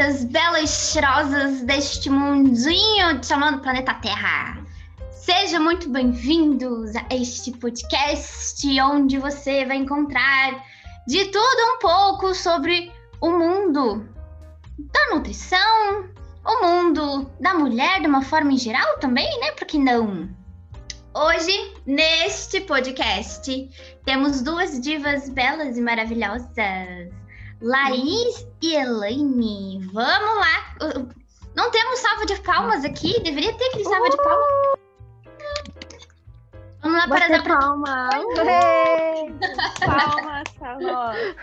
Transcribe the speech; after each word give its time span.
lindas, 0.00 0.24
belas, 0.24 0.70
cheirosas 0.70 1.60
deste 1.60 2.08
mundinho 2.08 3.22
chamado 3.22 3.60
Planeta 3.60 3.92
Terra. 3.94 4.58
Sejam 5.10 5.62
muito 5.62 5.90
bem-vindos 5.90 6.96
a 6.96 7.04
este 7.10 7.52
podcast 7.52 8.80
onde 8.80 9.18
você 9.18 9.66
vai 9.66 9.76
encontrar 9.76 10.64
de 11.06 11.26
tudo 11.26 11.74
um 11.74 11.78
pouco 11.80 12.34
sobre 12.34 12.90
o 13.20 13.30
mundo 13.30 14.08
da 14.78 15.14
nutrição, 15.14 16.08
o 16.46 16.64
mundo 16.64 17.30
da 17.38 17.52
mulher 17.52 18.00
de 18.00 18.06
uma 18.06 18.22
forma 18.22 18.52
em 18.52 18.58
geral 18.58 18.98
também, 19.00 19.28
né? 19.40 19.52
Por 19.52 19.66
que 19.66 19.78
não? 19.78 20.30
Hoje, 21.12 21.74
neste 21.84 22.62
podcast, 22.62 23.68
temos 24.06 24.40
duas 24.40 24.80
divas 24.80 25.28
belas 25.28 25.76
e 25.76 25.82
maravilhosas. 25.82 27.19
Laís 27.60 28.46
e 28.62 28.74
Elaine. 28.74 29.86
Vamos 29.92 30.36
lá. 30.36 31.04
Não 31.54 31.70
temos 31.70 31.98
salva 31.98 32.24
de 32.26 32.40
palmas 32.40 32.84
aqui? 32.84 33.20
Deveria 33.22 33.52
ter 33.52 33.64
aquele 33.66 33.84
salva 33.84 34.08
de 34.08 34.16
palmas. 34.16 34.80
Vamos 36.82 36.98
lá 36.98 37.08
para 37.08 37.28
dar 37.28 37.44
palmas. 37.44 38.24
palmas, 39.84 40.48
palmas. 40.58 41.36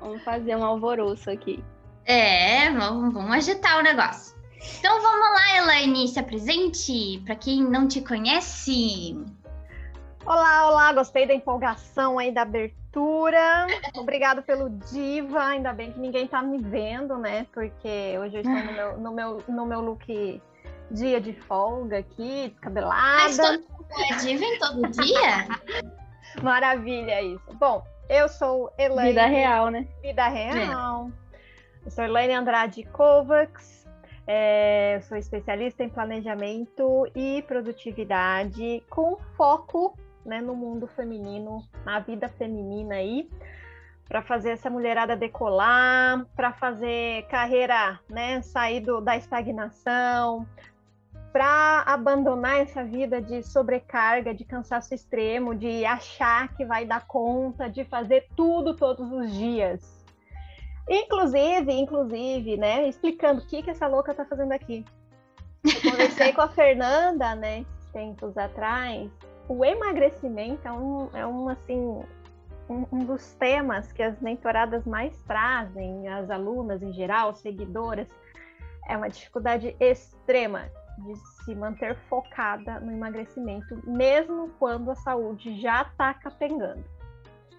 Vamos 0.00 0.22
fazer 0.22 0.56
um 0.56 0.64
alvoroço 0.64 1.30
aqui. 1.30 1.62
É, 2.06 2.70
vamos, 2.70 3.12
vamos 3.12 3.32
agitar 3.32 3.78
o 3.78 3.82
negócio. 3.82 4.34
Então 4.78 5.02
vamos 5.02 5.30
lá, 5.30 5.56
Elaine, 5.58 6.08
se 6.08 6.18
apresente 6.18 7.20
para 7.24 7.34
quem 7.34 7.62
não 7.62 7.88
te 7.88 8.00
conhece. 8.00 9.16
Olá, 10.26 10.70
olá, 10.70 10.92
gostei 10.94 11.26
da 11.26 11.34
empolgação 11.34 12.18
aí 12.18 12.32
da 12.32 12.42
abertura. 12.42 13.66
Obrigado 13.94 14.42
pelo 14.42 14.70
diva, 14.70 15.44
ainda 15.44 15.70
bem 15.70 15.92
que 15.92 16.00
ninguém 16.00 16.26
tá 16.26 16.40
me 16.40 16.56
vendo, 16.56 17.18
né? 17.18 17.46
Porque 17.52 18.16
hoje 18.18 18.38
eu 18.38 18.40
estou 18.40 18.54
no 18.54 18.72
meu, 18.72 18.96
no 18.96 19.12
meu, 19.12 19.44
no 19.46 19.66
meu 19.66 19.80
look 19.82 20.40
dia 20.90 21.20
de 21.20 21.34
folga 21.34 21.98
aqui, 21.98 22.48
descabelada. 22.48 23.22
Mas 23.22 23.36
todo 23.36 23.64
é 23.98 24.16
diva 24.16 24.44
em 24.44 24.58
todo 24.58 24.88
dia? 24.92 25.92
Maravilha 26.42 27.20
isso. 27.20 27.52
Bom, 27.60 27.84
eu 28.08 28.26
sou 28.26 28.72
Elaine. 28.78 29.10
Vida 29.10 29.26
real, 29.26 29.68
né? 29.68 29.86
Vida 30.00 30.26
real. 30.26 31.10
É. 31.32 31.86
Eu 31.86 31.90
sou 31.90 32.02
Elaine 32.02 32.32
Andrade 32.32 32.82
Kovacs. 32.84 33.84
É, 34.26 35.02
sou 35.02 35.18
especialista 35.18 35.84
em 35.84 35.90
planejamento 35.90 37.06
e 37.14 37.42
produtividade 37.42 38.82
com 38.88 39.18
foco 39.36 39.94
né, 40.24 40.40
no 40.40 40.54
mundo 40.54 40.86
feminino, 40.86 41.62
na 41.84 42.00
vida 42.00 42.28
feminina 42.28 42.96
aí, 42.96 43.28
para 44.08 44.22
fazer 44.22 44.50
essa 44.50 44.68
mulherada 44.68 45.16
decolar, 45.16 46.26
para 46.36 46.52
fazer 46.52 47.26
carreira, 47.28 47.98
né, 48.08 48.42
sair 48.42 48.80
do, 48.80 49.00
da 49.00 49.16
estagnação, 49.16 50.46
para 51.32 51.82
abandonar 51.86 52.60
essa 52.60 52.84
vida 52.84 53.20
de 53.20 53.42
sobrecarga, 53.42 54.32
de 54.32 54.44
cansaço 54.44 54.94
extremo, 54.94 55.54
de 55.54 55.84
achar 55.84 56.54
que 56.54 56.64
vai 56.64 56.86
dar 56.86 57.06
conta 57.06 57.68
de 57.68 57.84
fazer 57.84 58.28
tudo 58.36 58.76
todos 58.76 59.10
os 59.10 59.32
dias. 59.32 60.04
Inclusive, 60.88 61.72
inclusive, 61.72 62.56
né, 62.56 62.86
explicando 62.86 63.40
o 63.40 63.46
que 63.46 63.62
que 63.62 63.70
essa 63.70 63.86
louca 63.86 64.14
tá 64.14 64.24
fazendo 64.24 64.52
aqui. 64.52 64.84
Eu 65.64 65.90
conversei 65.90 66.30
com 66.34 66.42
a 66.42 66.48
Fernanda, 66.48 67.34
né, 67.34 67.64
tempos 67.92 68.36
atrás, 68.36 69.10
o 69.48 69.64
emagrecimento 69.64 70.66
é 70.66 70.72
um, 70.72 71.08
é 71.12 71.26
um 71.26 71.48
assim, 71.48 72.02
um, 72.68 72.86
um, 72.90 72.98
dos 73.04 73.34
temas 73.34 73.92
que 73.92 74.02
as 74.02 74.18
mentoradas 74.20 74.84
mais 74.86 75.16
trazem, 75.26 76.08
as 76.08 76.30
alunas 76.30 76.82
em 76.82 76.92
geral, 76.92 77.34
seguidoras, 77.34 78.08
é 78.88 78.96
uma 78.96 79.08
dificuldade 79.08 79.76
extrema 79.80 80.70
de 80.98 81.16
se 81.16 81.54
manter 81.54 81.96
focada 82.08 82.80
no 82.80 82.92
emagrecimento, 82.92 83.80
mesmo 83.84 84.50
quando 84.58 84.90
a 84.90 84.94
saúde 84.94 85.60
já 85.60 85.82
está 85.82 86.14
capengando. 86.14 86.84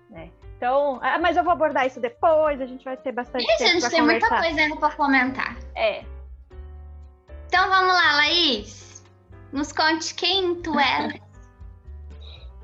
Né? 0.10 0.32
Então, 0.58 1.00
ah, 1.02 1.20
mas 1.20 1.36
eu 1.36 1.44
vou 1.44 1.52
abordar 1.52 1.86
isso 1.86 2.00
depois, 2.00 2.62
a 2.62 2.66
gente 2.66 2.86
vai 2.86 2.96
ter 2.96 3.12
bastante 3.12 3.44
e, 3.44 3.58
tempo 3.58 3.72
gente, 3.72 3.90
tem 3.90 4.02
muita 4.02 4.28
coisa 4.30 4.62
ainda 4.62 4.78
para 4.78 4.96
comentar. 4.96 5.58
É. 5.76 6.04
Então 7.48 7.70
vamos 7.70 7.94
lá, 7.94 8.16
Laís. 8.18 9.04
Nos 9.52 9.72
conte 9.72 10.16
quem 10.16 10.62
tu 10.62 10.80
é. 10.80 11.20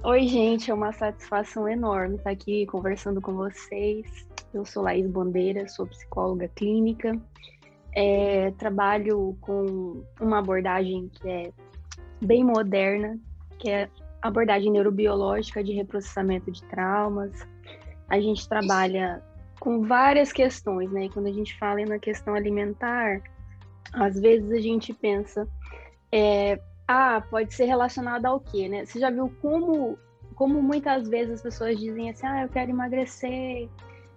Oi, 0.03 0.28
gente, 0.28 0.72
é 0.72 0.73
uma 0.73 0.91
satisfação 0.91 1.69
enorme 1.69 2.16
estar 2.16 2.31
aqui 2.31 2.66
conversando 2.66 3.22
com 3.22 3.34
vocês. 3.34 4.25
Eu 4.51 4.66
sou 4.66 4.81
Laís 4.81 5.06
Bandeira, 5.06 5.67
sou 5.67 5.85
psicóloga 5.85 6.47
clínica. 6.47 7.16
É, 7.95 8.50
trabalho 8.57 9.38
com 9.41 10.03
uma 10.19 10.39
abordagem 10.39 11.07
que 11.07 11.29
é 11.29 11.51
bem 12.19 12.44
moderna, 12.44 13.16
que 13.59 13.69
é 13.69 13.88
abordagem 14.23 14.72
neurobiológica 14.72 15.63
de 15.63 15.73
reprocessamento 15.73 16.51
de 16.51 16.63
traumas. 16.63 17.47
A 18.09 18.19
gente 18.19 18.50
trabalha 18.50 19.22
com 19.59 19.83
várias 19.83 20.33
questões, 20.33 20.91
né? 20.91 21.06
E 21.06 21.09
quando 21.09 21.28
a 21.28 21.31
gente 21.31 21.56
fala 21.59 21.85
na 21.85 22.00
questão 22.00 22.33
alimentar, 22.33 23.22
às 23.94 24.19
vezes 24.19 24.51
a 24.51 24.59
gente 24.59 24.95
pensa, 24.95 25.47
é, 26.12 26.59
ah, 26.91 27.22
pode 27.22 27.53
ser 27.53 27.66
relacionado 27.66 28.25
ao 28.25 28.40
quê, 28.40 28.68
né? 28.68 28.85
Você 28.85 29.00
já 29.00 29.09
viu 29.09 29.31
como, 29.41 29.97
como 30.35 30.62
muitas 30.62 31.07
vezes 31.07 31.35
as 31.35 31.41
pessoas 31.41 31.79
dizem 31.79 32.09
assim, 32.09 32.28
ah, 32.28 32.44
eu 32.44 32.50
quero 32.50 32.69
emagrecer, 32.69 33.69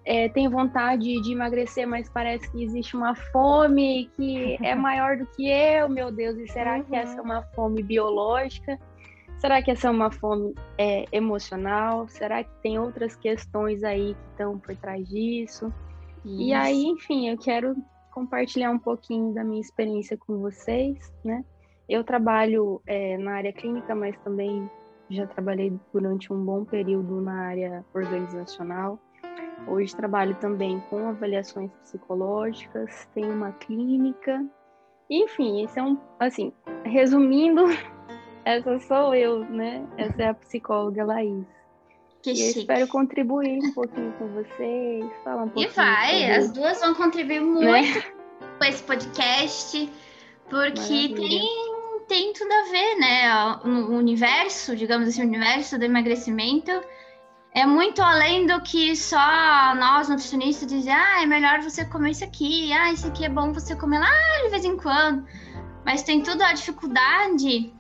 é, 0.05 0.29
tenho 0.29 0.51
vontade 0.51 1.21
de 1.23 1.33
emagrecer, 1.33 1.87
mas 1.87 2.09
parece 2.11 2.51
que 2.51 2.65
existe 2.65 2.97
uma 2.97 3.15
fome 3.15 4.11
que 4.17 4.59
é 4.61 4.75
maior 4.77 5.17
do 5.17 5.27
que 5.27 5.49
eu, 5.49 5.89
meu 5.89 6.11
Deus, 6.11 6.37
e 6.37 6.49
será 6.49 6.77
uhum. 6.77 6.85
que 6.85 6.97
essa 6.97 7.17
é 7.17 7.23
uma 7.23 7.43
fome 7.55 7.83
biológica? 7.83 8.79
Será 9.39 9.63
que 9.63 9.71
essa 9.71 9.89
é 9.89 9.91
uma 9.91 10.11
fome 10.11 10.55
é, 10.77 11.05
emocional? 11.13 12.09
Será 12.09 12.43
que 12.43 12.51
tem 12.63 12.79
outras 12.79 13.15
questões 13.15 13.85
aí 13.85 14.15
que 14.15 14.31
estão 14.31 14.59
por 14.59 14.75
trás 14.77 15.09
disso? 15.09 15.73
Isso. 16.25 16.41
E 16.41 16.53
aí, 16.53 16.85
enfim, 16.87 17.29
eu 17.29 17.39
quero 17.39 17.77
compartilhar 18.11 18.71
um 18.71 18.79
pouquinho 18.79 19.33
da 19.33 19.45
minha 19.45 19.61
experiência 19.61 20.17
com 20.17 20.39
vocês, 20.39 21.13
né? 21.25 21.45
Eu 21.89 22.03
trabalho 22.03 22.81
é, 22.87 23.19
na 23.19 23.35
área 23.35 23.53
clínica, 23.53 23.95
mas 23.95 24.17
também 24.21 24.71
já 25.11 25.27
trabalhei 25.27 25.73
durante 25.93 26.33
um 26.33 26.45
bom 26.45 26.65
período 26.65 27.21
na 27.21 27.49
área 27.49 27.85
organizacional. 27.95 28.99
Hoje 29.69 29.95
trabalho 29.95 30.35
também 30.37 30.81
com 30.89 31.09
avaliações 31.09 31.71
psicológicas, 31.83 33.09
tenho 33.15 33.33
uma 33.33 33.53
clínica. 33.53 34.45
Enfim, 35.11 35.63
esse 35.63 35.79
é 35.79 35.83
um, 35.83 35.99
assim, 36.19 36.53
resumindo, 36.85 37.65
essa 38.45 38.79
sou 38.81 39.15
eu, 39.15 39.45
né? 39.45 39.87
Essa 39.97 40.23
é 40.23 40.29
a 40.29 40.35
psicóloga 40.35 41.05
Laís. 41.05 41.47
Que 42.23 42.33
e 42.33 42.37
chique. 42.37 42.57
eu 42.57 42.61
espero 42.63 42.89
contribuir 42.89 43.59
um 43.63 43.73
pouquinho 43.75 44.13
com 44.13 44.29
vocês, 44.29 45.13
falar 45.23 45.43
um 45.43 45.49
pouquinho. 45.49 45.69
E 45.69 45.75
vai, 45.75 46.11
sobre... 46.11 46.31
as 46.31 46.53
duas 46.53 46.81
vão 46.81 46.95
contribuir 46.95 47.41
né? 47.41 47.47
muito 47.47 47.99
né? 47.99 48.05
com 48.59 48.65
esse 48.65 48.83
podcast, 48.83 49.93
porque 50.49 50.81
Maravilha. 50.81 51.17
tem 51.17 51.74
tem 52.07 52.33
tudo 52.33 52.53
a 52.53 52.71
ver, 52.71 52.95
né? 52.97 53.57
O 53.65 53.97
universo, 53.97 54.77
digamos 54.77 55.09
assim, 55.09 55.23
o 55.23 55.27
universo 55.27 55.79
do 55.79 55.85
emagrecimento 55.85 56.71
é 57.53 57.65
muito 57.65 58.03
além 58.03 58.47
do 58.47 58.61
que 58.63 58.97
só 58.97 59.75
nós, 59.77 60.09
nutricionistas, 60.09 60.69
dizer, 60.69 60.91
ah, 60.91 61.23
é 61.23 61.27
melhor 61.27 61.61
você 61.63 61.85
comer 61.85 62.11
isso 62.11 62.25
aqui, 62.25 62.73
ah, 62.73 62.93
isso 62.93 63.07
aqui 63.07 63.25
é 63.25 63.29
bom 63.29 63.53
você 63.53 63.77
comer 63.77 64.01
lá 64.01 64.43
de 64.43 64.51
vez 64.51 64.65
em 64.65 64.77
quando. 64.77 65.25
Mas 65.85 66.03
tem 66.03 66.21
tudo 66.21 66.43
a 66.43 66.53
dificuldade 66.53 67.73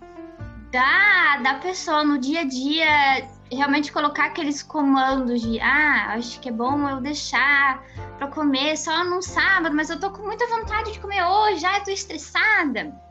da, 0.70 1.38
da 1.38 1.54
pessoa 1.54 2.04
no 2.04 2.18
dia 2.18 2.40
a 2.40 2.44
dia 2.44 3.28
realmente 3.50 3.92
colocar 3.92 4.26
aqueles 4.26 4.62
comandos 4.62 5.40
de, 5.40 5.60
ah, 5.60 6.14
acho 6.14 6.38
que 6.40 6.48
é 6.48 6.52
bom 6.52 6.88
eu 6.88 7.00
deixar 7.00 7.82
para 8.16 8.28
comer 8.28 8.76
só 8.76 9.04
no 9.04 9.20
sábado, 9.22 9.74
mas 9.74 9.90
eu 9.90 9.98
tô 9.98 10.10
com 10.10 10.22
muita 10.22 10.46
vontade 10.46 10.92
de 10.92 11.00
comer 11.00 11.24
hoje, 11.24 11.60
já 11.60 11.80
tô 11.80 11.90
estressada. 11.90 13.03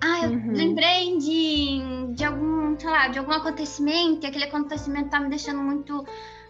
Ah, 0.00 0.24
eu 0.24 0.30
uhum. 0.30 0.52
lembrei 0.52 1.18
de, 1.18 2.14
de 2.14 2.24
algum, 2.24 2.78
sei 2.78 2.90
lá, 2.90 3.08
de 3.08 3.18
algum 3.18 3.32
acontecimento, 3.32 4.24
e 4.24 4.28
aquele 4.28 4.44
acontecimento 4.44 5.10
tá 5.10 5.18
me 5.18 5.28
deixando 5.28 5.60
muito 5.60 6.04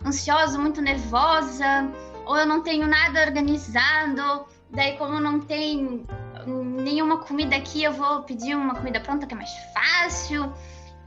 ansiosa, 0.04 0.58
muito 0.58 0.80
nervosa, 0.80 1.90
ou 2.24 2.36
eu 2.36 2.46
não 2.46 2.62
tenho 2.62 2.86
nada 2.86 3.22
organizado, 3.22 4.46
daí 4.70 4.96
como 4.96 5.20
não 5.20 5.40
tem 5.40 6.04
nenhuma 6.46 7.18
comida 7.18 7.56
aqui, 7.56 7.82
eu 7.82 7.92
vou 7.92 8.22
pedir 8.22 8.54
uma 8.54 8.74
comida 8.74 9.00
pronta 9.00 9.26
que 9.26 9.34
é 9.34 9.36
mais 9.36 9.50
fácil, 9.72 10.52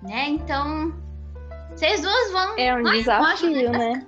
né? 0.01 0.30
Então, 0.30 0.94
vocês 1.71 2.01
duas 2.01 2.31
vão. 2.31 2.57
É 2.57 2.75
um 2.75 2.83
desafio, 2.83 3.71
né? 3.71 4.06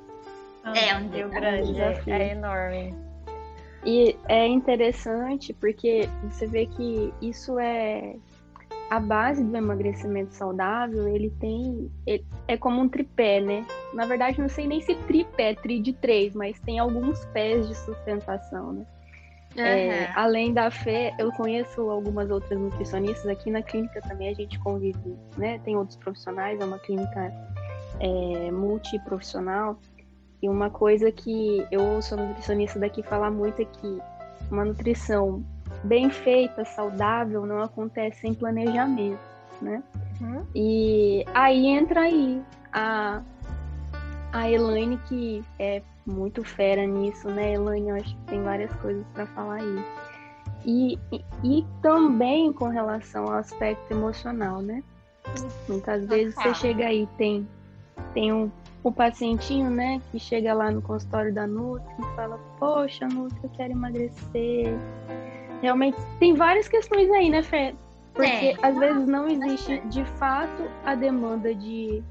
É 0.63 0.95
um 0.95 1.07
desafio 1.07 1.29
grande, 1.29 1.81
é, 1.81 2.01
é 2.07 2.31
enorme. 2.31 3.10
E 3.85 4.15
é 4.27 4.47
interessante 4.47 5.53
porque 5.53 6.07
você 6.23 6.45
vê 6.45 6.65
que 6.67 7.13
isso 7.21 7.57
é 7.57 8.15
a 8.91 8.99
base 8.99 9.41
do 9.41 9.55
emagrecimento 9.55 10.33
saudável, 10.33 11.07
ele 11.07 11.29
tem. 11.39 11.89
Ele, 12.05 12.25
é 12.47 12.57
como 12.57 12.81
um 12.81 12.89
tripé, 12.89 13.39
né? 13.39 13.65
Na 13.93 14.05
verdade, 14.05 14.39
não 14.39 14.49
sei 14.49 14.67
nem 14.67 14.81
se 14.81 14.93
tripé, 14.95 15.55
tri 15.55 15.79
de 15.79 15.93
três, 15.93 16.35
mas 16.35 16.59
tem 16.59 16.77
alguns 16.77 17.23
pés 17.27 17.67
de 17.69 17.75
sustentação, 17.75 18.73
né? 18.73 18.85
Uhum. 19.55 19.65
É, 19.65 20.11
além 20.13 20.53
da 20.53 20.69
Fê, 20.69 21.13
eu 21.17 21.31
conheço 21.31 21.89
algumas 21.89 22.29
outras 22.29 22.59
nutricionistas 22.59 23.27
aqui 23.27 23.49
na 23.49 23.61
clínica 23.61 24.01
também. 24.01 24.29
A 24.29 24.33
gente 24.33 24.59
convive, 24.59 25.17
né? 25.37 25.59
Tem 25.59 25.77
outros 25.77 25.97
profissionais, 25.97 26.59
é 26.59 26.65
uma 26.65 26.79
clínica 26.79 27.33
é, 27.99 28.51
multiprofissional. 28.51 29.77
E 30.41 30.49
uma 30.49 30.69
coisa 30.69 31.11
que 31.11 31.65
eu 31.71 31.81
a 31.81 32.15
nutricionista 32.15 32.79
daqui 32.79 33.03
falar 33.03 33.29
muito 33.29 33.61
é 33.61 33.65
que 33.65 34.01
uma 34.49 34.65
nutrição 34.65 35.43
bem 35.83 36.09
feita, 36.09 36.65
saudável, 36.65 37.45
não 37.45 37.61
acontece 37.61 38.21
sem 38.21 38.33
planejamento, 38.33 39.19
né? 39.61 39.83
Uhum. 40.19 40.45
E 40.55 41.23
aí 41.33 41.67
entra 41.67 42.01
aí 42.01 42.41
a, 42.73 43.21
a 44.33 44.49
Elaine, 44.49 44.97
que 45.07 45.43
é 45.59 45.81
muito 46.05 46.43
fera 46.43 46.85
nisso, 46.85 47.29
né, 47.29 47.53
Elaine? 47.53 47.89
Eu 47.89 47.95
acho 47.95 48.15
que 48.15 48.23
tem 48.25 48.43
várias 48.43 48.73
coisas 48.75 49.05
para 49.13 49.25
falar 49.27 49.55
aí. 49.55 49.85
E, 50.63 50.99
e, 51.11 51.25
e, 51.43 51.65
também 51.81 52.53
com 52.53 52.67
relação 52.67 53.25
ao 53.25 53.33
aspecto 53.33 53.91
emocional, 53.91 54.61
né? 54.61 54.83
Muitas 55.67 56.05
vezes 56.05 56.35
você 56.35 56.53
chega 56.53 56.85
aí, 56.85 57.07
tem, 57.17 57.47
tem 58.13 58.31
um, 58.31 58.51
um 58.83 58.91
pacientinho, 58.91 59.69
né, 59.69 60.01
que 60.11 60.19
chega 60.19 60.53
lá 60.53 60.71
no 60.71 60.81
consultório 60.81 61.33
da 61.33 61.45
Nutri 61.45 61.93
e 61.99 62.15
fala, 62.15 62.39
poxa, 62.59 63.07
Nutri, 63.07 63.39
eu 63.43 63.49
quero 63.51 63.73
emagrecer. 63.73 64.75
Realmente, 65.61 65.97
tem 66.19 66.33
várias 66.33 66.67
questões 66.67 67.09
aí, 67.11 67.29
né, 67.29 67.43
Fê? 67.43 67.75
Porque 68.13 68.27
é. 68.27 68.55
às 68.61 68.77
vezes 68.77 69.07
não 69.07 69.27
existe 69.27 69.79
de 69.87 70.03
fato 70.03 70.63
a 70.83 70.95
demanda 70.95 71.53
de 71.55 72.03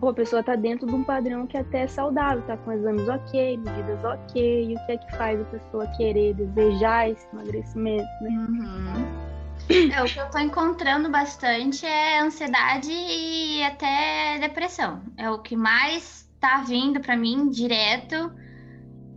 pô, 0.00 0.08
a 0.08 0.14
pessoa 0.14 0.42
tá 0.42 0.54
dentro 0.54 0.86
de 0.86 0.94
um 0.94 1.04
padrão 1.04 1.46
que 1.46 1.56
até 1.56 1.82
é 1.82 1.86
saudável, 1.86 2.42
tá 2.46 2.56
com 2.58 2.72
exames 2.72 3.08
ok, 3.08 3.56
medidas 3.56 4.04
ok, 4.04 4.64
e 4.64 4.74
o 4.74 4.86
que 4.86 4.92
é 4.92 4.96
que 4.98 5.16
faz 5.16 5.40
a 5.40 5.44
pessoa 5.44 5.86
querer, 5.96 6.34
desejar 6.34 7.10
esse 7.10 7.26
emagrecimento, 7.32 8.08
né? 8.20 8.30
Uhum. 8.30 9.33
É, 9.68 10.02
o 10.02 10.04
que 10.04 10.18
eu 10.18 10.30
tô 10.30 10.38
encontrando 10.38 11.08
bastante 11.08 11.86
é 11.86 12.20
ansiedade 12.20 12.90
e 12.90 13.62
até 13.62 14.38
depressão. 14.38 15.02
É 15.16 15.30
o 15.30 15.38
que 15.38 15.56
mais 15.56 16.28
tá 16.38 16.62
vindo 16.66 17.00
para 17.00 17.16
mim 17.16 17.48
direto. 17.48 18.32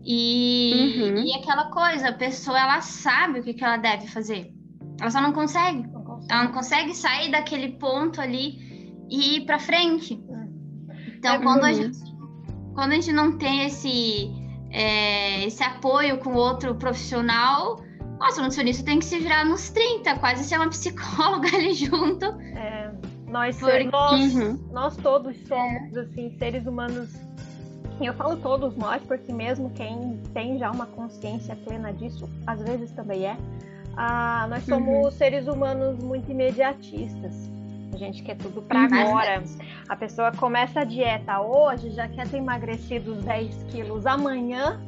E, 0.04 1.02
uhum. 1.02 1.24
e 1.26 1.34
aquela 1.34 1.66
coisa, 1.70 2.10
a 2.10 2.14
pessoa 2.14 2.58
ela 2.58 2.80
sabe 2.82 3.40
o 3.40 3.44
que, 3.44 3.54
que 3.54 3.64
ela 3.64 3.78
deve 3.78 4.08
fazer. 4.08 4.54
Ela 5.00 5.12
só 5.12 5.22
não 5.22 5.34
consegue. 5.34 5.86
não 5.88 6.04
consegue. 6.04 6.32
Ela 6.32 6.44
não 6.46 6.52
consegue 6.54 6.96
sair 6.96 7.30
daquele 7.30 7.74
ponto 7.74 8.22
ali 8.22 9.04
e 9.10 9.38
ir 9.38 9.46
para 9.46 9.60
frente. 9.60 10.24
Então, 11.18 11.36
é 11.36 11.40
quando, 11.40 11.66
a 11.66 11.74
gente, 11.74 11.98
quando 12.74 12.92
a 12.92 12.96
gente 12.96 13.12
não 13.12 13.38
tem 13.38 13.66
esse, 13.66 14.32
é, 14.72 15.46
esse 15.46 15.62
apoio 15.64 16.20
com 16.20 16.34
outro 16.34 16.76
profissional, 16.76 17.84
nossa, 18.19 18.40
o 18.40 18.44
nutricionista 18.44 18.84
tem 18.84 19.00
que 19.00 19.06
se 19.06 19.19
virar 19.19 19.46
nos 19.46 19.69
30, 19.69 20.16
quase 20.19 20.44
ser 20.44 20.58
uma 20.58 20.69
psicóloga 20.72 21.48
ali 21.48 21.74
junto. 21.74 22.25
É, 22.25 22.92
nós, 23.28 23.60
Porque... 23.60 23.84
nós, 23.86 24.36
uhum. 24.36 24.60
nós 24.72 24.98
todos 24.98 25.38
somos, 25.48 25.96
é. 25.96 26.00
assim, 26.02 26.36
seres 26.38 26.66
humanos 26.66 27.10
eu 28.06 28.14
falo 28.14 28.38
todos 28.38 28.75
nós, 28.75 29.02
porque 29.04 29.34
mesmo 29.34 29.72
quem 29.72 30.22
tem 30.34 30.60
já 30.60 30.69
uma 30.69 30.86
consciência 30.86 31.56
plena 31.56 31.92
disso, 31.92 32.30
às 32.46 32.62
vezes 32.62 32.92
também 32.92 33.25
é. 33.25 33.36
Ah, 33.96 34.46
nós 34.48 34.63
somos 34.66 35.06
uhum. 35.06 35.12
seres 35.12 35.48
humanos 35.48 35.98
muito 36.04 36.30
imediatistas. 36.30 37.50
A 37.92 37.98
gente 37.98 38.22
quer 38.22 38.38
tudo 38.38 38.62
para 38.62 38.81
uhum. 38.81 38.94
agora. 38.94 39.44
A 39.90 39.96
pessoa 39.96 40.31
começa 40.31 40.81
a 40.81 40.84
dieta 40.84 41.42
hoje, 41.42 41.90
já 41.90 42.08
quer 42.08 42.28
ter 42.28 42.38
emagrecido 42.38 43.16
10 43.16 43.63
quilos 43.72 44.06
amanhã, 44.06 44.80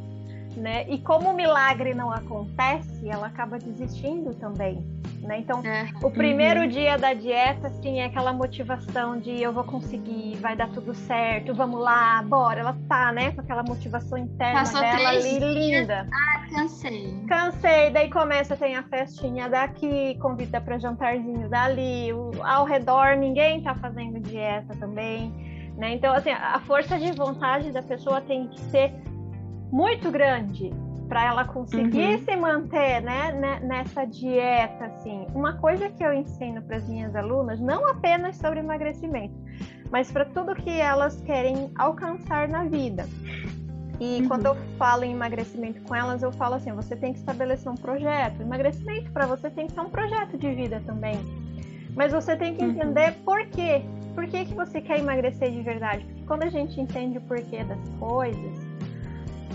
né? 0.59 0.85
E 0.87 0.99
como 0.99 1.29
o 1.29 1.33
milagre 1.33 1.93
não 1.93 2.11
acontece, 2.11 3.09
ela 3.09 3.27
acaba 3.27 3.57
desistindo 3.57 4.33
também. 4.35 4.85
Né? 5.21 5.39
Então, 5.39 5.61
é. 5.65 5.89
o 6.01 6.09
primeiro 6.09 6.61
uhum. 6.61 6.67
dia 6.67 6.97
da 6.97 7.13
dieta, 7.13 7.67
assim, 7.67 7.99
é 7.99 8.05
aquela 8.05 8.31
motivação 8.31 9.19
de 9.19 9.41
eu 9.41 9.51
vou 9.51 9.63
conseguir, 9.63 10.37
vai 10.37 10.55
dar 10.55 10.69
tudo 10.69 10.93
certo, 10.93 11.53
vamos 11.53 11.79
lá, 11.81 12.21
bora. 12.23 12.61
Ela 12.61 12.77
tá, 12.87 13.11
né, 13.11 13.31
com 13.31 13.41
aquela 13.41 13.63
motivação 13.63 14.17
interna 14.17 14.59
Passou 14.59 14.79
dela 14.79 15.09
ali, 15.09 15.39
linda. 15.39 16.07
Ah, 16.11 16.45
cansei. 16.49 17.23
Cansei, 17.27 17.89
daí 17.91 18.09
começa, 18.09 18.55
tem 18.55 18.75
a 18.75 18.83
festinha 18.83 19.49
daqui, 19.49 20.15
convida 20.21 20.61
para 20.61 20.77
jantarzinho 20.77 21.49
dali, 21.49 22.09
ao 22.43 22.65
redor 22.65 23.17
ninguém 23.17 23.61
tá 23.61 23.75
fazendo 23.75 24.19
dieta 24.19 24.75
também, 24.79 25.31
né? 25.77 25.93
Então, 25.93 26.13
assim, 26.13 26.31
a 26.31 26.59
força 26.61 26.97
de 26.97 27.11
vontade 27.11 27.71
da 27.71 27.81
pessoa 27.81 28.21
tem 28.21 28.47
que 28.47 28.59
ser 28.61 28.93
muito 29.71 30.11
grande 30.11 30.71
para 31.09 31.25
ela 31.25 31.43
conseguir 31.43 32.13
uhum. 32.13 32.19
se 32.19 32.35
manter 32.35 33.01
né, 33.01 33.59
nessa 33.63 34.05
dieta 34.05 34.85
assim. 34.85 35.25
Uma 35.33 35.53
coisa 35.53 35.89
que 35.89 36.03
eu 36.03 36.13
ensino 36.13 36.61
para 36.61 36.77
as 36.77 36.87
minhas 36.87 37.15
alunas, 37.15 37.59
não 37.59 37.87
apenas 37.89 38.37
sobre 38.37 38.59
emagrecimento, 38.59 39.33
mas 39.91 40.11
para 40.11 40.25
tudo 40.25 40.55
que 40.55 40.69
elas 40.69 41.19
querem 41.21 41.71
alcançar 41.75 42.47
na 42.47 42.65
vida. 42.65 43.07
E 43.99 44.21
uhum. 44.21 44.27
quando 44.27 44.45
eu 44.45 44.55
falo 44.77 45.03
em 45.03 45.11
emagrecimento 45.11 45.81
com 45.81 45.95
elas, 45.95 46.21
eu 46.21 46.31
falo 46.31 46.55
assim: 46.55 46.71
você 46.71 46.95
tem 46.95 47.11
que 47.11 47.19
estabelecer 47.19 47.69
um 47.69 47.75
projeto. 47.75 48.41
Emagrecimento 48.41 49.11
para 49.11 49.25
você 49.25 49.49
tem 49.49 49.67
que 49.67 49.73
ser 49.73 49.81
um 49.81 49.89
projeto 49.89 50.37
de 50.37 50.53
vida 50.53 50.81
também. 50.85 51.19
Mas 51.95 52.13
você 52.13 52.35
tem 52.35 52.55
que 52.55 52.63
uhum. 52.63 52.71
entender 52.71 53.09
uhum. 53.09 53.23
por 53.25 53.45
quê. 53.47 53.81
Por 54.15 54.27
que, 54.27 54.45
que 54.45 54.53
você 54.53 54.79
quer 54.79 54.99
emagrecer 54.99 55.51
de 55.51 55.61
verdade? 55.61 56.03
Porque 56.05 56.23
quando 56.25 56.43
a 56.43 56.49
gente 56.49 56.79
entende 56.79 57.17
o 57.17 57.21
porquê 57.21 57.63
das 57.63 57.89
coisas, 57.99 58.68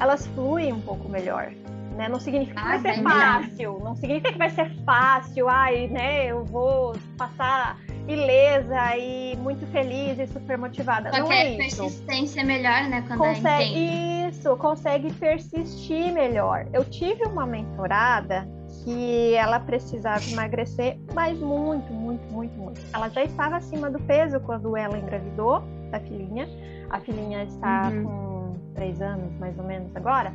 elas 0.01 0.27
fluem 0.29 0.73
um 0.73 0.81
pouco 0.81 1.09
melhor. 1.09 1.53
Né? 1.97 2.09
Não 2.09 2.19
significa 2.19 2.61
que 2.61 2.67
ah, 2.67 2.71
vai 2.77 2.81
ser 2.81 3.03
fácil, 3.03 3.73
melhor. 3.73 3.85
não 3.85 3.97
significa 3.97 4.33
que 4.33 4.39
vai 4.39 4.51
ser 4.51 4.71
fácil, 4.85 5.49
ai, 5.49 5.87
né, 5.87 6.27
eu 6.27 6.45
vou 6.45 6.97
passar 7.17 7.79
ilesa 8.09 8.97
e 8.97 9.37
muito 9.37 9.65
feliz 9.69 10.19
e 10.19 10.27
super 10.27 10.59
motivada. 10.59 11.11
Só 11.11 11.19
não 11.19 11.27
que 11.27 11.33
é 11.33 11.55
a 11.55 11.57
persistência 11.57 12.41
é 12.41 12.45
melhor, 12.45 12.83
né, 12.89 13.05
quando 13.07 13.21
consegue, 13.21 14.29
Isso, 14.29 14.57
consegue 14.57 15.13
persistir 15.15 16.13
melhor. 16.13 16.67
Eu 16.73 16.85
tive 16.85 17.23
uma 17.25 17.47
mentorada 17.47 18.47
que 18.83 19.35
ela 19.35 19.61
precisava 19.61 20.23
emagrecer, 20.29 20.99
mas 21.15 21.39
muito, 21.39 21.93
muito, 21.93 22.25
muito, 22.33 22.59
muito. 22.59 22.81
Ela 22.93 23.09
já 23.09 23.23
estava 23.23 23.57
acima 23.57 23.89
do 23.89 24.01
peso 24.01 24.41
quando 24.41 24.77
ela 24.77 24.99
engravidou 24.99 25.63
da 25.91 26.01
filhinha. 26.01 26.49
A 26.91 27.01
filhinha 27.01 27.45
está 27.45 27.89
uhum. 27.89 28.05
com 28.05 28.34
três 28.75 29.01
anos, 29.01 29.33
mais 29.39 29.59
ou 29.59 29.65
menos 29.65 29.95
agora. 29.97 30.33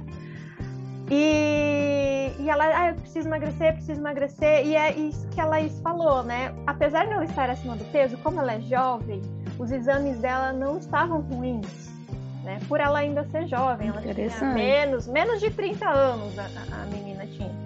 E, 1.11 2.31
e 2.39 2.49
ela, 2.49 2.65
ah, 2.65 2.89
eu 2.89 2.95
preciso 2.95 3.27
emagrecer, 3.27 3.73
preciso 3.73 3.99
emagrecer. 3.99 4.65
E 4.65 4.75
é 4.75 4.93
isso 4.93 5.27
que 5.29 5.41
a 5.41 5.45
Laís 5.45 5.79
falou, 5.79 6.23
né? 6.23 6.53
Apesar 6.67 7.05
de 7.05 7.13
ela 7.13 7.25
estar 7.25 7.49
acima 7.49 7.75
do 7.75 7.85
peso, 7.85 8.17
como 8.17 8.39
ela 8.39 8.53
é 8.53 8.61
jovem, 8.61 9.21
os 9.57 9.71
exames 9.71 10.19
dela 10.19 10.53
não 10.53 10.77
estavam 10.77 11.21
ruins, 11.21 11.89
né? 12.43 12.59
Por 12.67 12.79
ela 12.79 12.99
ainda 12.99 13.23
ser 13.25 13.47
jovem, 13.47 13.89
ela 13.89 14.01
tinha 14.01 14.53
menos, 14.53 15.07
menos 15.07 15.39
de 15.39 15.49
30 15.49 15.89
anos, 15.89 16.37
a, 16.37 16.45
a 16.81 16.85
menina 16.85 17.25
tinha. 17.25 17.58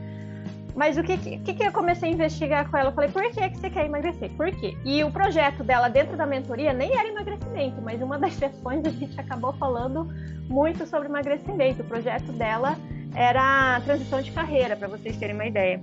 Mas 0.75 0.97
o 0.97 1.03
que, 1.03 1.17
que, 1.17 1.53
que 1.53 1.63
eu 1.63 1.71
comecei 1.71 2.09
a 2.09 2.13
investigar 2.13 2.69
com 2.69 2.77
ela? 2.77 2.89
Eu 2.89 2.93
falei, 2.93 3.09
por 3.11 3.21
que, 3.23 3.49
que 3.49 3.57
você 3.57 3.69
quer 3.69 3.85
emagrecer? 3.85 4.31
Por 4.31 4.51
quê? 4.51 4.75
E 4.83 5.03
o 5.03 5.11
projeto 5.11 5.63
dela 5.63 5.87
dentro 5.87 6.17
da 6.17 6.25
mentoria 6.25 6.73
nem 6.73 6.97
era 6.97 7.07
emagrecimento, 7.07 7.81
mas 7.81 8.01
uma 8.01 8.17
das 8.17 8.33
sessões 8.35 8.83
a 8.85 8.89
gente 8.89 9.19
acabou 9.19 9.53
falando 9.53 10.07
muito 10.49 10.85
sobre 10.87 11.07
emagrecimento. 11.07 11.83
O 11.83 11.85
projeto 11.85 12.31
dela 12.31 12.75
era 13.15 13.79
transição 13.81 14.21
de 14.21 14.31
carreira, 14.31 14.75
para 14.75 14.87
vocês 14.87 15.15
terem 15.17 15.35
uma 15.35 15.45
ideia. 15.45 15.79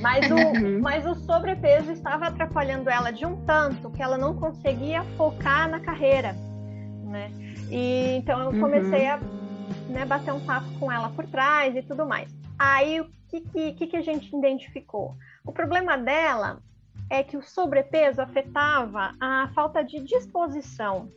Mas 0.00 0.30
o, 0.30 0.34
uhum. 0.64 0.80
mas 0.80 1.04
o 1.06 1.14
sobrepeso 1.14 1.92
estava 1.92 2.26
atrapalhando 2.26 2.88
ela 2.88 3.10
de 3.10 3.26
um 3.26 3.36
tanto 3.44 3.90
que 3.90 4.02
ela 4.02 4.16
não 4.16 4.34
conseguia 4.34 5.02
focar 5.16 5.68
na 5.68 5.80
carreira, 5.80 6.34
né? 7.04 7.30
E 7.70 8.16
então 8.16 8.40
eu 8.40 8.58
comecei 8.58 9.06
uhum. 9.06 9.12
a 9.12 9.92
né, 9.92 10.04
bater 10.06 10.32
um 10.32 10.40
papo 10.40 10.66
com 10.80 10.90
ela 10.90 11.10
por 11.10 11.26
trás 11.26 11.76
e 11.76 11.82
tudo 11.82 12.06
mais. 12.06 12.37
Aí 12.58 13.00
o 13.00 13.08
que, 13.28 13.72
que, 13.72 13.86
que 13.86 13.96
a 13.96 14.02
gente 14.02 14.34
identificou? 14.34 15.14
O 15.46 15.52
problema 15.52 15.96
dela 15.96 16.60
é 17.10 17.22
que 17.22 17.36
o 17.36 17.42
sobrepeso 17.42 18.20
afetava 18.20 19.14
a 19.20 19.50
falta 19.54 19.82
de 19.82 20.00
disposição. 20.00 21.10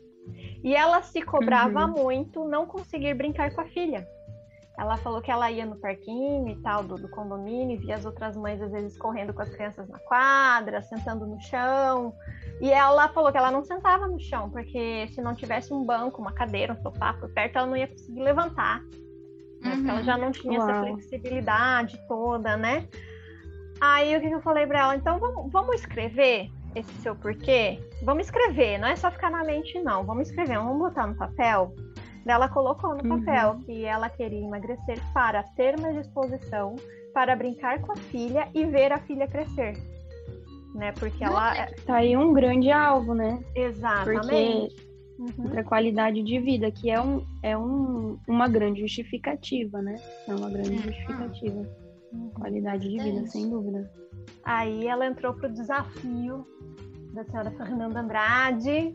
E 0.64 0.76
ela 0.76 1.02
se 1.02 1.22
cobrava 1.22 1.86
uhum. 1.86 2.04
muito 2.04 2.48
não 2.48 2.66
conseguir 2.66 3.14
brincar 3.16 3.54
com 3.54 3.62
a 3.62 3.66
filha. 3.66 4.08
Ela 4.78 4.96
falou 4.98 5.22
que 5.22 5.30
ela 5.30 5.52
ia 5.52 5.66
no 5.66 5.76
parquinho 5.76 6.48
e 6.48 6.56
tal 6.62 6.84
do, 6.84 6.96
do, 6.96 7.10
condomínio, 7.10 7.80
via 7.80 7.96
as 7.96 8.06
outras 8.06 8.38
mães 8.38 8.62
às 8.62 8.72
vezes 8.72 8.98
correndo 8.98 9.34
com 9.34 9.42
as 9.42 9.50
crianças 9.50 9.88
na 9.90 10.00
quadra, 10.00 10.82
sentando 10.82 11.26
no 11.26 11.40
chão. 11.42 12.14
E 12.62 12.72
ela 12.72 13.10
falou 13.10 13.32
que 13.32 13.38
ela 13.38 13.52
não 13.52 13.64
sentava 13.64 14.08
no 14.08 14.20
chão, 14.20 14.50
porque 14.50 15.08
se 15.10 15.22
não 15.22 15.36
tivesse 15.36 15.74
um 15.74 15.84
banco, 15.84 16.22
uma 16.22 16.32
cadeira, 16.32 16.74
um 16.74 16.82
sofá 16.82 17.14
por 17.14 17.30
perto, 17.30 17.58
ela 17.58 17.68
não 17.68 17.78
ia 17.78 17.88
conseguir 17.88 18.22
levantar 18.22 18.82
Porque 19.62 19.90
ela 19.90 20.04
já 20.04 20.18
não 20.18 20.32
tinha 20.32 20.60
Uau. 20.60 20.70
essa 20.70 20.82
flexibilidade 20.82 22.00
toda, 22.08 22.58
né? 22.58 22.88
Aí 23.80 24.16
o 24.16 24.22
que 24.22 24.30
eu 24.30 24.42
falei 24.42 24.66
para 24.68 24.80
ela? 24.80 24.96
Então 24.96 25.20
vamos, 25.20 25.52
vamos 25.52 25.76
escrever 25.76 26.50
esse 26.76 26.94
seu 27.02 27.16
porquê? 27.16 27.80
Vamos 28.04 28.26
escrever, 28.26 28.78
não 28.78 28.88
é 28.88 28.96
só 28.96 29.12
ficar 29.12 29.30
na 29.30 29.44
mente, 29.44 29.80
não. 29.82 30.04
Vamos 30.04 30.30
escrever, 30.30 30.58
vamos 30.58 30.78
botar 30.78 31.08
no 31.08 31.16
papel. 31.16 31.74
Ela 32.26 32.48
colocou 32.48 32.96
no 32.96 33.18
papel 33.18 33.52
uhum. 33.52 33.62
que 33.64 33.84
ela 33.84 34.08
queria 34.10 34.46
emagrecer 34.46 35.00
para 35.14 35.44
ter 35.44 35.80
mais 35.80 35.96
disposição 35.96 36.76
para 37.14 37.36
brincar 37.36 37.82
com 37.82 37.92
a 37.92 37.96
filha 37.96 38.48
e 38.54 38.64
ver 38.66 38.92
a 38.92 39.00
filha 39.00 39.28
crescer. 39.28 39.74
Né? 40.76 40.92
Porque 40.94 41.24
ela. 41.24 41.58
É 41.58 41.66
tá 41.86 41.96
aí 41.96 42.16
um 42.16 42.32
grande 42.32 42.72
alvo, 42.72 43.14
né? 43.14 43.40
Exatamente. 43.56 44.76
Porque 44.76 44.91
uhum. 45.22 45.50
para 45.50 45.64
qualidade 45.64 46.24
de 46.24 46.40
vida, 46.40 46.72
que 46.72 46.90
é, 46.90 47.00
um, 47.00 47.26
é 47.44 47.58
um, 47.58 48.18
uma 48.28 48.48
grande 48.48 48.82
justificativa, 48.82 49.82
né? 49.82 49.96
É 50.28 50.34
uma 50.34 50.50
grande 50.50 50.72
uhum. 50.72 50.82
justificativa. 50.82 51.68
Uhum. 52.12 52.30
Qualidade 52.32 52.90
de 52.90 52.98
vida, 53.02 53.26
sem 53.28 53.50
dúvida. 53.50 53.90
Aí 54.44 54.88
ela 54.88 55.06
entrou 55.06 55.34
pro 55.34 55.52
desafio 55.52 56.46
da 57.14 57.24
senhora 57.26 57.52
Fernanda 57.52 58.00
Andrade. 58.00 58.94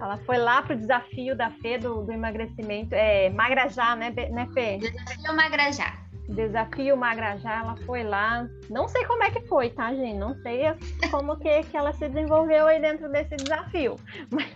Ela 0.00 0.18
foi 0.18 0.36
lá 0.36 0.62
pro 0.62 0.76
desafio 0.76 1.36
da 1.36 1.50
Fê 1.50 1.78
do, 1.78 2.02
do 2.02 2.12
emagrecimento, 2.12 2.94
é 2.94 3.30
Magrajá, 3.30 3.96
né, 3.96 4.10
né 4.10 4.46
Fê? 4.52 4.76
Desafio 4.76 5.34
Magrajá. 5.34 6.06
Desafio 6.28 6.96
Magrajá, 6.96 7.60
ela 7.60 7.76
foi 7.86 8.02
lá. 8.02 8.46
Não 8.68 8.88
sei 8.88 9.04
como 9.06 9.22
é 9.22 9.30
que 9.30 9.40
foi, 9.46 9.70
tá, 9.70 9.94
gente? 9.94 10.18
Não 10.18 10.34
sei 10.42 10.64
como 11.10 11.36
que, 11.36 11.62
que 11.62 11.76
ela 11.76 11.92
se 11.92 12.08
desenvolveu 12.08 12.66
aí 12.66 12.80
dentro 12.80 13.08
desse 13.10 13.36
desafio. 13.36 13.96
Mas, 14.30 14.46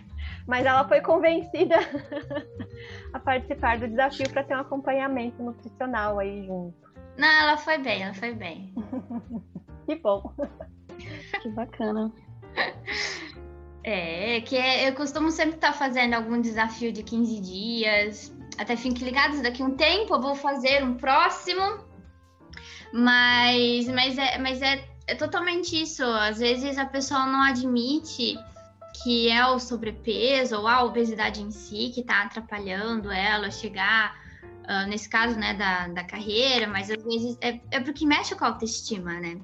mas 0.47 0.65
ela 0.65 0.87
foi 0.87 1.01
convencida 1.01 1.75
a 3.13 3.19
participar 3.19 3.79
do 3.79 3.87
desafio 3.87 4.29
para 4.29 4.43
ter 4.43 4.55
um 4.55 4.59
acompanhamento 4.59 5.41
nutricional 5.41 6.19
aí 6.19 6.45
junto. 6.45 6.75
Não, 7.17 7.27
ela 7.27 7.57
foi 7.57 7.77
bem, 7.77 8.03
ela 8.03 8.13
foi 8.13 8.33
bem. 8.33 8.73
que 9.85 9.95
bom. 9.95 10.33
Que 11.41 11.49
bacana. 11.49 12.11
É, 13.83 14.41
que 14.41 14.55
é, 14.55 14.89
eu 14.89 14.95
costumo 14.95 15.31
sempre 15.31 15.55
estar 15.55 15.71
tá 15.71 15.73
fazendo 15.73 16.13
algum 16.13 16.39
desafio 16.39 16.91
de 16.91 17.03
15 17.03 17.41
dias. 17.41 18.35
Até 18.57 18.75
fiquem 18.75 19.03
ligados, 19.03 19.41
daqui 19.41 19.63
a 19.63 19.65
um 19.65 19.75
tempo 19.75 20.15
eu 20.15 20.21
vou 20.21 20.35
fazer 20.35 20.83
um 20.83 20.95
próximo. 20.95 21.61
Mas, 22.93 23.87
mas, 23.87 24.17
é, 24.17 24.37
mas 24.37 24.61
é, 24.61 24.85
é 25.07 25.15
totalmente 25.15 25.81
isso. 25.81 26.03
Às 26.03 26.39
vezes 26.39 26.77
a 26.77 26.85
pessoa 26.85 27.25
não 27.25 27.41
admite 27.41 28.37
que 29.01 29.29
é 29.29 29.45
o 29.47 29.59
sobrepeso 29.59 30.57
ou 30.57 30.67
a 30.67 30.83
obesidade 30.83 31.41
em 31.41 31.51
si 31.51 31.91
que 31.93 32.01
está 32.01 32.23
atrapalhando 32.23 33.11
ela 33.11 33.49
chegar, 33.49 34.15
uh, 34.43 34.87
nesse 34.87 35.09
caso, 35.09 35.37
né, 35.37 35.53
da, 35.53 35.87
da 35.87 36.03
carreira, 36.03 36.67
mas 36.67 36.89
às 36.89 37.03
vezes 37.03 37.37
é, 37.41 37.59
é 37.71 37.79
porque 37.79 38.05
mexe 38.05 38.35
com 38.35 38.45
a 38.45 38.49
autoestima, 38.49 39.13
né? 39.19 39.39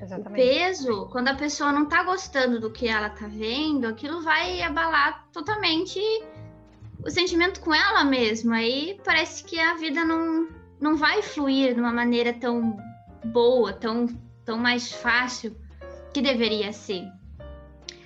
Exatamente. 0.00 0.28
O 0.28 0.34
peso, 0.34 1.08
quando 1.10 1.28
a 1.28 1.34
pessoa 1.34 1.72
não 1.72 1.86
tá 1.86 2.02
gostando 2.02 2.60
do 2.60 2.70
que 2.70 2.86
ela 2.86 3.08
tá 3.08 3.26
vendo, 3.26 3.86
aquilo 3.86 4.20
vai 4.22 4.62
abalar 4.62 5.26
totalmente 5.32 5.98
o 7.04 7.10
sentimento 7.10 7.60
com 7.60 7.74
ela 7.74 8.04
mesma. 8.04 8.56
Aí 8.56 9.00
parece 9.04 9.42
que 9.44 9.58
a 9.58 9.74
vida 9.74 10.04
não, 10.04 10.48
não 10.80 10.96
vai 10.96 11.22
fluir 11.22 11.74
de 11.74 11.80
uma 11.80 11.92
maneira 11.92 12.32
tão 12.34 12.76
boa, 13.24 13.72
tão, 13.72 14.06
tão 14.44 14.58
mais 14.58 14.92
fácil 14.92 15.56
que 16.12 16.20
deveria 16.20 16.72
ser. 16.72 17.04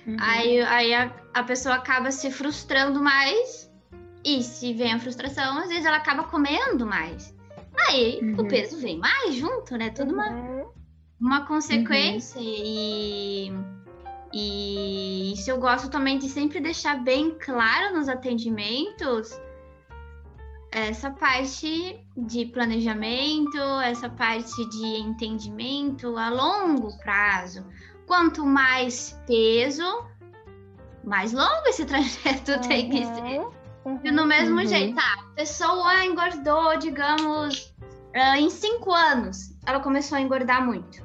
Uhum. 0.05 0.17
Aí, 0.19 0.61
aí 0.61 0.93
a, 0.93 1.11
a 1.33 1.43
pessoa 1.43 1.75
acaba 1.75 2.11
se 2.11 2.31
frustrando 2.31 3.01
mais. 3.01 3.69
E 4.23 4.43
se 4.43 4.73
vem 4.73 4.93
a 4.93 4.99
frustração, 4.99 5.57
às 5.57 5.69
vezes 5.69 5.85
ela 5.85 5.97
acaba 5.97 6.23
comendo 6.23 6.85
mais. 6.85 7.35
Aí 7.87 8.19
uhum. 8.21 8.35
o 8.39 8.47
peso 8.47 8.77
vem 8.77 8.97
mais 8.97 9.35
junto, 9.35 9.75
né? 9.75 9.89
Tudo 9.89 10.13
uma, 10.13 10.29
uhum 10.29 10.71
uma 11.21 11.45
consequência 11.45 12.41
uhum. 12.41 12.47
e, 12.47 13.53
e 14.33 15.33
isso 15.33 15.51
eu 15.51 15.59
gosto 15.59 15.87
também 15.87 16.17
de 16.17 16.27
sempre 16.27 16.59
deixar 16.59 17.03
bem 17.03 17.37
claro 17.37 17.95
nos 17.95 18.09
atendimentos 18.09 19.39
essa 20.71 21.11
parte 21.11 21.99
de 22.17 22.45
planejamento, 22.45 23.59
essa 23.83 24.09
parte 24.09 24.67
de 24.69 24.85
entendimento 25.01 26.17
a 26.17 26.29
longo 26.29 26.97
prazo. 26.99 27.65
Quanto 28.05 28.45
mais 28.45 29.19
peso, 29.25 30.05
mais 31.03 31.33
longo 31.33 31.67
esse 31.67 31.85
trajeto 31.85 32.51
uhum. 32.53 32.61
tem 32.61 32.89
que 32.89 33.05
ser. 33.05 33.39
Uhum. 33.85 33.99
E 34.03 34.11
no 34.11 34.25
mesmo 34.25 34.59
uhum. 34.59 34.67
jeito, 34.67 34.95
tá? 34.95 35.15
A 35.19 35.35
pessoa 35.35 36.05
engordou, 36.05 36.77
digamos, 36.77 37.73
uh, 38.15 38.35
em 38.37 38.49
cinco 38.49 38.91
anos, 38.93 39.55
ela 39.65 39.79
começou 39.79 40.17
a 40.17 40.21
engordar 40.21 40.63
muito. 40.65 41.03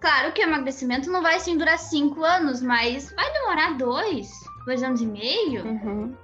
Claro 0.00 0.32
que 0.32 0.42
o 0.42 0.44
emagrecimento 0.44 1.10
não 1.10 1.22
vai 1.22 1.36
assim 1.36 1.56
durar 1.56 1.78
cinco 1.78 2.24
anos, 2.24 2.60
mas 2.60 3.12
vai 3.12 3.32
demorar 3.32 3.76
dois, 3.76 4.28
dois 4.66 4.82
anos 4.82 5.00
e 5.00 5.06
meio. 5.06 5.64
Uhum. 5.64 6.16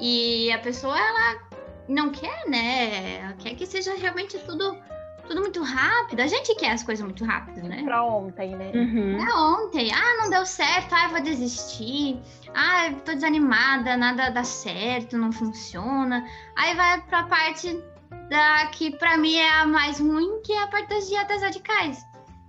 E 0.00 0.52
a 0.52 0.58
pessoa, 0.58 0.96
ela 0.96 1.40
não 1.88 2.10
quer, 2.10 2.46
né? 2.46 3.18
Ela 3.18 3.32
quer 3.34 3.54
que 3.54 3.66
seja 3.66 3.94
realmente 3.94 4.38
tudo, 4.40 4.76
tudo 5.26 5.40
muito 5.40 5.62
rápido. 5.62 6.20
A 6.20 6.26
gente 6.26 6.54
quer 6.56 6.72
as 6.72 6.82
coisas 6.82 7.04
muito 7.04 7.24
rápido, 7.24 7.62
né? 7.62 7.82
Pra 7.82 8.04
ontem, 8.04 8.56
né? 8.56 8.72
Uhum. 8.74 9.26
É 9.26 9.34
ontem. 9.34 9.92
Ah, 9.92 10.22
não 10.22 10.30
deu 10.30 10.46
certo. 10.46 10.94
Ah, 10.94 11.08
vou 11.08 11.20
desistir. 11.20 12.20
Ah, 12.54 12.92
tô 13.04 13.12
desanimada, 13.12 13.96
nada 13.96 14.30
dá 14.30 14.44
certo, 14.44 15.18
não 15.18 15.32
funciona. 15.32 16.24
Aí 16.56 16.74
vai 16.74 17.00
pra 17.02 17.24
parte 17.24 17.78
da 18.28 18.66
que 18.66 18.96
pra 18.96 19.16
mim 19.16 19.36
é 19.36 19.50
a 19.60 19.66
mais 19.66 19.98
ruim, 19.98 20.40
que 20.42 20.52
é 20.52 20.62
a 20.62 20.68
parte 20.68 20.88
das 20.88 21.08
dietas 21.08 21.42
radicais. 21.42 22.04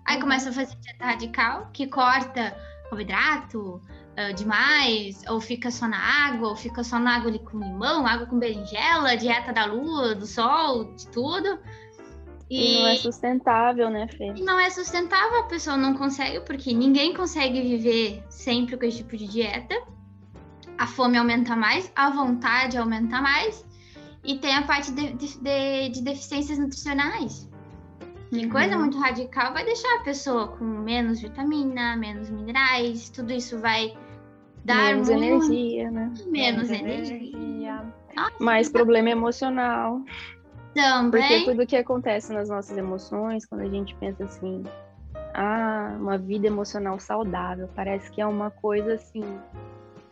Aí 0.06 0.20
começa 0.20 0.50
a 0.50 0.54
fazer 0.54 0.76
dieta 0.76 1.06
radical, 1.06 1.70
que 1.74 1.88
corta 1.88 2.56
carboidrato 2.84 3.82
uh, 3.82 4.34
demais, 4.36 5.22
ou 5.28 5.42
fica 5.42 5.70
só 5.70 5.88
na 5.88 5.98
água, 5.98 6.50
ou 6.50 6.56
fica 6.56 6.84
só 6.84 7.00
na 7.00 7.16
água 7.16 7.30
ali 7.30 7.40
com 7.40 7.60
limão, 7.60 8.08
água 8.08 8.26
com 8.28 8.40
berinjela, 8.40 9.18
dieta 9.18 9.52
da 9.52 9.66
lua, 9.66 10.16
do 10.16 10.26
sol, 10.26 10.96
de 10.96 11.08
tudo. 11.10 11.60
E, 12.50 12.78
e 12.78 12.80
não 12.80 12.88
é 12.88 12.96
sustentável, 12.98 13.90
né, 13.90 14.08
Fê? 14.08 14.34
E 14.36 14.44
não 14.44 14.60
é 14.60 14.70
sustentável, 14.70 15.40
a 15.40 15.44
pessoa 15.44 15.78
não 15.78 15.96
consegue, 15.96 16.42
porque 16.42 16.74
ninguém 16.74 17.14
consegue 17.14 17.62
viver 17.62 18.24
sempre 18.30 18.78
com 18.78 18.86
esse 18.86 18.98
tipo 18.98 19.18
de 19.18 19.28
dieta. 19.28 19.76
A 20.78 20.86
fome 20.86 21.18
aumenta 21.18 21.56
mais, 21.56 21.92
a 21.96 22.10
vontade 22.10 22.78
aumenta 22.78 23.22
mais, 23.22 23.66
e 24.24 24.38
tem 24.38 24.56
a 24.56 24.64
parte 24.64 24.92
de, 24.92 25.14
de, 25.14 25.90
de 25.90 26.04
deficiências 26.04 26.58
nutricionais. 26.58 27.50
Que 28.30 28.48
coisa 28.50 28.76
uhum. 28.76 28.82
muito 28.82 28.98
radical 28.98 29.54
vai 29.54 29.64
deixar 29.64 29.96
a 29.96 30.04
pessoa 30.04 30.48
com 30.50 30.66
menos 30.66 31.22
vitamina, 31.22 31.96
menos 31.96 32.30
minerais, 32.30 33.10
tudo 33.10 33.32
isso 33.32 33.60
vai 33.60 33.96
dar 34.66 34.94
menos 34.94 35.10
muito... 35.10 35.24
energia, 35.24 35.92
né? 35.92 36.14
Menos, 36.26 36.70
menos 36.70 37.10
energia. 37.10 37.38
energia. 37.38 37.94
Mais 38.40 38.70
problema 38.70 39.10
emocional. 39.10 40.02
Também. 40.76 41.22
Porque 41.22 41.46
tudo 41.46 41.66
que 41.66 41.76
acontece 41.76 42.32
nas 42.32 42.50
nossas 42.50 42.78
emoções, 42.78 43.46
quando 43.46 43.62
a 43.62 43.70
gente 43.70 43.96
pensa 43.96 44.26
assim, 44.26 44.64
ah, 45.34 45.96
uma 46.00 46.18
vida 46.18 46.48
emocional 46.48 47.00
saudável, 47.00 47.68
parece 47.74 48.12
que 48.12 48.22
é 48.22 48.28
uma 48.28 48.52
coisa 48.52 48.94
assim, 48.94 49.24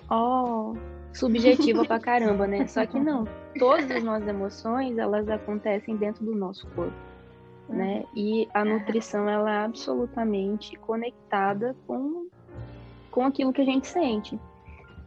ó, 0.10 0.72
oh, 0.72 0.77
subjetiva 1.13 1.86
pra 1.86 2.00
caramba, 2.01 2.48
né? 2.48 2.65
Só 2.65 2.86
que 2.86 3.00
não. 3.00 3.27
Todas 3.60 3.91
as 3.91 4.03
nossas 4.03 4.27
emoções, 4.27 4.98
elas 4.98 5.29
acontecem 5.29 5.96
dentro 5.98 6.25
do 6.25 6.34
nosso 6.34 6.65
corpo 6.70 7.13
né? 7.70 8.05
E 8.15 8.48
a 8.53 8.63
nutrição 8.63 9.27
ela 9.27 9.51
é 9.51 9.65
absolutamente 9.65 10.75
conectada 10.77 11.75
com 11.88 12.27
com 13.10 13.25
aquilo 13.25 13.53
que 13.53 13.62
a 13.62 13.65
gente 13.65 13.88
sente. 13.88 14.39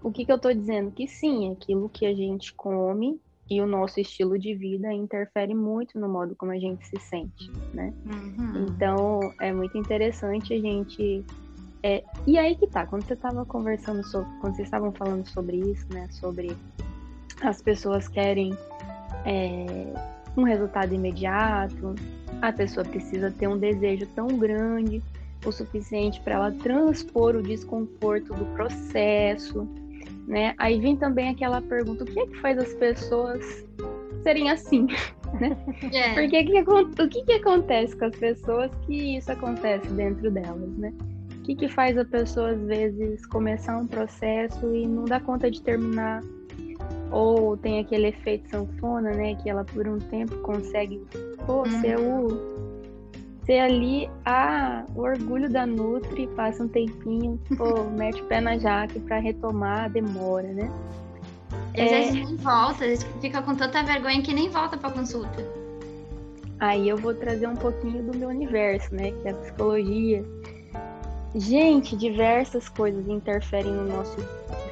O 0.00 0.12
que, 0.12 0.24
que 0.24 0.30
eu 0.30 0.36
estou 0.36 0.54
dizendo? 0.54 0.92
Que 0.92 1.08
sim, 1.08 1.50
aquilo 1.50 1.88
que 1.88 2.06
a 2.06 2.14
gente 2.14 2.54
come 2.54 3.20
e 3.48 3.60
o 3.60 3.66
nosso 3.66 4.00
estilo 4.00 4.38
de 4.38 4.54
vida 4.54 4.92
interfere 4.92 5.54
muito 5.54 5.98
no 5.98 6.08
modo 6.08 6.34
como 6.34 6.52
a 6.52 6.58
gente 6.58 6.86
se 6.86 6.98
sente, 6.98 7.50
né? 7.72 7.92
Uhum. 8.04 8.66
Então 8.68 9.20
é 9.40 9.52
muito 9.52 9.78
interessante 9.78 10.52
a 10.52 10.60
gente. 10.60 11.24
É... 11.82 12.02
E 12.26 12.36
aí 12.38 12.56
que 12.56 12.66
tá, 12.66 12.86
quando 12.86 13.04
você 13.04 13.14
estava 13.14 13.44
conversando 13.44 14.04
sobre, 14.04 14.28
quando 14.40 14.56
vocês 14.56 14.66
estavam 14.66 14.92
falando 14.92 15.26
sobre 15.28 15.58
isso, 15.58 15.86
né? 15.92 16.08
Sobre 16.10 16.56
as 17.42 17.62
pessoas 17.62 18.08
querem 18.08 18.56
é, 19.24 19.92
um 20.36 20.42
resultado 20.42 20.92
imediato, 20.94 21.94
a 22.42 22.52
pessoa 22.52 22.84
precisa 22.84 23.30
ter 23.30 23.46
um 23.46 23.58
desejo 23.58 24.06
tão 24.14 24.26
grande 24.26 25.02
o 25.44 25.52
suficiente 25.52 26.20
para 26.20 26.34
ela 26.34 26.52
transpor 26.52 27.36
o 27.36 27.42
desconforto 27.42 28.34
do 28.34 28.44
processo, 28.54 29.68
né? 30.26 30.54
Aí 30.58 30.80
vem 30.80 30.96
também 30.96 31.28
aquela 31.30 31.62
pergunta: 31.62 32.04
o 32.04 32.06
que 32.06 32.20
é 32.20 32.26
que 32.26 32.36
faz 32.40 32.58
as 32.58 32.74
pessoas 32.74 33.66
serem 34.22 34.50
assim? 34.50 34.86
Né? 35.40 35.56
É. 35.92 36.14
Porque 36.14 36.44
que, 36.44 36.60
o 36.60 37.08
que, 37.08 37.24
que 37.24 37.32
acontece 37.32 37.96
com 37.96 38.04
as 38.04 38.14
pessoas 38.14 38.70
que 38.86 39.16
isso 39.16 39.30
acontece 39.30 39.86
dentro 39.88 40.30
delas, 40.30 40.70
né? 40.78 40.94
O 41.38 41.42
que, 41.42 41.56
que 41.56 41.68
faz 41.68 41.98
a 41.98 42.04
pessoa, 42.04 42.50
às 42.50 42.60
vezes, 42.62 43.26
começar 43.26 43.76
um 43.76 43.88
processo 43.88 44.72
e 44.74 44.86
não 44.86 45.04
dá 45.04 45.18
conta 45.18 45.50
de 45.50 45.60
terminar? 45.60 46.22
Ou 47.10 47.56
tem 47.56 47.80
aquele 47.80 48.06
efeito 48.06 48.48
sanfona, 48.48 49.10
né? 49.10 49.34
Que 49.34 49.50
ela 49.50 49.64
por 49.64 49.86
um 49.88 49.98
tempo 49.98 50.36
consegue 50.38 51.02
pô, 51.44 51.64
uhum. 51.64 51.80
ser 51.80 51.98
o. 51.98 52.65
Ser 53.46 53.60
ali 53.60 54.10
a, 54.24 54.84
o 54.94 55.02
orgulho 55.02 55.48
da 55.48 55.64
Nutri, 55.64 56.26
passa 56.34 56.64
um 56.64 56.68
tempinho, 56.68 57.40
pô, 57.56 57.84
mete 57.96 58.20
o 58.20 58.24
pé 58.24 58.40
na 58.40 58.58
jaque 58.58 58.98
para 59.00 59.18
retomar, 59.18 59.88
demora, 59.90 60.48
né? 60.52 60.70
E 61.74 61.80
às 61.80 61.92
é... 61.92 61.98
vezes 62.00 62.14
nem 62.14 62.36
volta, 62.36 62.84
às 62.84 62.90
vezes 62.90 63.06
fica 63.20 63.40
com 63.42 63.54
tanta 63.54 63.82
vergonha 63.84 64.20
que 64.20 64.34
nem 64.34 64.50
volta 64.50 64.76
pra 64.76 64.90
consulta. 64.90 65.44
Aí 66.58 66.88
eu 66.88 66.96
vou 66.96 67.14
trazer 67.14 67.46
um 67.46 67.54
pouquinho 67.54 68.02
do 68.02 68.18
meu 68.18 68.30
universo, 68.30 68.94
né? 68.94 69.12
Que 69.12 69.28
é 69.28 69.30
a 69.30 69.34
psicologia. 69.34 70.24
Gente, 71.34 71.96
diversas 71.96 72.68
coisas 72.68 73.06
interferem 73.08 73.70
no 73.70 73.84
nosso 73.84 74.16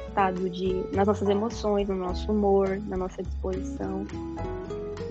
estado 0.07 0.49
de. 0.49 0.83
nas 0.93 1.07
nossas 1.07 1.29
emoções, 1.29 1.87
no 1.87 1.95
nosso 1.95 2.31
humor, 2.31 2.79
na 2.87 2.97
nossa 2.97 3.21
disposição. 3.21 4.03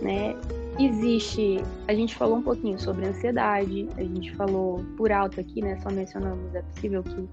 Né? 0.02 0.34
Existe. 0.78 1.62
A 1.86 1.94
gente 1.94 2.14
falou 2.14 2.36
um 2.36 2.42
pouquinho 2.42 2.78
sobre 2.78 3.06
ansiedade, 3.06 3.88
a 3.96 4.02
gente 4.02 4.34
falou 4.34 4.84
por 4.96 5.12
alto 5.12 5.40
aqui, 5.40 5.62
né? 5.62 5.78
Só 5.80 5.90
mencionamos, 5.90 6.54
é 6.54 6.62
possível 6.62 7.02
que, 7.02 7.28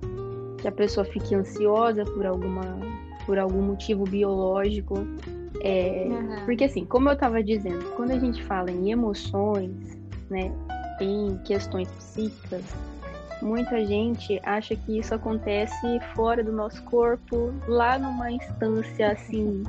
que 0.62 0.68
a 0.68 0.72
pessoa 0.72 1.06
fique 1.06 1.34
ansiosa 1.34 2.04
por 2.06 2.26
alguma 2.26 2.62
por 3.26 3.38
algum 3.38 3.62
motivo 3.62 4.04
biológico. 4.04 4.96
É, 5.64 6.08
uhum. 6.10 6.46
Porque 6.46 6.64
assim, 6.64 6.86
como 6.86 7.10
eu 7.10 7.14
estava 7.14 7.44
dizendo, 7.44 7.84
quando 7.96 8.12
a 8.12 8.20
gente 8.20 8.44
fala 8.44 8.72
em 8.72 8.92
emoções, 8.92 9.98
né, 10.30 10.52
em 11.00 11.38
questões 11.46 11.90
psíquicas, 11.92 12.64
muita 13.42 13.86
gente 13.86 14.40
acha 14.44 14.76
que 14.76 15.00
isso 15.00 15.14
acontece 15.14 16.00
fora 16.16 16.44
do 16.44 16.52
nosso 16.52 16.82
corpo, 16.84 17.54
lá 17.68 17.98
numa 17.98 18.32
instância 18.32 19.12
assim 19.12 19.64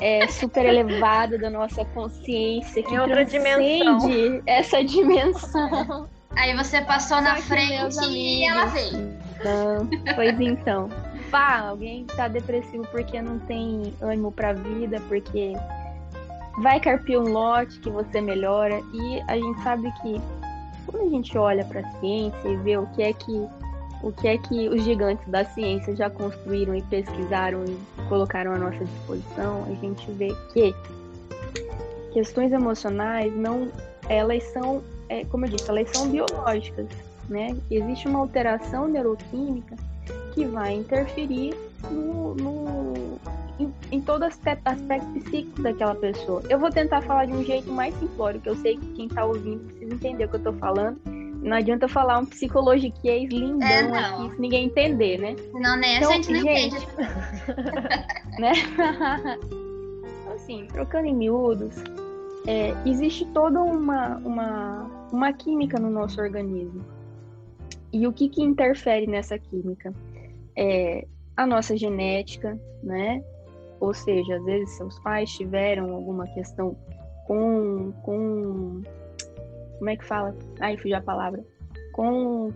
é, 0.00 0.26
super 0.28 0.64
elevada 0.64 1.38
da 1.38 1.50
nossa 1.50 1.84
consciência 1.86 2.82
que 2.82 2.94
em 2.94 2.98
outra 2.98 3.24
dimensão. 3.24 4.42
essa 4.46 4.84
dimensão. 4.84 6.08
Aí 6.36 6.54
você 6.56 6.80
passou 6.82 7.20
na 7.20 7.36
frente 7.36 7.98
e 8.04 8.44
ela 8.44 8.66
veio. 8.66 9.18
Então, 9.40 9.88
pois 10.14 10.40
então 10.40 10.88
pá, 11.30 11.60
alguém 11.60 12.04
tá 12.04 12.28
depressivo 12.28 12.86
porque 12.90 13.20
não 13.20 13.38
tem 13.40 13.94
ânimo 14.00 14.32
pra 14.32 14.52
vida, 14.52 15.00
porque 15.08 15.52
vai 16.62 16.80
carpir 16.80 17.18
um 17.18 17.32
lote 17.32 17.78
que 17.80 17.90
você 17.90 18.20
melhora. 18.20 18.80
E 18.92 19.22
a 19.28 19.36
gente 19.36 19.62
sabe 19.62 19.92
que 20.02 20.20
quando 20.86 21.06
a 21.06 21.10
gente 21.10 21.36
olha 21.36 21.64
para 21.64 21.80
a 21.80 21.90
ciência 22.00 22.48
e 22.48 22.56
vê 22.56 22.76
o 22.76 22.86
que 22.88 23.02
é 23.02 23.12
que 23.12 23.48
o 24.02 24.12
que 24.12 24.28
é 24.28 24.38
que 24.38 24.68
os 24.68 24.82
gigantes 24.84 25.26
da 25.28 25.44
ciência 25.44 25.94
já 25.94 26.08
construíram 26.08 26.74
e 26.74 26.82
pesquisaram 26.82 27.64
e 27.64 27.76
colocaram 28.08 28.52
à 28.52 28.58
nossa 28.58 28.84
disposição, 28.84 29.64
a 29.64 29.74
gente 29.74 30.10
vê 30.12 30.34
que 30.52 30.74
questões 32.12 32.52
emocionais 32.52 33.34
não, 33.36 33.68
elas 34.08 34.42
são, 34.44 34.82
é, 35.08 35.24
como 35.24 35.46
eu 35.46 35.50
disse, 35.50 35.68
elas 35.68 35.90
são 35.90 36.08
biológicas, 36.08 36.86
né? 37.28 37.56
Existe 37.70 38.08
uma 38.08 38.20
alteração 38.20 38.88
neuroquímica 38.88 39.76
que 40.32 40.44
vai 40.46 40.74
interferir 40.74 41.54
no, 41.90 42.34
no 42.34 43.18
em, 43.58 43.72
em, 43.90 44.00
todo 44.00 44.22
aspecto, 44.22 44.66
aspecto 44.66 45.06
psíquico 45.20 45.62
daquela 45.62 45.94
pessoa. 45.94 46.42
Eu 46.48 46.58
vou 46.58 46.70
tentar 46.70 47.02
falar 47.02 47.26
de 47.26 47.32
um 47.32 47.44
jeito 47.44 47.70
mais 47.72 47.92
simplório, 47.98 48.40
que 48.40 48.48
eu 48.48 48.56
sei 48.56 48.76
que 48.76 48.86
quem 48.92 49.06
está 49.06 49.24
ouvindo 49.24 49.64
precisa 49.64 49.94
entender 49.94 50.24
o 50.24 50.28
que 50.28 50.36
eu 50.36 50.38
estou 50.38 50.52
falando. 50.54 51.17
Não 51.42 51.56
adianta 51.56 51.88
falar 51.88 52.18
um 52.18 52.26
psicologiquez 52.26 53.30
lindão 53.30 53.66
é, 53.66 53.98
aqui 53.98 54.34
se 54.34 54.40
ninguém 54.40 54.66
entender, 54.66 55.18
né? 55.18 55.36
Não, 55.54 55.76
nem 55.76 55.96
então, 55.96 56.10
a 56.10 56.14
gente 56.14 56.32
não 56.32 56.40
gente, 56.40 56.74
entende. 56.74 56.86
né? 58.38 58.52
assim, 60.34 60.66
trocando 60.66 61.06
em 61.06 61.14
miúdos, 61.14 61.76
é, 62.46 62.74
existe 62.88 63.26
toda 63.26 63.60
uma, 63.60 64.16
uma, 64.18 65.08
uma 65.12 65.32
química 65.32 65.78
no 65.78 65.90
nosso 65.90 66.20
organismo. 66.20 66.84
E 67.92 68.06
o 68.06 68.12
que, 68.12 68.28
que 68.28 68.42
interfere 68.42 69.06
nessa 69.06 69.38
química? 69.38 69.92
É 70.56 71.06
a 71.36 71.46
nossa 71.46 71.76
genética, 71.76 72.58
né? 72.82 73.22
Ou 73.80 73.94
seja, 73.94 74.36
às 74.36 74.44
vezes 74.44 74.76
seus 74.76 74.98
pais 75.00 75.30
tiveram 75.30 75.94
alguma 75.94 76.26
questão 76.28 76.76
com, 77.26 77.92
com 78.02 78.82
como 79.78 79.90
é 79.90 79.96
que 79.96 80.04
fala? 80.04 80.36
Aí 80.60 80.76
fugiu 80.76 80.96
a 80.96 81.00
palavra. 81.00 81.44
Com 81.92 82.52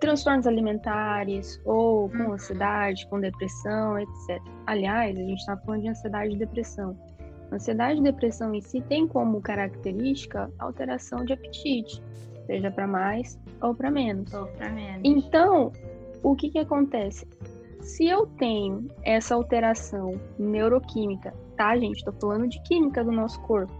transtornos 0.00 0.46
alimentares 0.46 1.60
ou 1.64 2.08
com 2.10 2.18
uhum. 2.18 2.32
ansiedade, 2.32 3.06
com 3.08 3.20
depressão, 3.20 3.98
etc. 3.98 4.40
Aliás, 4.66 5.16
a 5.16 5.20
gente 5.20 5.38
está 5.38 5.56
falando 5.56 5.82
de 5.82 5.88
ansiedade 5.88 6.34
e 6.34 6.38
depressão. 6.38 6.96
Ansiedade 7.52 8.00
e 8.00 8.02
depressão 8.02 8.54
em 8.54 8.60
si 8.60 8.80
tem 8.82 9.06
como 9.06 9.40
característica 9.40 10.50
alteração 10.58 11.24
de 11.24 11.32
apetite, 11.32 12.02
seja 12.46 12.70
para 12.70 12.86
mais 12.86 13.38
ou 13.62 13.74
para 13.74 13.90
menos. 13.90 14.32
Ou 14.34 14.46
para 14.46 14.70
menos. 14.70 15.00
Então, 15.04 15.72
o 16.22 16.34
que 16.34 16.50
que 16.50 16.58
acontece? 16.58 17.26
Se 17.80 18.06
eu 18.06 18.26
tenho 18.26 18.88
essa 19.04 19.34
alteração 19.34 20.20
neuroquímica, 20.38 21.32
tá, 21.56 21.76
gente? 21.78 21.98
Estou 21.98 22.12
falando 22.14 22.48
de 22.48 22.60
química 22.62 23.04
do 23.04 23.12
nosso 23.12 23.40
corpo. 23.42 23.72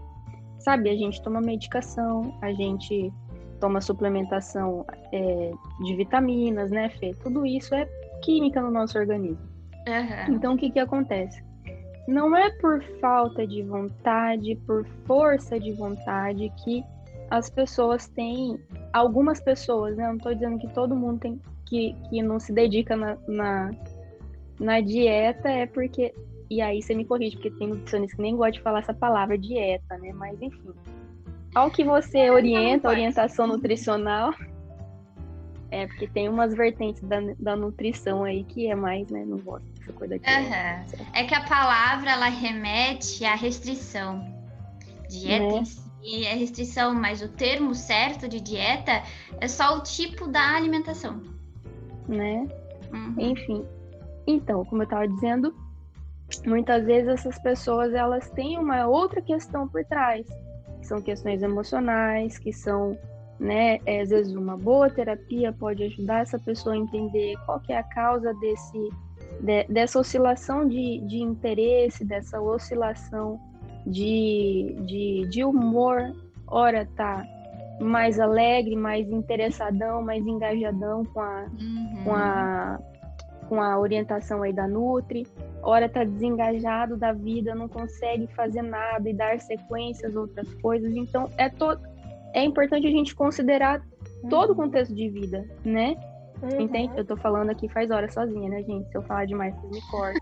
Sabe, 0.59 0.89
a 0.89 0.95
gente 0.95 1.21
toma 1.21 1.39
medicação, 1.39 2.37
a 2.41 2.51
gente 2.51 3.11
toma 3.59 3.81
suplementação 3.81 4.85
é, 5.11 5.51
de 5.83 5.95
vitaminas, 5.95 6.71
né, 6.71 6.89
Fê? 6.89 7.13
Tudo 7.23 7.45
isso 7.45 7.73
é 7.73 7.85
química 8.21 8.61
no 8.61 8.71
nosso 8.71 8.97
organismo. 8.97 9.45
Uhum. 9.87 10.35
Então, 10.35 10.53
o 10.53 10.57
que 10.57 10.69
que 10.69 10.79
acontece? 10.79 11.43
Não 12.07 12.35
é 12.35 12.49
por 12.59 12.81
falta 12.99 13.45
de 13.45 13.63
vontade, 13.63 14.55
por 14.65 14.85
força 15.05 15.59
de 15.59 15.73
vontade 15.73 16.51
que 16.63 16.83
as 17.29 17.49
pessoas 17.49 18.07
têm, 18.09 18.59
algumas 18.93 19.41
pessoas, 19.41 19.97
né? 19.97 20.05
Eu 20.05 20.09
não 20.09 20.17
estou 20.17 20.33
dizendo 20.33 20.57
que 20.57 20.73
todo 20.73 20.95
mundo 20.95 21.19
tem 21.19 21.41
que, 21.65 21.93
que 22.09 22.21
não 22.21 22.39
se 22.39 22.53
dedica 22.53 22.95
na, 22.95 23.17
na, 23.27 23.71
na 24.59 24.81
dieta, 24.81 25.49
é 25.49 25.65
porque. 25.65 26.13
E 26.49 26.61
aí 26.61 26.81
você 26.81 26.95
me 26.95 27.05
corrige, 27.05 27.35
porque 27.35 27.51
tem 27.51 27.67
nutricionista 27.67 28.15
que 28.15 28.21
nem 28.21 28.35
gosta 28.35 28.53
de 28.53 28.61
falar 28.61 28.79
essa 28.79 28.93
palavra 28.93 29.37
dieta, 29.37 29.97
né? 29.97 30.11
Mas 30.13 30.41
enfim. 30.41 30.73
Ao 31.53 31.69
que 31.69 31.83
você 31.83 32.29
orienta, 32.29 32.89
orientação 32.89 33.47
nutricional. 33.47 34.33
É, 35.69 35.85
porque 35.85 36.07
tem 36.07 36.29
umas 36.29 36.53
vertentes 36.53 37.03
da, 37.03 37.17
da 37.37 37.55
nutrição 37.55 38.23
aí 38.23 38.45
que 38.45 38.67
é 38.67 38.75
mais, 38.75 39.09
né? 39.09 39.25
Não 39.25 39.37
gosto 39.37 39.65
dessa 39.73 39.91
coisa 39.91 40.15
aqui. 40.15 40.29
Uhum. 40.29 41.05
É 41.13 41.23
que 41.25 41.35
a 41.35 41.43
palavra 41.43 42.11
ela 42.11 42.29
remete 42.29 43.25
à 43.25 43.35
restrição. 43.35 44.33
Dieta 45.09 45.45
né? 45.45 45.59
em 45.59 45.65
si 45.65 46.25
é 46.25 46.33
restrição, 46.35 46.93
mas 46.93 47.21
o 47.21 47.27
termo 47.27 47.75
certo 47.75 48.29
de 48.29 48.39
dieta 48.39 49.03
é 49.41 49.47
só 49.47 49.77
o 49.77 49.83
tipo 49.83 50.27
da 50.27 50.55
alimentação. 50.55 51.21
Né? 52.07 52.47
Uhum. 52.93 53.15
Enfim. 53.17 53.65
Então, 54.25 54.63
como 54.65 54.83
eu 54.83 54.85
estava 54.85 55.07
dizendo, 55.07 55.53
muitas 56.45 56.85
vezes 56.85 57.07
essas 57.09 57.39
pessoas 57.39 57.93
elas 57.93 58.29
têm 58.31 58.57
uma 58.57 58.87
outra 58.87 59.21
questão 59.21 59.67
por 59.67 59.83
trás. 59.85 60.25
São 60.81 61.01
questões 61.01 61.41
emocionais, 61.41 62.37
que 62.37 62.53
são, 62.53 62.97
né, 63.39 63.79
é, 63.85 64.01
às 64.01 64.09
vezes 64.09 64.33
uma 64.33 64.57
boa 64.57 64.89
terapia 64.89 65.51
pode 65.51 65.83
ajudar 65.83 66.21
essa 66.21 66.39
pessoa 66.39 66.75
a 66.75 66.77
entender 66.77 67.35
qual 67.45 67.59
que 67.59 67.73
é 67.73 67.77
a 67.77 67.83
causa 67.83 68.33
desse, 68.35 68.89
de, 69.41 69.63
dessa 69.65 69.99
oscilação 69.99 70.67
de, 70.67 70.99
de 70.99 71.17
interesse, 71.17 72.05
dessa 72.05 72.39
oscilação 72.39 73.39
de, 73.85 74.75
de, 74.85 75.27
de 75.29 75.43
humor, 75.43 76.13
ora 76.47 76.85
tá 76.95 77.25
mais 77.79 78.19
alegre, 78.19 78.75
mais 78.75 79.09
interessadão, 79.09 80.01
mais 80.01 80.25
engajadão 80.25 81.05
com 81.05 81.19
a, 81.19 81.45
uhum. 81.59 82.03
com 82.03 82.15
a, 82.15 82.79
com 83.47 83.61
a 83.61 83.79
orientação 83.79 84.41
aí 84.41 84.51
da 84.51 84.67
Nutri, 84.67 85.27
ora 85.67 85.89
tá 85.89 86.05
desengajado 86.05 86.95
da 86.95 87.11
vida, 87.11 87.53
não 87.53 87.67
consegue 87.67 88.25
fazer 88.27 88.61
nada 88.61 89.09
e 89.09 89.13
dar 89.13 89.37
sequências, 89.37 90.15
outras 90.15 90.51
coisas. 90.55 90.95
Então 90.95 91.29
é 91.37 91.49
todo 91.49 91.81
é 92.33 92.41
importante 92.43 92.87
a 92.87 92.91
gente 92.91 93.13
considerar 93.13 93.81
uhum. 94.23 94.29
todo 94.29 94.53
o 94.53 94.55
contexto 94.55 94.95
de 94.95 95.09
vida, 95.09 95.45
né? 95.65 95.97
Uhum. 96.41 96.61
Entende? 96.61 96.93
Eu 96.95 97.03
tô 97.03 97.17
falando 97.17 97.49
aqui 97.49 97.67
faz 97.67 97.91
hora 97.91 98.09
sozinha, 98.09 98.49
né, 98.49 98.63
gente? 98.63 98.89
Se 98.89 98.97
eu 98.97 99.01
falar 99.01 99.25
demais, 99.25 99.53
vocês 99.55 99.71
me 99.73 99.81
cortam. 99.91 100.21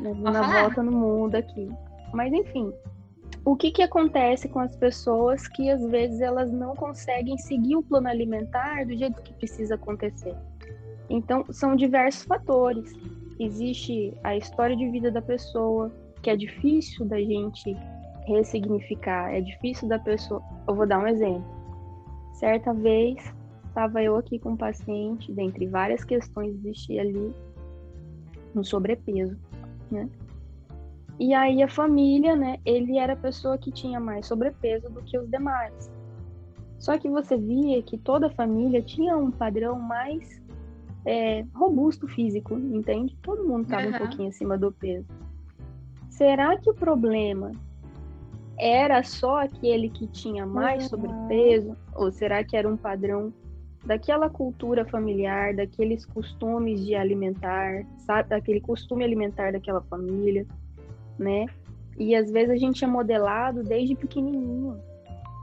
na 0.32 0.62
volta 0.62 0.82
no 0.82 0.90
mundo 0.90 1.36
aqui. 1.36 1.68
Mas 2.12 2.32
enfim, 2.32 2.72
o 3.44 3.54
que, 3.54 3.70
que 3.70 3.82
acontece 3.82 4.48
com 4.48 4.58
as 4.58 4.74
pessoas 4.74 5.46
que 5.46 5.70
às 5.70 5.84
vezes 5.88 6.20
elas 6.20 6.50
não 6.50 6.74
conseguem 6.74 7.38
seguir 7.38 7.76
o 7.76 7.82
plano 7.82 8.08
alimentar 8.08 8.84
do 8.84 8.96
jeito 8.96 9.22
que 9.22 9.34
precisa 9.34 9.76
acontecer? 9.76 10.34
Então, 11.08 11.44
são 11.50 11.76
diversos 11.76 12.24
fatores. 12.24 12.92
Existe 13.38 14.12
a 14.22 14.36
história 14.36 14.76
de 14.76 14.88
vida 14.90 15.10
da 15.10 15.20
pessoa, 15.20 15.92
que 16.22 16.30
é 16.30 16.36
difícil 16.36 17.04
da 17.06 17.18
gente 17.18 17.76
ressignificar, 18.26 19.34
é 19.34 19.40
difícil 19.40 19.88
da 19.88 19.98
pessoa. 19.98 20.42
Eu 20.66 20.74
vou 20.74 20.86
dar 20.86 20.98
um 20.98 21.06
exemplo. 21.06 21.44
Certa 22.34 22.72
vez, 22.72 23.34
estava 23.68 24.02
eu 24.02 24.16
aqui 24.16 24.38
com 24.38 24.50
um 24.50 24.56
paciente, 24.56 25.32
dentre 25.32 25.66
várias 25.66 26.04
questões 26.04 26.54
existia 26.56 27.02
ali 27.02 27.32
um 28.54 28.62
sobrepeso 28.62 29.36
né? 29.90 30.08
E 31.18 31.32
aí 31.32 31.62
a 31.62 31.68
família, 31.68 32.34
né, 32.34 32.58
ele 32.64 32.98
era 32.98 33.12
a 33.12 33.16
pessoa 33.16 33.56
que 33.56 33.70
tinha 33.70 34.00
mais 34.00 34.26
sobrepeso 34.26 34.90
do 34.90 35.00
que 35.02 35.16
os 35.16 35.30
demais. 35.30 35.90
Só 36.78 36.98
que 36.98 37.08
você 37.08 37.36
via 37.36 37.80
que 37.82 37.96
toda 37.96 38.26
a 38.26 38.30
família 38.30 38.82
tinha 38.82 39.16
um 39.16 39.30
padrão 39.30 39.78
mais 39.78 40.42
é, 41.04 41.44
robusto 41.54 42.08
físico, 42.08 42.54
entende? 42.54 43.16
Todo 43.22 43.46
mundo 43.46 43.64
estava 43.64 43.86
uhum. 43.86 43.94
um 43.94 43.98
pouquinho 43.98 44.28
acima 44.28 44.56
do 44.56 44.72
peso. 44.72 45.06
Será 46.08 46.56
que 46.58 46.70
o 46.70 46.74
problema 46.74 47.52
era 48.58 49.02
só 49.02 49.42
aquele 49.42 49.90
que 49.90 50.06
tinha 50.06 50.46
mais 50.46 50.84
uhum. 50.84 50.90
sobrepeso? 50.90 51.76
Ou 51.94 52.10
será 52.10 52.42
que 52.42 52.56
era 52.56 52.68
um 52.68 52.76
padrão 52.76 53.32
daquela 53.84 54.30
cultura 54.30 54.84
familiar, 54.86 55.54
daqueles 55.54 56.06
costumes 56.06 56.84
de 56.84 56.94
alimentar, 56.94 57.84
sabe? 57.98 58.30
Daquele 58.30 58.60
costume 58.60 59.04
alimentar 59.04 59.52
daquela 59.52 59.82
família, 59.82 60.46
né? 61.18 61.46
E 61.98 62.14
às 62.14 62.30
vezes 62.30 62.50
a 62.50 62.56
gente 62.56 62.82
é 62.82 62.86
modelado 62.86 63.62
desde 63.62 63.94
pequenininho. 63.94 64.78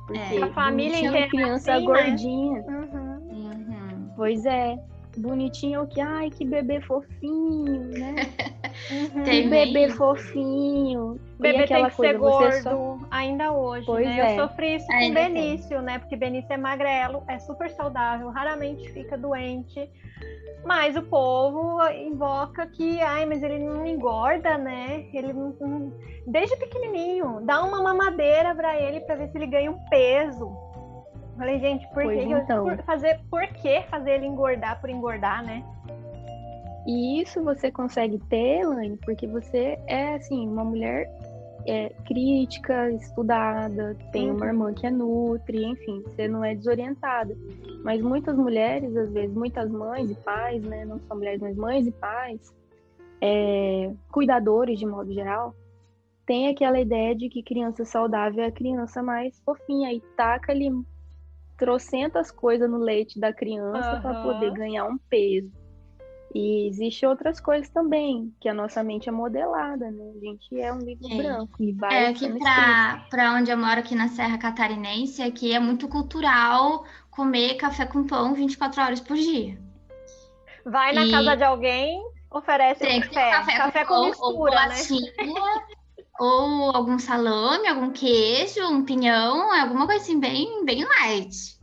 Porque 0.08 0.38
é. 0.38 0.44
a 0.44 0.54
família 0.54 0.98
inteira 0.98 1.30
criança 1.30 1.74
assim, 1.76 1.88
né? 1.88 1.94
gordinha. 1.94 2.62
Né? 2.64 2.90
Uhum. 2.92 3.46
Uhum. 3.46 4.10
Pois 4.16 4.46
é 4.46 4.78
bonitinho 5.22 5.84
o 5.84 5.88
que, 5.88 6.02
ai, 6.02 6.30
que 6.30 6.44
bebê 6.44 6.82
fofinho, 6.82 7.82
né? 7.90 8.16
Uhum. 8.90 9.24
Que 9.24 9.48
bebê 9.48 9.90
fofinho. 9.90 11.20
Bebê 11.40 11.68
tem 11.68 11.86
que 11.86 11.96
ser 11.96 12.18
gordo, 12.18 12.62
só... 12.62 12.98
ainda 13.12 13.52
hoje, 13.52 13.86
pois 13.86 14.06
né? 14.06 14.20
É. 14.20 14.40
Eu 14.40 14.48
sofri 14.48 14.76
isso 14.76 14.88
com 14.88 15.14
Benício, 15.14 15.70
tem. 15.70 15.82
né? 15.82 16.00
Porque 16.00 16.16
Benício 16.16 16.52
é 16.54 16.58
magrelo, 16.58 17.24
é 17.28 17.38
super 17.40 17.70
saudável, 17.72 18.30
raramente 18.30 18.90
fica 18.92 19.18
doente. 19.18 19.90
Mas 20.66 20.96
o 20.96 21.02
povo 21.02 21.82
invoca 21.90 22.68
que, 22.68 23.02
ai, 23.02 23.26
mas 23.26 23.42
ele 23.42 23.60
não 23.60 23.86
engorda, 23.86 24.58
né? 24.58 25.06
Ele 25.14 25.34
não, 25.34 25.56
não... 25.60 25.94
desde 26.28 26.56
pequenininho, 26.56 27.42
dá 27.44 27.64
uma 27.64 27.82
mamadeira 27.82 28.54
para 28.54 28.80
ele 28.80 29.02
para 29.02 29.16
ver 29.16 29.30
se 29.30 29.38
ele 29.38 29.48
ganha 29.48 29.72
um 29.72 29.80
peso. 29.90 30.71
Falei, 31.42 31.58
gente, 31.58 31.88
por 31.88 32.04
que 32.04 32.20
então. 32.20 32.66
por 32.66 32.78
fazer, 32.84 33.20
por 33.28 33.48
que 33.48 33.82
fazer 33.90 34.12
ele 34.12 34.28
engordar 34.28 34.80
por 34.80 34.92
engordar, 34.92 35.44
né? 35.44 35.64
E 36.86 37.20
isso 37.20 37.44
você 37.44 37.72
consegue 37.72 38.20
ter, 38.30 38.60
Elaine, 38.60 38.96
porque 38.98 39.26
você 39.26 39.80
é 39.88 40.14
assim, 40.14 40.48
uma 40.48 40.64
mulher 40.64 41.10
é, 41.66 41.90
crítica, 42.06 42.92
estudada, 42.92 43.98
tem 44.12 44.30
uhum. 44.30 44.38
uma 44.38 44.46
irmã 44.46 44.72
que 44.72 44.86
é 44.86 44.92
nutri, 44.92 45.66
enfim, 45.66 46.04
você 46.04 46.28
não 46.28 46.46
é 46.46 46.54
desorientada. 46.54 47.36
Mas 47.84 48.04
muitas 48.04 48.38
mulheres, 48.38 48.96
às 48.96 49.12
vezes, 49.12 49.36
muitas 49.36 49.68
mães 49.68 50.12
e 50.12 50.16
pais, 50.24 50.64
né? 50.64 50.86
Não 50.86 51.00
só 51.08 51.16
mulheres, 51.16 51.42
mas 51.42 51.58
mães 51.58 51.88
e 51.88 51.92
pais, 51.92 52.54
é, 53.20 53.92
cuidadores 54.12 54.78
de 54.78 54.86
modo 54.86 55.12
geral, 55.12 55.56
tem 56.24 56.50
aquela 56.50 56.80
ideia 56.80 57.16
de 57.16 57.30
que 57.30 57.42
criança 57.42 57.84
saudável 57.84 58.44
é 58.44 58.48
a 58.48 58.52
criança 58.52 59.02
mais 59.02 59.40
fofinha 59.40 59.92
e 59.92 60.00
taca 60.16 60.52
ali 60.52 60.70
trocentas 61.62 62.32
coisas 62.32 62.68
no 62.68 62.80
leite 62.80 63.20
da 63.20 63.32
criança 63.32 63.94
uhum. 63.94 64.02
para 64.02 64.24
poder 64.24 64.52
ganhar 64.52 64.84
um 64.86 64.98
peso. 64.98 65.52
E 66.34 66.68
existe 66.68 67.06
outras 67.06 67.40
coisas 67.40 67.70
também, 67.70 68.34
que 68.40 68.50
a 68.50 68.54
nossa 68.54 68.84
mente 68.84 69.08
é 69.08 69.12
modelada, 69.12 69.92
né? 69.92 70.12
A 70.16 70.20
gente 70.26 70.60
é 70.60 70.74
um 70.74 70.80
livro 70.80 71.08
é. 71.12 71.18
branco 71.18 71.62
e 71.62 71.72
vai 71.74 72.06
É 72.06 72.14
que 72.14 72.28
para 73.12 73.34
onde 73.36 73.52
eu 73.52 73.58
moro 73.58 73.80
aqui 73.80 73.94
na 73.94 74.08
Serra 74.08 74.40
Catarinense, 74.40 75.22
aqui 75.22 75.54
é 75.54 75.60
muito 75.60 75.88
cultural 75.88 76.84
comer 77.12 77.58
café 77.58 77.86
com 77.86 78.08
pão 78.08 78.34
24 78.34 78.82
horas 78.82 79.00
por 79.00 79.16
dia. 79.16 79.56
Vai 80.66 80.94
na 80.94 81.06
e... 81.06 81.12
casa 81.12 81.38
de 81.38 81.44
alguém, 81.44 82.02
oferece 82.32 82.84
um 82.84 83.02
café, 83.02 83.32
café, 83.32 83.58
café 83.58 83.86
com, 83.86 83.94
com 83.94 84.06
mistura, 84.08 84.68
né? 84.68 84.76
Ou 86.22 86.76
algum 86.76 87.00
salame, 87.00 87.68
algum 87.68 87.90
queijo, 87.90 88.64
um 88.68 88.86
pinhão, 88.86 89.52
alguma 89.52 89.88
coisa 89.88 90.04
assim 90.04 90.20
bem, 90.20 90.64
bem 90.64 90.86
light. 90.86 91.60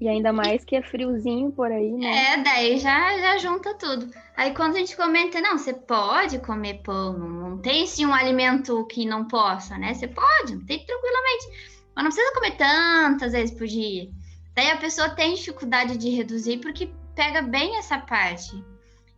E 0.00 0.08
ainda 0.08 0.32
mais 0.32 0.64
que 0.64 0.74
é 0.74 0.82
friozinho 0.82 1.52
por 1.52 1.70
aí, 1.70 1.92
né? 1.92 2.32
É, 2.32 2.42
daí 2.42 2.78
já, 2.78 3.16
já 3.16 3.38
junta 3.38 3.72
tudo. 3.74 4.10
Aí 4.36 4.52
quando 4.52 4.74
a 4.74 4.78
gente 4.80 4.96
comenta, 4.96 5.40
não, 5.40 5.56
você 5.56 5.72
pode 5.72 6.40
comer 6.40 6.82
pão, 6.82 7.16
não 7.16 7.58
tem 7.58 7.86
sim 7.86 8.04
um 8.04 8.12
alimento 8.12 8.84
que 8.86 9.06
não 9.06 9.28
possa, 9.28 9.78
né? 9.78 9.94
Você 9.94 10.08
pode, 10.08 10.58
tem 10.66 10.84
tranquilamente. 10.84 11.84
Mas 11.94 12.04
não 12.04 12.10
precisa 12.10 12.34
comer 12.34 12.56
tantas 12.56 13.30
vezes 13.30 13.56
por 13.56 13.68
dia. 13.68 14.10
Daí 14.56 14.72
a 14.72 14.76
pessoa 14.76 15.10
tem 15.10 15.34
dificuldade 15.34 15.96
de 15.96 16.10
reduzir 16.10 16.58
porque 16.58 16.90
pega 17.14 17.42
bem 17.42 17.78
essa 17.78 17.98
parte 17.98 18.60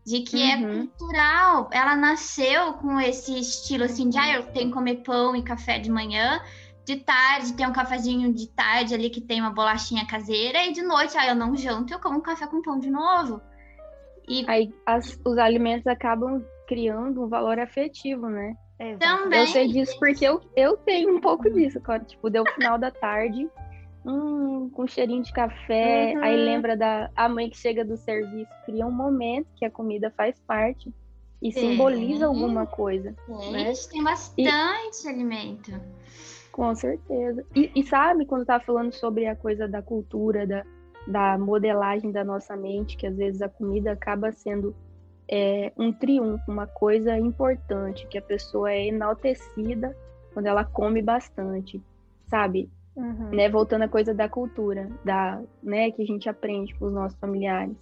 de 0.06 0.20
que 0.20 0.40
é 0.40 0.56
uhum. 0.56 0.82
é 0.82 0.86
cultural. 0.86 1.68
Ela 1.72 1.96
nasceu 1.96 2.74
com 2.74 3.00
esse 3.00 3.36
estilo 3.38 3.84
assim 3.84 4.08
de 4.08 4.16
ah, 4.16 4.36
eu 4.36 4.44
tenho 4.44 4.68
que 4.68 4.72
comer 4.72 5.02
pão 5.02 5.34
e 5.34 5.42
café 5.42 5.80
de 5.80 5.90
manhã, 5.90 6.40
de 6.84 6.96
tarde 6.98 7.54
tem 7.54 7.66
um 7.66 7.72
cafezinho 7.72 8.32
de 8.32 8.46
tarde 8.48 8.94
ali 8.94 9.10
que 9.10 9.20
tem 9.20 9.40
uma 9.40 9.50
bolachinha 9.50 10.06
caseira, 10.06 10.64
e 10.64 10.72
de 10.72 10.82
noite, 10.82 11.18
ah, 11.18 11.26
eu 11.26 11.34
não 11.34 11.56
janto, 11.56 11.92
eu 11.92 11.98
como 11.98 12.18
um 12.18 12.22
café 12.22 12.46
com 12.46 12.62
pão 12.62 12.78
de 12.78 12.88
novo. 12.88 13.40
E 14.28 14.44
aí 14.48 14.72
as, 14.86 15.18
os 15.24 15.38
alimentos 15.38 15.86
acabam 15.88 16.44
criando 16.68 17.24
um 17.24 17.28
valor 17.28 17.58
afetivo, 17.58 18.28
né? 18.28 18.56
Também. 18.98 19.40
Eu 19.40 19.46
sei 19.48 19.68
disso 19.68 19.98
porque 19.98 20.24
eu, 20.24 20.40
eu 20.54 20.76
tenho 20.76 21.16
um 21.16 21.20
pouco 21.20 21.50
disso, 21.50 21.80
quando, 21.80 22.04
tipo, 22.04 22.30
deu 22.30 22.44
o 22.44 22.52
final 22.52 22.78
da 22.78 22.90
tarde 22.90 23.48
hum, 24.06 24.70
com 24.70 24.86
cheirinho 24.86 25.22
de 25.22 25.32
café, 25.32 26.14
uhum. 26.14 26.22
aí 26.22 26.36
lembra 26.36 26.76
da 26.76 27.10
a 27.16 27.28
mãe 27.28 27.50
que 27.50 27.56
chega 27.56 27.84
do 27.84 27.96
serviço, 27.96 28.50
cria 28.64 28.86
um 28.86 28.92
momento 28.92 29.48
que 29.56 29.64
a 29.64 29.70
comida 29.70 30.10
faz 30.16 30.38
parte 30.46 30.92
e 31.42 31.52
Sim. 31.52 31.72
simboliza 31.72 32.26
alguma 32.26 32.66
coisa. 32.66 33.14
Sim, 33.26 33.52
né? 33.52 33.72
tem 33.90 34.02
bastante 34.02 35.04
e, 35.04 35.08
alimento. 35.08 35.72
Com 36.52 36.74
certeza. 36.74 37.44
E, 37.54 37.70
e 37.74 37.82
sabe 37.82 38.24
quando 38.24 38.46
tá 38.46 38.58
falando 38.58 38.92
sobre 38.92 39.26
a 39.26 39.36
coisa 39.36 39.68
da 39.68 39.82
cultura, 39.82 40.46
da, 40.46 40.64
da 41.06 41.36
modelagem 41.36 42.10
da 42.10 42.24
nossa 42.24 42.56
mente, 42.56 42.96
que 42.96 43.06
às 43.06 43.16
vezes 43.16 43.42
a 43.42 43.48
comida 43.48 43.92
acaba 43.92 44.32
sendo 44.32 44.74
é, 45.28 45.72
um 45.76 45.92
triunfo, 45.92 46.50
uma 46.50 46.66
coisa 46.66 47.18
importante, 47.18 48.06
que 48.06 48.16
a 48.16 48.22
pessoa 48.22 48.72
é 48.72 48.86
enaltecida 48.86 49.94
quando 50.32 50.46
ela 50.46 50.64
come 50.64 51.02
bastante, 51.02 51.82
sabe? 52.28 52.70
Uhum. 52.96 53.28
Né, 53.30 53.48
voltando 53.48 53.82
à 53.82 53.88
coisa 53.88 54.14
da 54.14 54.26
cultura, 54.26 54.88
da, 55.04 55.40
né, 55.62 55.90
que 55.90 56.02
a 56.02 56.06
gente 56.06 56.30
aprende 56.30 56.74
com 56.74 56.86
os 56.86 56.92
nossos 56.92 57.18
familiares. 57.18 57.76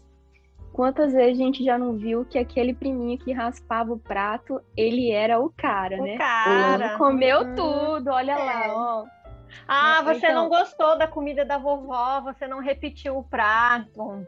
Quantas 0.73 1.13
vezes 1.13 1.41
a 1.41 1.45
gente 1.45 1.65
já 1.65 1.79
não 1.79 1.97
viu 1.97 2.25
que 2.25 2.37
aquele 2.37 2.75
priminho 2.75 3.17
que 3.17 3.33
raspava 3.33 3.93
o 3.93 3.99
prato, 3.99 4.61
ele 4.77 5.13
era 5.13 5.39
o 5.39 5.49
cara, 5.57 6.01
o 6.01 6.05
né? 6.05 6.19
Cara. 6.19 6.97
O 6.97 6.99
comeu 6.99 7.43
uhum. 7.43 7.55
tudo, 7.55 8.11
olha 8.11 8.33
é. 8.33 8.45
lá, 8.45 8.65
ó. 8.75 9.05
Ah, 9.69 10.03
né, 10.03 10.13
você 10.13 10.27
então... 10.27 10.43
não 10.43 10.49
gostou 10.49 10.99
da 10.99 11.07
comida 11.07 11.45
da 11.45 11.59
vovó, 11.59 12.21
você 12.23 12.49
não 12.49 12.59
repetiu 12.59 13.17
o 13.17 13.23
prato. 13.23 14.27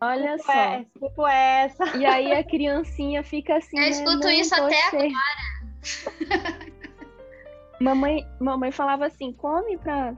Olha 0.00 0.36
tipo 0.36 0.44
só. 0.44 0.52
É, 0.52 0.86
tipo 0.98 1.26
essa. 1.26 1.96
E 1.98 2.06
aí 2.06 2.32
a 2.32 2.42
criancinha 2.42 3.22
fica 3.22 3.58
assim. 3.58 3.76
Eu 3.76 3.82
né, 3.82 3.90
escuto 3.90 4.26
né? 4.26 4.34
isso 4.36 4.54
até 4.54 4.82
agora. 4.86 5.10
Mamãe, 7.80 8.26
mamãe 8.38 8.70
falava 8.70 9.06
assim: 9.06 9.32
come 9.32 9.78
pra, 9.78 10.14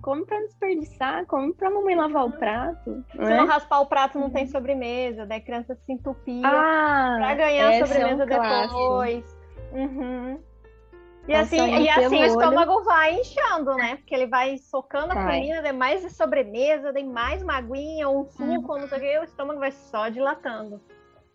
come 0.00 0.24
pra 0.24 0.38
desperdiçar, 0.40 1.26
come 1.26 1.52
pra 1.54 1.70
mamãe 1.70 1.96
lavar 1.96 2.26
o 2.26 2.32
prato. 2.32 3.04
Se 3.10 3.18
não, 3.18 3.44
é? 3.44 3.46
raspar 3.46 3.80
o 3.80 3.86
prato, 3.86 4.18
não 4.18 4.30
tem 4.30 4.46
sobremesa, 4.46 5.26
daí 5.26 5.38
a 5.38 5.44
criança 5.44 5.74
se 5.74 5.92
entupia 5.92 6.46
ah, 6.46 7.16
pra 7.18 7.34
ganhar 7.34 7.68
a 7.70 7.86
sobremesa 7.86 8.22
é 8.22 8.24
um 8.24 8.66
depois. 8.68 9.36
Uhum. 9.72 10.40
E 11.28 11.34
assim, 11.34 11.58
e 11.58 11.88
assim 11.88 12.22
o 12.22 12.24
estômago 12.24 12.82
vai 12.82 13.14
inchando, 13.20 13.74
né? 13.74 13.96
Porque 13.96 14.14
ele 14.14 14.26
vai 14.26 14.56
socando 14.58 15.12
a 15.12 15.24
comida, 15.24 15.62
tem 15.62 15.72
mais 15.72 16.16
sobremesa, 16.16 16.92
tem 16.92 17.06
mais 17.06 17.42
maguinha, 17.42 18.08
um 18.08 18.24
suco, 18.24 18.72
uhum. 18.72 18.80
não 18.80 18.88
sei 18.88 18.98
o 18.98 19.00
que, 19.00 19.18
o 19.18 19.24
estômago 19.24 19.60
vai 19.60 19.70
só 19.70 20.08
dilatando. 20.08 20.80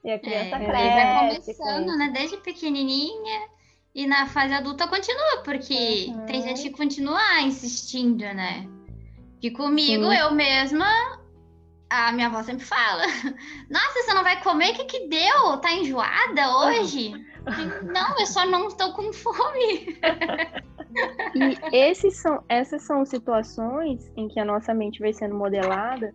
E 0.03 0.11
a 0.11 0.19
criança 0.19 0.55
é, 0.55 0.65
cresce. 0.65 1.57
Vai 1.57 1.63
começando, 1.63 1.97
né? 1.97 2.11
Desde 2.13 2.37
pequenininha 2.37 3.54
e 3.95 4.05
na 4.05 4.27
fase 4.27 4.53
adulta 4.53 4.89
continua, 4.89 5.41
porque 5.45 6.07
uhum. 6.09 6.25
tem 6.25 6.41
gente 6.41 6.63
que 6.63 6.71
continua 6.71 7.41
insistindo, 7.41 8.25
né? 8.25 8.67
Que 9.39 9.49
comigo, 9.49 10.11
Sim. 10.11 10.17
eu 10.17 10.31
mesma, 10.33 10.85
a 11.89 12.11
minha 12.11 12.27
avó 12.27 12.43
sempre 12.43 12.65
fala: 12.65 13.03
Nossa, 13.71 14.03
você 14.03 14.13
não 14.13 14.21
vai 14.21 14.43
comer? 14.43 14.71
O 14.71 14.75
que, 14.75 14.83
que 14.83 15.07
deu? 15.07 15.57
Tá 15.61 15.71
enjoada 15.71 16.57
hoje? 16.57 17.13
não, 17.93 18.19
eu 18.19 18.27
só 18.27 18.45
não 18.45 18.67
estou 18.67 18.91
com 18.91 19.13
fome. 19.13 19.97
e 21.71 21.75
esses 21.75 22.17
são, 22.17 22.43
essas 22.49 22.81
são 22.81 23.05
situações 23.05 24.11
em 24.17 24.27
que 24.27 24.41
a 24.41 24.45
nossa 24.45 24.73
mente 24.73 24.99
vai 24.99 25.13
sendo 25.13 25.35
modelada, 25.35 26.13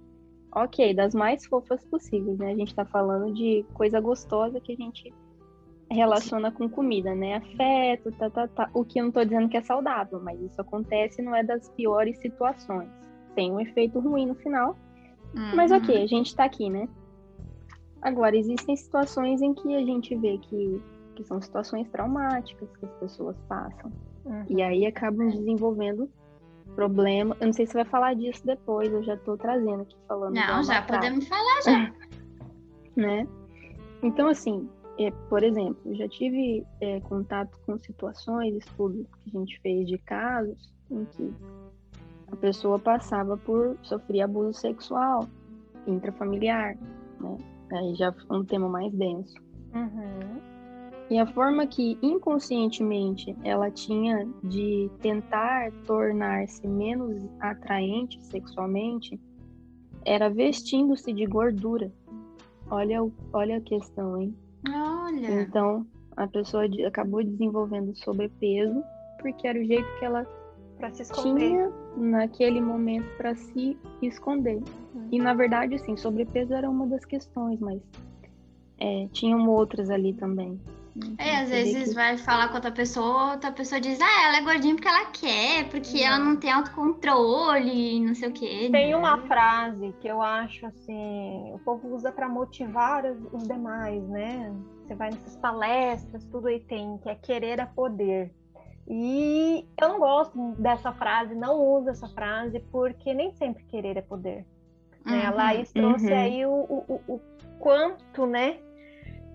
ok, 0.55 0.93
das 0.93 1.15
mais 1.15 1.47
fofas 1.47 1.83
possíveis, 1.87 2.39
né? 2.39 2.53
A 2.53 2.57
gente 2.57 2.75
tá 2.75 2.85
falando 2.85 3.33
de 3.33 3.65
coisa 3.73 4.01
gostosa 4.01 4.61
que 4.61 4.73
a 4.73 4.77
gente 4.77 5.15
relaciona 5.91 6.53
com 6.53 6.69
comida, 6.69 7.15
né? 7.15 7.37
Afeto, 7.37 8.13
tá, 8.13 8.31
tá, 8.31 8.49
tá. 8.49 8.71
O 8.73 8.85
que 8.85 9.01
eu 9.01 9.05
não 9.05 9.11
tô 9.11 9.25
dizendo 9.25 9.49
que 9.49 9.57
é 9.57 9.63
saudável, 9.63 10.21
mas 10.23 10.41
isso 10.41 10.61
acontece 10.61 11.21
não 11.21 11.35
é 11.35 11.43
das 11.43 11.69
piores 11.71 12.19
situações. 12.19 12.89
Tem 13.35 13.51
um 13.51 13.61
efeito 13.61 13.99
ruim 13.99 14.27
no 14.27 14.35
final. 14.37 14.77
Uhum. 15.35 15.57
Mas 15.57 15.73
ok, 15.73 16.03
a 16.03 16.07
gente 16.07 16.35
tá 16.35 16.45
aqui, 16.45 16.71
né? 16.71 16.89
Agora, 18.01 18.37
existem 18.37 18.77
situações 18.77 19.43
em 19.43 19.53
que 19.53 19.75
a 19.75 19.85
gente 19.85 20.15
vê 20.17 20.39
que, 20.39 20.83
que 21.17 21.25
são 21.25 21.41
situações 21.41 21.89
traumáticas 21.89 22.69
que 22.77 22.87
as 22.87 22.93
pessoas 22.95 23.37
passam. 23.49 23.93
Uhum. 24.25 24.45
E 24.49 24.63
aí 24.63 24.87
acabam 24.87 25.29
desenvolvendo 25.29 26.09
problema. 26.75 27.37
Eu 27.41 27.47
não 27.49 27.53
sei 27.53 27.67
se 27.67 27.75
vai 27.75 27.85
falar 27.85 28.15
disso 28.15 28.47
depois, 28.47 28.93
eu 28.93 29.03
já 29.03 29.17
tô 29.17 29.37
trazendo 29.37 29.83
aqui 29.83 29.97
falando. 30.07 30.35
Não, 30.35 30.63
já 30.63 30.83
podemos 30.83 31.27
falar 31.27 31.63
já. 31.65 31.93
né? 32.97 33.27
Então, 34.03 34.29
assim, 34.29 34.69
é, 35.07 35.11
por 35.29 35.43
exemplo, 35.43 35.95
já 35.95 36.09
tive 36.09 36.65
é, 36.81 37.01
contato 37.01 37.59
com 37.65 37.79
situações, 37.79 38.55
estudos 38.57 39.07
que 39.25 39.37
a 39.37 39.41
gente 39.41 39.61
fez 39.61 39.87
de 39.87 39.99
casos 39.99 40.73
em 40.91 41.05
que 41.07 41.33
a 42.31 42.37
pessoa 42.37 42.79
passava 42.79 43.37
por 43.37 43.79
sofrer 43.83 44.23
abuso 44.23 44.59
sexual 44.59 45.27
intrafamiliar, 45.87 46.77
né? 47.21 47.37
Aí 47.73 47.95
já 47.95 48.09
é 48.09 48.33
um 48.33 48.45
tema 48.45 48.69
mais 48.69 48.93
denso. 48.93 49.35
Uhum. 49.75 50.41
E 51.09 51.19
a 51.19 51.27
forma 51.27 51.67
que 51.67 51.99
inconscientemente 52.03 53.35
ela 53.43 53.71
tinha 53.71 54.29
de 54.45 54.91
tentar 55.01 55.73
tornar-se 55.87 56.67
menos 56.69 57.29
atraente 57.41 58.23
sexualmente 58.27 59.19
era 60.05 60.29
vestindo-se 60.29 61.13
de 61.13 61.27
gordura. 61.27 61.93
Olha, 62.71 62.99
olha 63.33 63.57
a 63.57 63.61
questão, 63.61 64.21
hein? 64.21 64.35
Olha. 64.69 65.43
Então, 65.43 65.87
a 66.17 66.27
pessoa 66.27 66.65
acabou 66.87 67.23
desenvolvendo 67.23 67.97
sobrepeso 67.97 68.83
porque 69.21 69.47
era 69.47 69.59
o 69.59 69.65
jeito 69.65 69.87
que 69.99 70.05
ela 70.05 70.27
tinha 71.23 71.71
naquele 71.97 72.61
momento 72.61 73.07
para 73.17 73.35
se 73.35 73.77
esconder. 74.01 74.63
Uhum. 74.95 75.09
E 75.13 75.19
na 75.19 75.35
verdade, 75.35 75.75
assim, 75.75 75.97
sobrepeso 75.97 76.55
era 76.55 76.69
uma 76.69 76.87
das 76.87 77.05
questões, 77.05 77.61
mas 77.61 77.81
é, 78.79 79.07
tinham 79.13 79.49
outras 79.49 79.91
ali 79.91 80.15
também. 80.15 80.59
É, 81.19 81.37
às 81.37 81.49
vezes 81.49 81.91
que... 81.91 81.95
vai 81.95 82.17
falar 82.19 82.49
com 82.49 82.55
outra 82.55 82.73
pessoa, 82.73 83.33
outra 83.33 83.53
pessoa 83.53 83.81
diz, 83.81 84.01
ah, 84.01 84.25
ela 84.27 84.39
é 84.39 84.43
gordinha 84.43 84.75
porque 84.75 84.89
ela 84.89 85.07
quer, 85.07 85.69
porque 85.69 86.03
ela 86.03 86.19
não 86.19 86.37
tem 86.37 86.51
autocontrole, 86.51 88.01
não 88.01 88.15
sei 88.15 88.29
o 88.29 88.33
quê. 88.33 88.69
Tem 88.73 88.91
né? 88.91 88.97
uma 88.97 89.19
frase 89.27 89.95
que 90.01 90.09
eu 90.09 90.21
acho 90.21 90.67
assim, 90.67 91.53
o 91.55 91.59
povo 91.61 91.95
usa 91.95 92.11
para 92.11 92.29
motivar 92.29 93.05
os 93.33 93.47
demais, 93.47 94.03
né? 94.09 94.53
Você 94.83 94.95
vai 94.95 95.11
nessas 95.11 95.37
palestras, 95.37 96.25
tudo 96.25 96.49
aí 96.49 96.61
tem, 96.61 96.99
que 96.99 97.09
é 97.09 97.15
querer 97.15 97.61
a 97.61 97.67
poder. 97.67 98.33
E 98.89 99.65
eu 99.81 99.89
não 99.89 100.01
gosto 100.01 100.37
dessa 100.59 100.93
frase, 100.93 101.35
não 101.35 101.63
uso 101.63 101.91
essa 101.91 102.09
frase, 102.09 102.59
porque 102.73 103.15
nem 103.15 103.33
sempre 103.37 103.63
querer 103.65 103.97
é 103.97 104.03
poder. 104.03 104.45
Uhum, 105.07 105.13
né? 105.13 105.27
A 105.27 105.31
Laís 105.31 105.73
trouxe 105.73 106.07
uhum. 106.07 106.19
aí 106.19 106.45
o, 106.45 106.51
o, 106.51 107.01
o, 107.07 107.21
quanto, 107.61 108.27
né, 108.27 108.59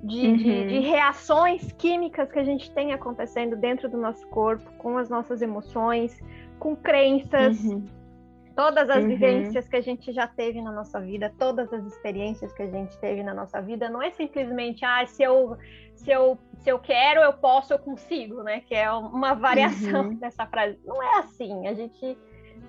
de, 0.06 0.28
uhum. 0.28 0.38
de, 0.38 0.68
de, 0.68 0.80
reações 0.80 1.72
químicas 1.74 2.32
que 2.32 2.38
a 2.38 2.44
gente 2.44 2.72
tem 2.72 2.94
acontecendo 2.94 3.56
dentro 3.56 3.90
do 3.90 3.98
nosso 3.98 4.26
corpo, 4.28 4.72
com 4.78 4.98
as 4.98 5.10
nossas 5.10 5.42
emoções, 5.42 6.22
com 6.60 6.76
crenças, 6.76 7.60
uhum. 7.64 7.84
todas 8.56 8.88
as 8.90 9.02
uhum. 9.02 9.10
vivências 9.10 9.68
que 9.68 9.76
a 9.76 9.82
gente 9.82 10.14
já 10.14 10.28
teve 10.28 10.62
na 10.62 10.72
nossa 10.72 11.02
vida, 11.02 11.34
todas 11.40 11.74
as 11.74 11.86
experiências 11.86 12.54
que 12.54 12.62
a 12.62 12.68
gente 12.68 12.96
teve 13.00 13.24
na 13.24 13.34
nossa 13.34 13.60
vida, 13.62 13.90
não 13.90 14.02
é 14.02 14.12
simplesmente, 14.12 14.86
ah, 14.86 15.06
se 15.08 15.24
eu, 15.24 15.58
se 15.96 16.12
eu, 16.12 16.38
se 16.60 16.70
eu 16.70 16.78
quero, 16.78 17.22
eu 17.22 17.34
posso, 17.34 17.74
eu 17.74 17.80
consigo, 17.80 18.44
né? 18.44 18.62
Que 18.62 18.76
é 18.76 18.92
uma 18.92 19.34
variação 19.34 20.10
uhum. 20.10 20.16
dessa 20.20 20.46
frase. 20.46 20.80
Não 20.86 21.02
é 21.02 21.20
assim, 21.20 21.68
a 21.68 21.74
gente 21.74 22.16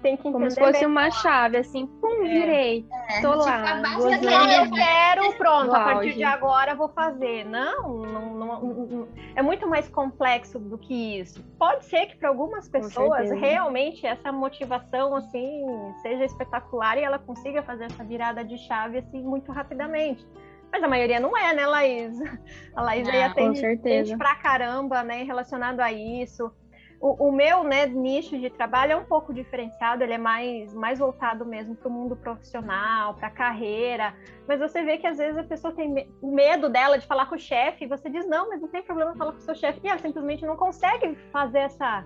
tem 0.06 0.16
que 0.16 0.28
entender. 0.28 0.32
Como 0.32 0.50
se 0.50 0.60
fosse 0.60 0.86
uma 0.86 1.10
chave, 1.10 1.56
assim, 1.56 1.86
pum, 1.86 2.24
é. 2.24 2.28
virei. 2.28 2.86
É. 3.10 3.20
Tô 3.20 3.32
tipo, 3.32 3.44
lá. 3.44 4.64
eu 4.64 4.70
quero, 4.70 5.32
pronto, 5.36 5.74
a 5.74 5.84
partir 5.84 6.14
de 6.14 6.22
agora 6.22 6.76
vou 6.76 6.88
fazer. 6.88 7.44
Não, 7.44 7.98
não, 7.98 8.34
não, 8.34 8.62
não, 8.62 9.08
é 9.34 9.42
muito 9.42 9.68
mais 9.68 9.88
complexo 9.88 10.60
do 10.60 10.78
que 10.78 11.18
isso. 11.18 11.42
Pode 11.58 11.84
ser 11.86 12.06
que 12.06 12.16
para 12.16 12.28
algumas 12.28 12.68
pessoas 12.68 13.30
realmente 13.32 14.06
essa 14.06 14.30
motivação 14.30 15.16
assim 15.16 15.64
seja 16.02 16.24
espetacular 16.24 16.96
e 16.98 17.02
ela 17.02 17.18
consiga 17.18 17.62
fazer 17.62 17.84
essa 17.86 18.04
virada 18.04 18.44
de 18.44 18.56
chave 18.58 18.98
assim 18.98 19.22
muito 19.22 19.50
rapidamente. 19.50 20.24
Mas 20.70 20.82
a 20.82 20.88
maioria 20.88 21.18
não 21.18 21.36
é, 21.36 21.54
né, 21.54 21.66
Laís? 21.66 22.18
A 22.74 22.82
Laís 22.82 23.08
aí 23.08 23.22
atende 23.22 23.60
gente 23.60 24.16
pra 24.16 24.34
caramba, 24.36 25.02
né, 25.02 25.22
relacionado 25.22 25.80
a 25.80 25.90
isso. 25.90 26.52
O, 27.00 27.28
o, 27.28 27.32
meu 27.32 27.62
né, 27.62 27.86
nicho 27.86 28.38
de 28.38 28.48
trabalho 28.48 28.92
é 28.92 28.96
um 28.96 29.04
pouco 29.04 29.32
diferenciado, 29.32 30.02
ele 30.02 30.14
é 30.14 30.18
mais, 30.18 30.72
mais 30.74 30.98
voltado 30.98 31.44
mesmo 31.44 31.74
para 31.74 31.88
o 31.88 31.90
mundo 31.90 32.16
profissional, 32.16 33.14
para 33.14 33.28
a 33.28 33.30
carreira. 33.30 34.14
Mas 34.48 34.58
você 34.58 34.82
vê 34.82 34.96
que 34.96 35.06
às 35.06 35.18
vezes 35.18 35.36
a 35.36 35.44
pessoa 35.44 35.74
tem 35.74 36.08
o 36.22 36.32
medo 36.32 36.68
dela 36.68 36.98
de 36.98 37.06
falar 37.06 37.26
com 37.26 37.34
o 37.34 37.38
chefe, 37.38 37.84
e 37.84 37.88
você 37.88 38.08
diz, 38.08 38.26
não, 38.26 38.48
mas 38.48 38.60
não 38.60 38.68
tem 38.68 38.82
problema 38.82 39.14
falar 39.14 39.32
com 39.32 39.38
o 39.38 39.42
seu 39.42 39.54
chefe, 39.54 39.80
e 39.84 39.88
ela 39.88 39.98
simplesmente 39.98 40.46
não 40.46 40.56
consegue 40.56 41.16
fazer 41.30 41.58
essa 41.58 42.04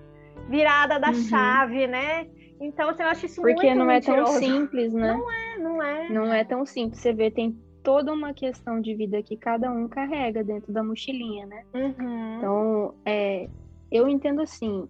virada 0.48 0.98
da 0.98 1.09
uhum. 1.09 1.14
chave, 1.14 1.87
né? 1.87 2.26
Então, 2.61 2.90
assim, 2.90 3.03
eu 3.03 3.09
acho 3.09 3.26
isso 3.26 3.40
Porque 3.40 3.66
muito 3.66 3.79
não 3.79 3.87
mentiroso. 3.87 4.20
é 4.20 4.24
tão 4.24 4.40
simples, 4.40 4.92
né? 4.92 5.14
Não 5.14 5.33
é, 5.33 5.59
não 5.59 5.83
é. 5.83 6.09
Não 6.11 6.35
é 6.35 6.44
tão 6.44 6.66
simples. 6.66 7.00
Você 7.00 7.12
vê, 7.12 7.31
tem 7.31 7.57
toda 7.83 8.12
uma 8.12 8.35
questão 8.35 8.81
de 8.81 8.94
vida 8.94 9.22
que 9.22 9.37
cada 9.37 9.70
um 9.70 9.88
carrega 9.88 10.44
dentro 10.44 10.72
da 10.72 10.83
mochilinha, 10.83 11.46
né? 11.46 11.64
Uhum. 11.72 12.37
Então, 12.37 12.94
é, 13.05 13.48
eu 13.90 14.09
entendo 14.09 14.40
assim, 14.40 14.88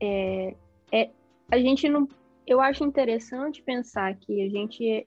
é, 0.00 0.54
é, 0.92 1.10
a 1.50 1.58
gente 1.58 1.88
não, 1.88 2.08
eu 2.46 2.60
acho 2.60 2.84
interessante 2.84 3.62
pensar 3.62 4.14
que 4.16 4.42
a 4.42 4.48
gente, 4.48 5.06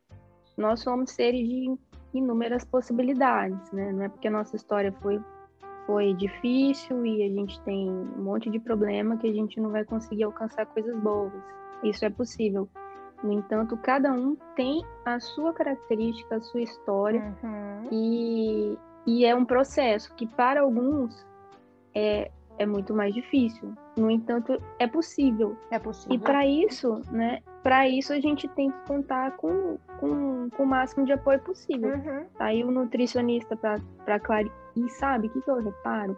nós 0.57 0.81
somos 0.81 1.12
seres 1.12 1.47
de 1.47 1.75
inúmeras 2.13 2.65
possibilidades, 2.65 3.71
né? 3.71 3.91
Não 3.91 4.03
é 4.03 4.10
porque 4.10 4.27
a 4.27 4.31
nossa 4.31 4.55
história 4.55 4.91
foi 5.01 5.21
foi 5.86 6.13
difícil 6.13 7.05
e 7.05 7.23
a 7.23 7.27
gente 7.27 7.60
tem 7.62 7.89
um 7.89 8.23
monte 8.23 8.49
de 8.49 8.60
problema 8.60 9.17
que 9.17 9.27
a 9.27 9.34
gente 9.34 9.60
não 9.60 9.71
vai 9.71 9.84
conseguir 9.84 10.23
alcançar 10.23 10.65
coisas 10.67 10.97
boas. 11.01 11.34
Isso 11.84 12.05
é 12.05 12.10
possível. 12.10 12.69
No 13.23 13.34
entanto, 13.34 13.75
cada 13.77 14.12
um 14.13 14.36
tem 14.55 14.84
a 15.05 15.19
sua 15.19 15.53
característica, 15.53 16.36
a 16.36 16.41
sua 16.41 16.62
história 16.62 17.36
uhum. 17.43 17.88
e, 17.91 18.77
e 19.05 19.25
é 19.25 19.36
um 19.36 19.43
processo 19.43 20.13
que 20.15 20.25
para 20.25 20.62
alguns 20.62 21.25
é, 21.93 22.31
é 22.62 22.65
muito 22.65 22.93
mais 22.93 23.13
difícil. 23.13 23.74
No 23.97 24.10
entanto, 24.10 24.62
é 24.80 24.88
possível. 24.88 25.58
É 25.71 25.80
possível. 25.80 26.15
E 26.15 26.19
para 26.19 26.45
isso, 26.45 27.02
né? 27.12 27.41
Para 27.63 27.88
isso 27.88 28.13
a 28.13 28.19
gente 28.19 28.47
tem 28.50 28.71
que 28.71 28.78
contar 28.88 29.32
com, 29.38 29.78
com, 30.00 30.50
com 30.50 30.63
o 30.63 30.65
máximo 30.65 31.06
de 31.06 31.13
apoio 31.13 31.39
possível. 31.39 31.89
Uhum. 31.95 32.26
Aí 32.39 32.63
o 32.63 32.71
nutricionista 32.71 33.56
para 33.58 34.19
clarear. 34.19 34.54
E 34.76 34.88
sabe 34.89 35.28
o 35.28 35.30
que, 35.30 35.41
que 35.41 35.50
eu 35.50 35.62
reparo? 35.62 36.17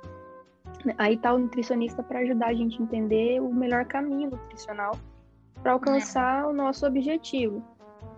Aí 0.97 1.17
tá 1.17 1.33
o 1.33 1.39
nutricionista 1.39 2.03
para 2.03 2.19
ajudar 2.19 2.47
a 2.47 2.53
gente 2.53 2.79
a 2.79 2.83
entender 2.83 3.41
o 3.41 3.51
melhor 3.51 3.85
caminho 3.85 4.29
nutricional 4.29 4.95
para 5.61 5.71
alcançar 5.71 6.43
é. 6.43 6.45
o 6.45 6.53
nosso 6.53 6.85
objetivo. 6.85 7.63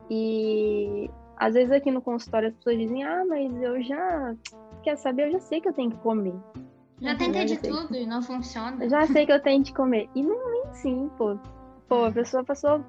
E 0.09 1.09
às 1.37 1.53
vezes 1.53 1.71
aqui 1.71 1.91
no 1.91 2.01
consultório 2.01 2.49
as 2.49 2.55
pessoas 2.55 2.77
dizem: 2.77 3.03
Ah, 3.03 3.23
mas 3.27 3.55
eu 3.61 3.81
já. 3.83 4.35
Quer 4.83 4.97
saber? 4.97 5.27
Eu 5.27 5.31
já 5.33 5.39
sei 5.39 5.61
que 5.61 5.69
eu 5.69 5.73
tenho 5.73 5.91
que 5.91 5.97
comer. 5.97 6.33
Já 7.01 7.11
uhum, 7.11 7.17
tentei 7.17 7.45
de 7.45 7.57
tudo 7.57 7.95
e 7.95 8.05
não 8.05 8.21
funciona. 8.21 8.83
Eu 8.83 8.89
já 8.89 9.05
sei 9.07 9.25
que 9.25 9.31
eu 9.31 9.41
tenho 9.41 9.63
que 9.63 9.73
comer. 9.73 10.09
E 10.15 10.23
não 10.23 10.65
é 10.65 10.69
assim, 10.69 11.09
pô. 11.17 11.37
Pô, 11.87 12.05
a 12.05 12.11
pessoa 12.11 12.43
passou 12.43 12.83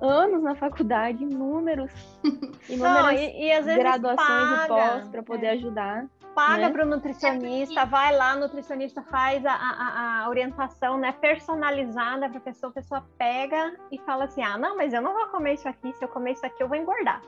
anos 0.00 0.42
na 0.42 0.54
faculdade, 0.54 1.22
inúmeros, 1.22 1.90
inúmeras 2.68 3.04
não, 3.04 3.12
e, 3.12 3.50
e 3.50 3.62
graduações 3.76 4.18
paga, 4.26 4.64
e 4.64 4.68
pós 4.68 5.08
para 5.08 5.22
poder 5.22 5.46
é. 5.46 5.50
ajudar. 5.52 6.06
Paga 6.34 6.66
né? 6.66 6.70
para 6.70 6.84
o 6.84 6.88
nutricionista, 6.88 7.86
vai 7.86 8.14
lá, 8.16 8.34
o 8.34 8.40
nutricionista 8.40 9.02
faz 9.02 9.46
a, 9.46 9.52
a, 9.52 10.24
a 10.24 10.28
orientação 10.28 10.98
né, 10.98 11.12
personalizada 11.12 12.28
para 12.28 12.38
a 12.38 12.40
pessoa, 12.40 12.70
a 12.70 12.74
pessoa 12.74 13.06
pega 13.16 13.76
e 13.92 13.98
fala 14.00 14.24
assim: 14.24 14.42
ah, 14.42 14.58
não, 14.58 14.76
mas 14.76 14.92
eu 14.92 15.00
não 15.00 15.14
vou 15.14 15.28
comer 15.28 15.54
isso 15.54 15.68
aqui, 15.68 15.92
se 15.92 16.04
eu 16.04 16.08
comer 16.08 16.32
isso 16.32 16.44
aqui 16.44 16.60
eu 16.60 16.68
vou 16.68 16.76
engordar. 16.76 17.22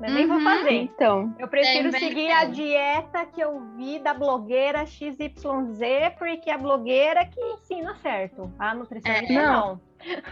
Eu 0.00 0.12
nem 0.12 0.26
vou 0.26 0.36
uhum. 0.36 0.44
fazer. 0.44 0.72
Então. 0.72 1.34
Eu 1.38 1.48
prefiro 1.48 1.90
seguir 1.92 2.30
a 2.30 2.44
dieta 2.44 3.24
que 3.26 3.40
eu 3.40 3.60
vi 3.76 3.98
da 3.98 4.12
blogueira 4.12 4.84
XYZ, 4.86 5.80
porque 6.18 6.50
é 6.50 6.54
a 6.54 6.58
blogueira 6.58 7.24
que 7.24 7.40
ensina 7.40 7.94
certo. 7.96 8.52
A 8.58 8.74
nutricionista 8.74 9.32
é, 9.32 9.34
não. 9.34 9.80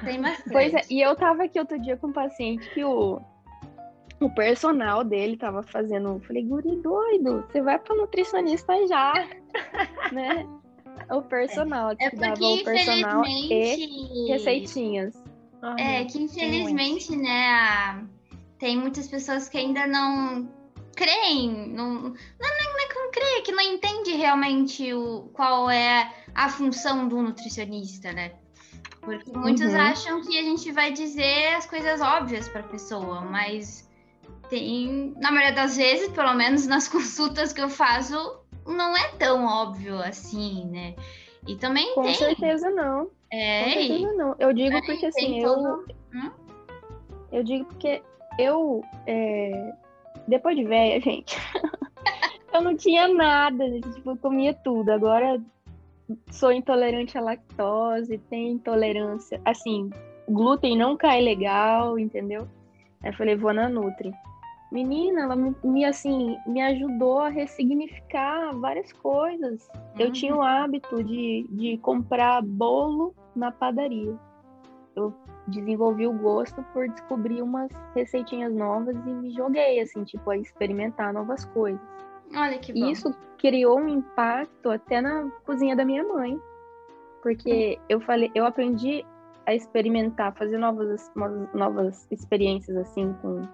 Tem 0.04 0.20
bastante. 0.20 0.50
Pois 0.50 0.74
é, 0.74 0.82
e 0.90 1.00
eu 1.00 1.16
tava 1.16 1.44
aqui 1.44 1.58
outro 1.58 1.78
dia 1.80 1.96
com 1.96 2.08
um 2.08 2.12
paciente 2.12 2.68
que 2.70 2.84
o, 2.84 3.20
o 4.20 4.30
personal 4.34 5.02
dele 5.02 5.36
tava 5.36 5.62
fazendo. 5.62 6.08
Eu 6.10 6.20
falei, 6.20 6.44
guri 6.44 6.76
doido, 6.82 7.44
você 7.46 7.62
vai 7.62 7.78
pra 7.78 7.96
nutricionista 7.96 8.74
já. 8.86 9.12
né? 10.12 10.46
O 11.10 11.22
personal, 11.22 11.90
é, 11.92 12.10
que 12.10 12.16
dava 12.16 12.44
o 12.44 12.64
personal 12.64 13.24
e 13.26 14.28
receitinhas. 14.28 15.22
É, 15.78 16.04
que 16.04 16.22
infelizmente, 16.22 17.16
né, 17.16 17.46
a 17.48 18.04
tem 18.64 18.78
muitas 18.78 19.06
pessoas 19.06 19.46
que 19.46 19.58
ainda 19.58 19.86
não 19.86 20.48
creem, 20.96 21.68
não, 21.68 21.92
não, 21.92 22.08
não, 22.08 22.80
é 22.80 22.88
que 22.88 22.94
não 22.94 23.10
crê, 23.10 23.42
que 23.42 23.52
não 23.52 23.62
entende 23.62 24.12
realmente 24.12 24.90
o, 24.94 25.28
qual 25.34 25.68
é 25.68 26.10
a 26.34 26.48
função 26.48 27.06
do 27.06 27.20
nutricionista, 27.20 28.10
né? 28.14 28.32
Porque 29.02 29.30
muitos 29.36 29.70
uhum. 29.70 29.78
acham 29.78 30.22
que 30.22 30.38
a 30.38 30.42
gente 30.42 30.72
vai 30.72 30.92
dizer 30.92 31.56
as 31.56 31.66
coisas 31.66 32.00
óbvias 32.00 32.48
para 32.48 32.62
a 32.62 32.64
pessoa, 32.64 33.20
mas 33.20 33.86
tem, 34.48 35.14
na 35.20 35.30
maioria 35.30 35.54
das 35.54 35.76
vezes, 35.76 36.08
pelo 36.08 36.32
menos 36.32 36.66
nas 36.66 36.88
consultas 36.88 37.52
que 37.52 37.60
eu 37.60 37.68
faço, 37.68 38.16
não 38.66 38.96
é 38.96 39.08
tão 39.18 39.44
óbvio 39.44 39.98
assim, 39.98 40.64
né? 40.70 40.94
E 41.46 41.54
também 41.54 41.94
Com 41.94 42.00
tem. 42.00 42.12
Com 42.12 42.18
certeza 42.18 42.70
não. 42.70 43.10
É. 43.30 43.64
Com 43.64 43.70
certeza 43.72 44.12
não. 44.14 44.36
Eu 44.38 44.54
digo 44.54 44.74
é, 44.74 44.80
porque 44.80 45.04
assim, 45.04 45.42
todo... 45.42 45.66
eu. 45.66 45.84
Hum? 46.14 46.30
Eu 47.30 47.42
digo 47.42 47.66
porque 47.66 48.00
eu, 48.38 48.82
é, 49.06 49.72
depois 50.26 50.56
de 50.56 50.64
velha, 50.64 51.00
gente, 51.00 51.36
eu 52.52 52.60
não 52.60 52.76
tinha 52.76 53.08
nada, 53.08 53.64
tipo, 53.80 54.10
eu 54.10 54.16
comia 54.16 54.54
tudo. 54.54 54.90
Agora 54.90 55.40
sou 56.30 56.52
intolerante 56.52 57.16
à 57.16 57.20
lactose, 57.20 58.18
tenho 58.30 58.54
intolerância, 58.54 59.40
assim, 59.44 59.90
glúten 60.28 60.76
não 60.76 60.96
cai 60.96 61.20
legal, 61.20 61.98
entendeu? 61.98 62.48
Aí 63.02 63.10
eu 63.10 63.14
falei, 63.14 63.36
vou 63.36 63.52
na 63.52 63.68
Nutri. 63.68 64.12
Menina, 64.72 65.22
ela 65.22 65.36
me, 65.36 65.84
assim, 65.84 66.36
me 66.46 66.60
ajudou 66.60 67.20
a 67.20 67.28
ressignificar 67.28 68.50
várias 68.56 68.92
coisas. 68.92 69.68
Uhum. 69.68 69.80
Eu 70.00 70.10
tinha 70.10 70.34
o 70.34 70.42
hábito 70.42 71.04
de, 71.04 71.46
de 71.48 71.78
comprar 71.78 72.42
bolo 72.42 73.14
na 73.36 73.52
padaria. 73.52 74.18
Eu 74.96 75.14
desenvolvi 75.48 76.06
o 76.06 76.12
gosto 76.12 76.62
por 76.72 76.88
descobrir 76.88 77.42
umas 77.42 77.70
receitinhas 77.94 78.52
novas 78.54 78.96
e 78.96 79.10
me 79.10 79.30
joguei, 79.30 79.80
assim, 79.80 80.04
tipo, 80.04 80.30
a 80.30 80.36
experimentar 80.36 81.12
novas 81.12 81.44
coisas. 81.46 81.80
Olha 82.34 82.58
que 82.58 82.72
bom. 82.72 82.86
Isso 82.86 83.14
criou 83.38 83.78
um 83.78 83.88
impacto 83.88 84.70
até 84.70 85.00
na 85.00 85.30
cozinha 85.44 85.76
da 85.76 85.84
minha 85.84 86.02
mãe. 86.02 86.40
Porque 87.22 87.78
eu 87.88 88.00
falei, 88.00 88.30
eu 88.34 88.44
aprendi 88.44 89.04
a 89.46 89.54
experimentar, 89.54 90.34
fazer 90.34 90.58
novas, 90.58 91.10
novas 91.54 92.06
experiências, 92.10 92.76
assim, 92.76 93.14
com 93.20 93.46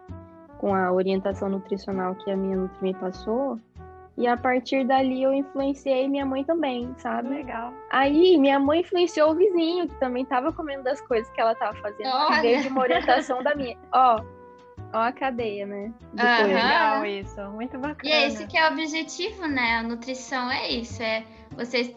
com 0.61 0.74
a 0.74 0.92
orientação 0.92 1.48
nutricional 1.48 2.14
que 2.16 2.31
a 2.31 2.37
minha 2.37 2.55
Nutri 2.55 2.83
me 2.83 2.94
passou. 2.94 3.59
E 4.20 4.26
a 4.26 4.37
partir 4.37 4.87
dali 4.87 5.22
eu 5.22 5.33
influenciei 5.33 6.06
minha 6.06 6.26
mãe 6.26 6.44
também, 6.44 6.94
sabe? 6.98 7.30
Legal. 7.30 7.72
Aí 7.88 8.37
minha 8.37 8.61
mãe 8.61 8.80
influenciou 8.80 9.30
o 9.30 9.35
vizinho, 9.35 9.88
que 9.88 9.94
também 9.98 10.24
estava 10.24 10.52
comendo 10.52 10.83
das 10.83 11.00
coisas 11.00 11.33
que 11.33 11.40
ela 11.40 11.52
estava 11.52 11.74
fazendo. 11.78 12.11
Olha. 12.11 12.42
Veio 12.42 12.61
de 12.61 12.68
uma 12.68 12.83
orientação 12.83 13.42
da 13.42 13.54
minha. 13.54 13.78
Ó, 13.90 14.22
ó 14.92 14.98
a 14.98 15.11
cadeia, 15.11 15.64
né? 15.64 15.90
Uhum. 16.12 16.46
Legal 16.48 17.06
isso, 17.06 17.40
muito 17.52 17.78
bacana. 17.78 17.98
E 18.04 18.12
é 18.12 18.26
esse 18.26 18.46
que 18.46 18.59
é 18.59 18.68
o 18.68 18.72
objetivo, 18.72 19.46
né? 19.46 19.76
A 19.76 19.83
nutrição 19.83 20.50
é 20.50 20.68
isso, 20.68 21.02
é 21.02 21.24
você 21.52 21.96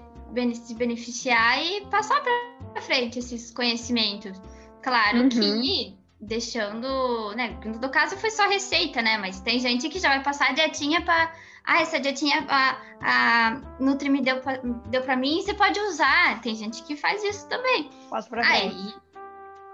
se 0.54 0.74
beneficiar 0.76 1.62
e 1.62 1.82
passar 1.88 2.22
para 2.24 2.82
frente 2.82 3.20
esses 3.20 3.52
conhecimentos. 3.52 4.42
Claro 4.82 5.24
uhum. 5.24 5.30
que 5.30 5.98
deixando, 6.22 7.36
né? 7.36 7.60
No 7.66 7.90
caso 7.90 8.16
foi 8.16 8.32
só 8.32 8.48
receita, 8.48 9.02
né? 9.02 9.18
Mas 9.18 9.42
tem 9.42 9.60
gente 9.60 9.90
que 9.90 10.00
já 10.00 10.08
vai 10.08 10.24
passar 10.24 10.52
a 10.52 10.54
dietinha 10.54 11.02
para 11.02 11.34
ah, 11.66 11.82
essa 11.82 12.00
dietinha 12.00 12.46
a, 12.50 12.78
a 13.02 13.62
Nutri 13.80 14.10
me 14.10 14.22
deu 14.22 14.42
pra, 14.42 14.60
deu 14.88 15.02
para 15.02 15.16
mim, 15.16 15.42
você 15.42 15.54
pode 15.54 15.80
usar. 15.80 16.42
Tem 16.42 16.56
gente 16.56 16.84
que 16.84 16.96
faz 16.96 17.24
isso 17.24 17.48
também. 17.48 17.90
Posso 18.10 18.30
pra 18.30 18.46
Aí, 18.46 18.94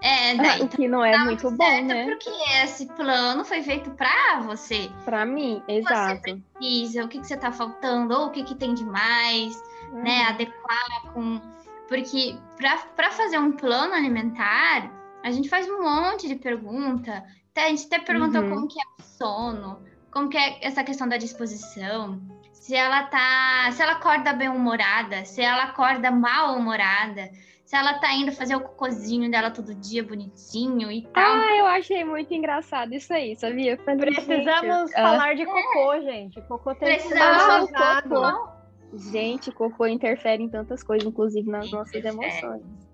é, 0.02 0.34
daí, 0.34 0.62
o 0.62 0.68
que 0.68 0.88
não 0.88 1.04
é 1.04 1.16
muito 1.18 1.50
bom, 1.50 1.82
né? 1.82 2.06
Porque 2.06 2.30
esse 2.62 2.86
plano 2.86 3.44
foi 3.44 3.62
feito 3.62 3.90
para 3.90 4.40
você. 4.40 4.90
Para 5.04 5.26
mim, 5.26 5.62
exato. 5.68 6.22
Você 6.22 6.42
precisa, 6.58 7.04
o 7.04 7.08
que, 7.08 7.20
que 7.20 7.26
você 7.26 7.36
tá 7.36 7.52
faltando, 7.52 8.14
ou 8.14 8.26
o 8.26 8.30
que, 8.30 8.42
que 8.42 8.54
tem 8.54 8.72
de 8.72 8.84
mais, 8.84 9.62
hum. 9.92 10.02
né? 10.02 10.24
Adequar 10.28 11.12
com. 11.12 11.40
Porque 11.86 12.38
para 12.56 13.10
fazer 13.10 13.38
um 13.38 13.52
plano 13.52 13.94
alimentar, 13.94 14.90
a 15.22 15.30
gente 15.30 15.48
faz 15.48 15.68
um 15.68 15.82
monte 15.82 16.28
de 16.28 16.36
pergunta. 16.36 17.24
A 17.56 17.68
gente 17.68 17.86
até 17.86 17.98
pergunta 17.98 18.40
uhum. 18.40 18.48
como 18.48 18.68
que 18.68 18.80
é 18.80 18.84
o 18.98 19.02
sono, 19.02 19.82
como 20.12 20.28
que 20.28 20.36
é 20.36 20.58
essa 20.62 20.82
questão 20.84 21.08
da 21.08 21.16
disposição, 21.16 22.20
se 22.52 22.74
ela 22.74 23.04
tá, 23.04 23.70
se 23.72 23.82
ela 23.82 23.92
acorda 23.92 24.32
bem 24.32 24.48
humorada, 24.48 25.24
se 25.24 25.40
ela 25.40 25.64
acorda 25.64 26.10
mal 26.10 26.56
humorada, 26.56 27.30
se 27.64 27.76
ela 27.76 27.94
tá 28.00 28.12
indo 28.12 28.32
fazer 28.32 28.56
o 28.56 28.60
cocôzinho 28.60 29.30
dela 29.30 29.50
todo 29.50 29.74
dia 29.74 30.02
bonitinho 30.02 30.90
e 30.90 31.02
tal. 31.02 31.22
Ah, 31.22 31.56
eu 31.56 31.66
achei 31.66 32.04
muito 32.04 32.34
engraçado 32.34 32.92
isso 32.92 33.12
aí, 33.12 33.36
sabia? 33.36 33.76
Falei, 33.78 34.12
Precisamos 34.12 34.90
gente, 34.90 35.00
falar 35.00 35.34
de 35.36 35.46
cocô, 35.46 35.92
é. 35.92 36.00
gente. 36.02 36.42
Cocô 36.42 36.74
tem 36.74 36.88
Precisamos 36.88 37.70
que 37.70 37.78
ser 37.78 38.02
cocô. 38.08 38.48
Gente, 38.92 39.52
cocô 39.52 39.86
interfere 39.86 40.42
em 40.42 40.48
tantas 40.48 40.82
coisas, 40.82 41.06
inclusive 41.06 41.48
nas 41.48 41.70
nossas 41.70 42.04
emoções. 42.04 42.89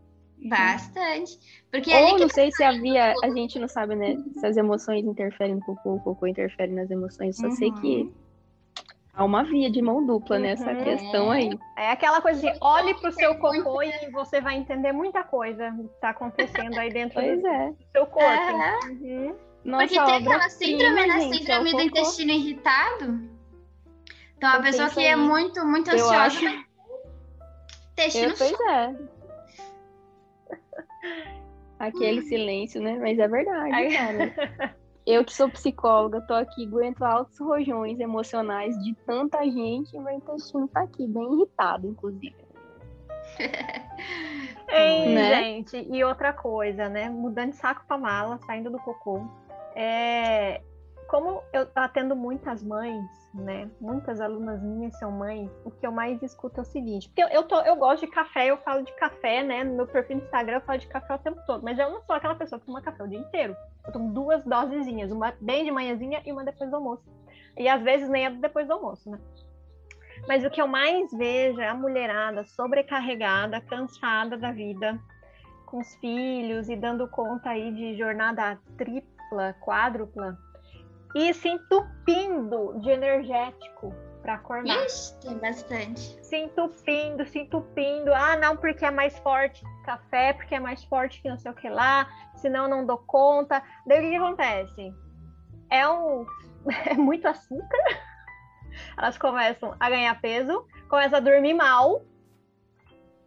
Bastante. 0.49 1.39
Porque 1.71 1.93
Ou 1.93 2.19
não 2.19 2.29
sei 2.29 2.51
se 2.53 2.63
havia, 2.63 3.15
a 3.23 3.31
gente 3.31 3.59
não 3.59 3.69
sabe, 3.69 3.95
né? 3.95 4.17
Se 4.39 4.47
as 4.47 4.57
emoções 4.57 5.05
interferem 5.05 5.57
no 5.57 5.61
cocô, 5.63 5.95
o 5.95 6.01
cocô 6.01 6.27
interfere 6.27 6.73
nas 6.73 6.91
emoções. 6.91 7.37
Só 7.37 7.47
uhum. 7.47 7.53
sei 7.53 7.71
que 7.73 8.03
uhum. 8.03 8.13
há 9.15 9.25
uma 9.25 9.45
via 9.45 9.71
de 9.71 9.83
mão 9.83 10.05
dupla 10.05 10.39
nessa 10.39 10.71
uhum. 10.71 10.85
questão 10.85 11.31
aí. 11.31 11.59
É 11.77 11.91
aquela 11.91 12.21
coisa 12.21 12.41
de 12.41 12.59
olhe 12.61 12.95
pro 12.95 13.13
seu 13.13 13.35
cocô 13.37 13.83
e 13.83 14.11
você 14.11 14.41
vai 14.41 14.57
entender 14.57 14.93
muita 14.93 15.23
coisa 15.25 15.71
que 15.73 16.01
tá 16.01 16.11
acontecendo 16.11 16.79
aí 16.79 16.91
dentro 16.91 17.21
pois 17.21 17.41
do, 17.41 17.47
é. 17.47 17.73
seu 17.93 18.07
corpo. 18.07 18.53
Uhum. 18.89 19.35
Nossa, 19.65 19.87
Porque 19.89 20.05
tem 20.05 20.15
aquela 20.17 20.49
síndrome, 20.49 21.07
né? 21.07 21.21
Síndrome 21.21 21.73
do 21.73 21.81
intestino 21.81 22.31
irritado. 22.31 23.37
Então, 24.37 24.51
a 24.51 24.61
pessoa 24.61 24.91
que 24.91 25.05
é 25.05 25.17
muito, 25.17 25.65
muito 25.67 25.91
ansiosa. 25.91 26.17
Acho... 26.17 26.45
Intestino 27.93 28.33
eu, 28.33 28.37
pois 28.37 28.61
é. 28.61 28.95
Aquele 31.79 32.23
silêncio, 32.23 32.81
né? 32.81 32.99
Mas 32.99 33.19
é 33.19 33.29
verdade, 33.29 33.97
cara. 33.97 34.77
Eu 35.07 35.25
que 35.25 35.33
sou 35.33 35.49
psicóloga, 35.49 36.21
tô 36.23 36.35
aqui, 36.35 36.67
aguento 36.67 37.03
altos 37.05 37.39
rojões 37.39 38.01
emocionais 38.01 38.77
de 38.83 38.93
tanta 39.07 39.45
gente 39.45 39.95
e 39.95 40.01
meu 40.01 40.15
intestino 40.15 40.67
tá 40.67 40.81
aqui, 40.81 41.07
bem 41.07 41.33
irritado, 41.33 41.87
inclusive. 41.87 42.35
Ei, 44.69 45.15
né? 45.15 45.43
gente, 45.43 45.87
e 45.89 46.03
outra 46.03 46.33
coisa, 46.33 46.89
né? 46.89 47.09
Mudando 47.09 47.51
de 47.51 47.57
saco 47.57 47.85
pra 47.87 47.97
mala, 47.97 48.41
saindo 48.47 48.69
do 48.69 48.79
cocô. 48.81 49.25
É, 49.77 50.61
como 51.17 51.43
eu 51.51 51.67
atendo 51.75 52.15
muitas 52.15 52.63
mães, 52.63 53.03
né? 53.33 53.71
Muitas 53.81 54.21
alunas 54.21 54.63
minhas 54.63 54.99
são 54.99 55.11
mães, 55.11 55.51
o 55.65 55.71
que 55.71 55.87
eu 55.87 55.91
mais 55.91 56.23
escuto 56.23 56.61
é 56.61 56.63
o 56.63 56.67
seguinte, 56.67 57.09
porque 57.09 57.23
eu, 57.23 57.29
eu, 57.29 57.43
tô, 57.45 57.59
eu 57.63 57.75
gosto 57.75 58.05
de 58.05 58.13
café, 58.13 58.51
eu 58.51 58.59
falo 58.59 58.83
de 58.83 58.93
café, 58.97 59.43
né? 59.43 59.65
No 59.65 59.77
meu 59.77 59.87
perfil 59.87 60.19
no 60.19 60.25
Instagram 60.25 60.57
eu 60.57 60.61
falo 60.61 60.79
de 60.79 60.87
café 60.87 61.15
o 61.15 61.19
tempo 61.19 61.41
todo, 61.47 61.65
mas 61.65 61.79
eu 61.79 61.91
não 61.91 62.03
sou 62.03 62.15
aquela 62.15 62.35
pessoa 62.35 62.61
que 62.61 62.67
toma 62.67 62.83
café 62.83 63.03
o 63.03 63.09
dia 63.09 63.19
inteiro. 63.19 63.57
Eu 63.87 63.93
tomo 63.95 64.13
duas 64.13 64.45
dosezinhas, 64.45 65.11
uma 65.11 65.33
bem 65.41 65.65
de 65.65 65.71
manhãzinha 65.71 66.21
e 66.23 66.31
uma 66.31 66.45
depois 66.45 66.69
do 66.69 66.77
almoço. 66.77 67.03
E 67.57 67.67
às 67.67 67.83
vezes 67.83 68.11
nem 68.11 68.27
é 68.27 68.31
depois 68.31 68.67
do 68.67 68.75
almoço, 68.75 69.11
né? 69.11 69.19
Mas 70.29 70.45
o 70.45 70.51
que 70.51 70.61
eu 70.61 70.69
mais 70.69 71.11
vejo 71.13 71.63
é 71.63 71.69
a 71.69 71.75
mulherada 71.75 72.45
sobrecarregada, 72.45 73.59
cansada 73.63 74.37
da 74.37 74.53
vida, 74.53 75.01
com 75.65 75.79
os 75.79 75.95
filhos 75.95 76.69
e 76.69 76.77
dando 76.77 77.09
conta 77.09 77.49
aí 77.49 77.73
de 77.73 77.97
jornada 77.97 78.59
tripla, 78.77 79.55
quádrupla, 79.65 80.37
e 81.17 81.33
se 81.33 81.49
entupindo 81.49 82.79
de 82.81 82.91
energético 82.91 83.91
para 84.21 84.35
acordar. 84.35 84.85
Ixi, 84.85 85.19
tem 85.21 85.39
bastante. 85.39 86.19
Se 86.23 86.37
entupindo, 86.37 87.25
se 87.25 87.39
entupindo. 87.39 88.13
Ah, 88.13 88.37
não, 88.37 88.55
porque 88.55 88.85
é 88.85 88.91
mais 88.91 89.19
forte 89.21 89.65
café, 89.87 90.35
porque 90.35 90.55
é 90.55 90.61
mais 90.61 90.85
forte 90.85 91.23
que 91.23 91.29
não 91.31 91.39
sei 91.39 91.51
o 91.51 91.55
que 91.55 91.71
lá, 91.71 92.07
senão 92.35 92.69
não 92.69 92.85
dou 92.85 92.99
conta. 92.99 93.63
Daí 93.87 93.99
o 93.99 94.03
que, 94.03 94.11
que 94.11 94.17
acontece? 94.17 94.95
É 95.71 95.89
um. 95.89 96.27
É 96.85 96.95
muito 96.95 97.27
açúcar. 97.29 97.79
Elas 98.99 99.17
começam 99.17 99.75
a 99.79 99.89
ganhar 99.89 100.21
peso, 100.21 100.67
começam 100.89 101.19
a 101.19 101.21
dormir 101.21 101.55
mal, 101.55 102.03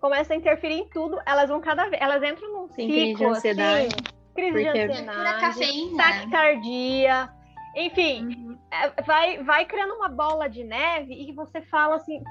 começam 0.01 0.35
a 0.35 0.39
interferir 0.39 0.81
em 0.81 0.89
tudo. 0.89 1.17
Elas 1.25 1.49
vão 1.49 1.61
cada 1.61 1.87
vez. 1.87 2.01
Elas 2.01 2.21
entram 2.21 2.51
num 2.51 2.67
Sim, 2.67 2.91
ciclo. 2.91 2.93
Crise 2.93 3.15
de 3.15 3.25
ansiedade. 3.25 3.87
Assim, 3.87 3.95
crise 4.35 4.61
de 4.61 4.67
ansiedade. 4.67 5.95
Taquicardia 5.95 7.38
enfim, 7.79 8.25
uhum. 8.25 8.59
é, 8.69 9.01
vai, 9.03 9.41
vai 9.43 9.65
criando 9.65 9.93
uma 9.93 10.09
bola 10.09 10.49
de 10.49 10.63
neve 10.63 11.13
e 11.13 11.31
você 11.33 11.61
fala 11.61 11.95
assim: 11.95 12.21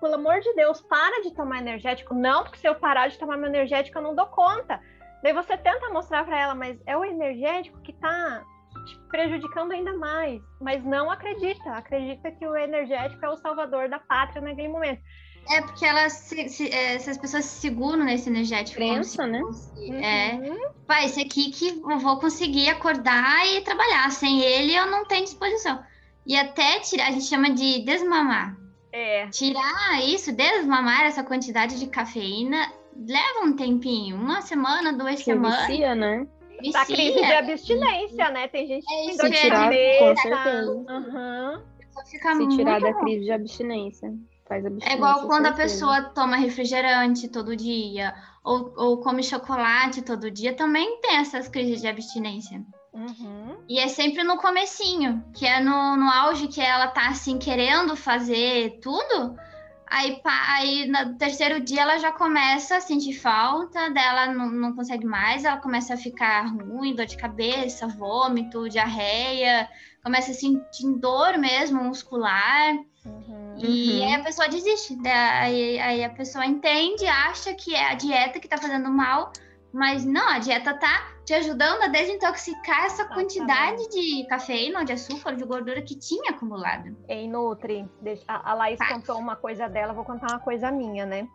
pelo 0.00 0.16
amor 0.16 0.40
de 0.40 0.52
Deus, 0.54 0.80
para 0.80 1.22
de 1.22 1.32
tomar 1.32 1.58
energético. 1.58 2.12
Não, 2.12 2.42
porque 2.42 2.58
se 2.58 2.68
eu 2.68 2.74
parar 2.74 3.08
de 3.08 3.16
tomar 3.16 3.36
meu 3.36 3.48
energético, 3.48 3.96
eu 3.96 4.02
não 4.02 4.14
dou 4.14 4.26
conta. 4.26 4.80
Daí 5.22 5.32
você 5.32 5.56
tenta 5.56 5.88
mostrar 5.90 6.24
para 6.24 6.38
ela, 6.38 6.54
mas 6.56 6.76
é 6.84 6.96
o 6.96 7.04
energético 7.04 7.80
que 7.82 7.92
tá 7.92 8.42
te 8.84 8.98
prejudicando 9.08 9.70
ainda 9.70 9.96
mais. 9.96 10.42
Mas 10.60 10.84
não 10.84 11.08
acredita. 11.08 11.70
Acredita 11.70 12.32
que 12.32 12.44
o 12.44 12.56
energético 12.56 13.24
é 13.24 13.28
o 13.28 13.36
salvador 13.36 13.88
da 13.88 14.00
pátria 14.00 14.42
naquele 14.42 14.68
momento. 14.68 15.00
É 15.50 15.60
porque 15.60 15.84
elas 15.84 16.12
se, 16.12 16.48
se, 16.48 16.68
é, 16.68 16.94
essas 16.94 17.18
pessoas 17.18 17.44
se 17.44 17.60
seguram 17.60 18.04
nesse 18.04 18.28
energético. 18.28 18.76
Crença, 18.76 19.26
né? 19.26 19.40
É. 20.00 20.34
Uhum. 20.34 20.70
Pai, 20.86 21.06
esse 21.06 21.20
aqui 21.20 21.50
que 21.50 21.80
eu 21.88 21.98
vou 21.98 22.18
conseguir 22.18 22.68
acordar 22.68 23.46
e 23.46 23.60
trabalhar. 23.62 24.10
Sem 24.10 24.40
ele, 24.40 24.74
eu 24.74 24.86
não 24.86 25.04
tenho 25.04 25.24
disposição. 25.24 25.82
E 26.26 26.36
até 26.36 26.78
tirar, 26.80 27.08
a 27.08 27.10
gente 27.10 27.24
chama 27.24 27.50
de 27.50 27.84
desmamar. 27.84 28.56
É. 28.92 29.26
Tirar 29.28 30.02
isso, 30.04 30.32
desmamar 30.32 31.06
essa 31.06 31.24
quantidade 31.24 31.78
de 31.78 31.86
cafeína, 31.86 32.72
leva 32.96 33.44
um 33.44 33.56
tempinho. 33.56 34.16
Uma 34.16 34.42
semana, 34.42 34.92
duas 34.92 35.16
que 35.16 35.24
semanas. 35.24 35.66
Vicia, 35.66 35.94
né? 35.94 36.26
Vicia. 36.60 36.72
Da 36.72 36.86
crise 36.86 37.20
de 37.20 37.32
abstinência, 37.32 38.30
né? 38.30 38.48
Tem 38.48 38.66
gente 38.66 38.86
que 38.86 38.94
é 38.94 39.10
isso, 39.10 39.30
tirar, 39.30 39.70
com 39.98 40.16
certeza. 40.16 40.72
Uhum. 40.72 41.62
Se 42.04 42.56
tirar 42.56 42.80
da 42.80 42.94
crise 42.94 43.24
de 43.24 43.32
abstinência 43.32 44.12
faz 44.46 44.64
É 44.82 44.94
igual 44.94 45.26
quando 45.26 45.46
a 45.46 45.52
pessoa 45.52 46.02
toma 46.02 46.36
refrigerante 46.36 47.28
todo 47.28 47.56
dia, 47.56 48.14
ou, 48.44 48.72
ou 48.76 49.00
come 49.00 49.22
chocolate 49.22 50.02
todo 50.02 50.30
dia, 50.30 50.54
também 50.54 51.00
tem 51.00 51.16
essas 51.16 51.48
crises 51.48 51.80
de 51.80 51.88
abstinência. 51.88 52.64
Uhum. 52.92 53.56
E 53.68 53.78
é 53.78 53.88
sempre 53.88 54.22
no 54.22 54.36
comecinho, 54.36 55.24
que 55.32 55.46
é 55.46 55.60
no, 55.60 55.96
no 55.96 56.10
auge 56.10 56.46
que 56.48 56.60
ela 56.60 56.88
tá 56.88 57.08
assim 57.08 57.38
querendo 57.38 57.96
fazer 57.96 58.78
tudo. 58.82 59.34
Aí, 59.86 60.20
aí 60.24 60.88
no 60.88 61.16
terceiro 61.16 61.60
dia 61.60 61.82
ela 61.82 61.98
já 61.98 62.10
começa 62.10 62.76
a 62.76 62.80
sentir 62.80 63.14
falta, 63.14 63.90
dela 63.90 64.26
não, 64.26 64.50
não 64.50 64.74
consegue 64.74 65.06
mais, 65.06 65.44
ela 65.44 65.58
começa 65.58 65.94
a 65.94 65.98
ficar 65.98 66.46
ruim, 66.46 66.94
dor 66.94 67.06
de 67.06 67.16
cabeça, 67.16 67.86
vômito, 67.86 68.68
diarreia, 68.68 69.68
começa 70.02 70.30
a 70.30 70.34
sentir 70.34 70.98
dor 70.98 71.38
mesmo 71.38 71.82
muscular. 71.84 72.74
Uhum. 73.04 73.41
E 73.58 74.00
uhum. 74.00 74.06
aí 74.06 74.14
a 74.14 74.22
pessoa 74.22 74.48
desiste. 74.48 74.98
Aí, 75.06 75.78
aí 75.78 76.04
a 76.04 76.10
pessoa 76.10 76.44
entende, 76.46 77.06
acha 77.06 77.54
que 77.54 77.74
é 77.74 77.90
a 77.90 77.94
dieta 77.94 78.40
que 78.40 78.48
tá 78.48 78.58
fazendo 78.58 78.90
mal, 78.90 79.32
mas 79.72 80.04
não, 80.04 80.28
a 80.28 80.38
dieta 80.38 80.74
tá 80.74 81.12
te 81.24 81.32
ajudando 81.34 81.82
a 81.82 81.88
desintoxicar 81.88 82.84
essa 82.84 83.04
quantidade 83.06 83.88
de 83.88 84.26
cafeína, 84.26 84.84
de 84.84 84.92
açúcar, 84.92 85.34
de 85.34 85.44
gordura 85.44 85.80
que 85.80 85.94
tinha 85.94 86.30
acumulado. 86.30 86.96
Ei, 87.08 87.28
Nutri, 87.28 87.88
deixa, 88.00 88.24
a 88.26 88.54
Laís 88.54 88.78
contou 88.88 89.18
uma 89.18 89.36
coisa 89.36 89.68
dela, 89.68 89.92
vou 89.92 90.04
contar 90.04 90.28
uma 90.28 90.40
coisa 90.40 90.70
minha, 90.70 91.06
né? 91.06 91.28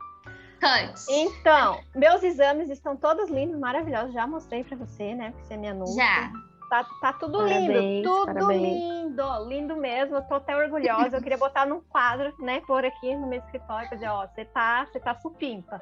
Cuts. 0.60 1.08
Então, 1.10 1.80
meus 1.96 2.24
exames 2.24 2.70
estão 2.70 2.96
todos 2.96 3.30
lindos, 3.30 3.60
maravilhosos. 3.60 4.14
Já 4.14 4.26
mostrei 4.26 4.64
para 4.64 4.76
você, 4.78 5.14
né? 5.14 5.32
Porque 5.32 5.48
você 5.48 5.54
é 5.54 5.58
minha 5.58 5.74
Nutri. 5.74 5.96
Já. 5.96 6.32
Tá, 6.70 6.86
tá 7.00 7.14
tudo 7.14 7.38
parabéns, 7.38 7.68
lindo, 7.68 8.10
tudo 8.10 8.34
parabéns. 8.34 8.62
lindo, 8.62 9.48
lindo 9.48 9.76
mesmo. 9.76 10.18
Eu 10.18 10.22
tô 10.24 10.36
até 10.36 10.56
orgulhosa. 10.56 11.18
Eu 11.18 11.22
queria 11.22 11.38
botar 11.38 11.66
num 11.66 11.80
quadro, 11.82 12.34
né? 12.40 12.62
Por 12.68 12.84
aqui 12.84 13.16
no 13.16 13.28
meu 13.28 13.40
escritório, 13.40 13.90
dizer, 13.90 14.10
ó, 14.10 14.28
você 14.28 14.44
tá, 14.46 14.86
você 14.86 15.00
tá 15.00 15.16
supimpa. 15.16 15.82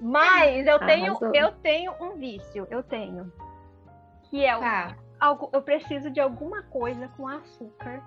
Mas 0.00 0.66
eu 0.66 0.78
tenho, 0.80 1.18
eu 1.34 1.52
tenho 1.52 1.94
um 2.00 2.16
vício, 2.16 2.66
eu 2.70 2.82
tenho. 2.82 3.32
Que 4.24 4.44
é 4.44 4.56
o, 4.56 4.60
tá. 4.60 4.96
algo, 5.18 5.48
eu 5.52 5.62
preciso 5.62 6.10
de 6.10 6.20
alguma 6.20 6.62
coisa 6.64 7.08
com 7.16 7.26
açúcar 7.26 8.02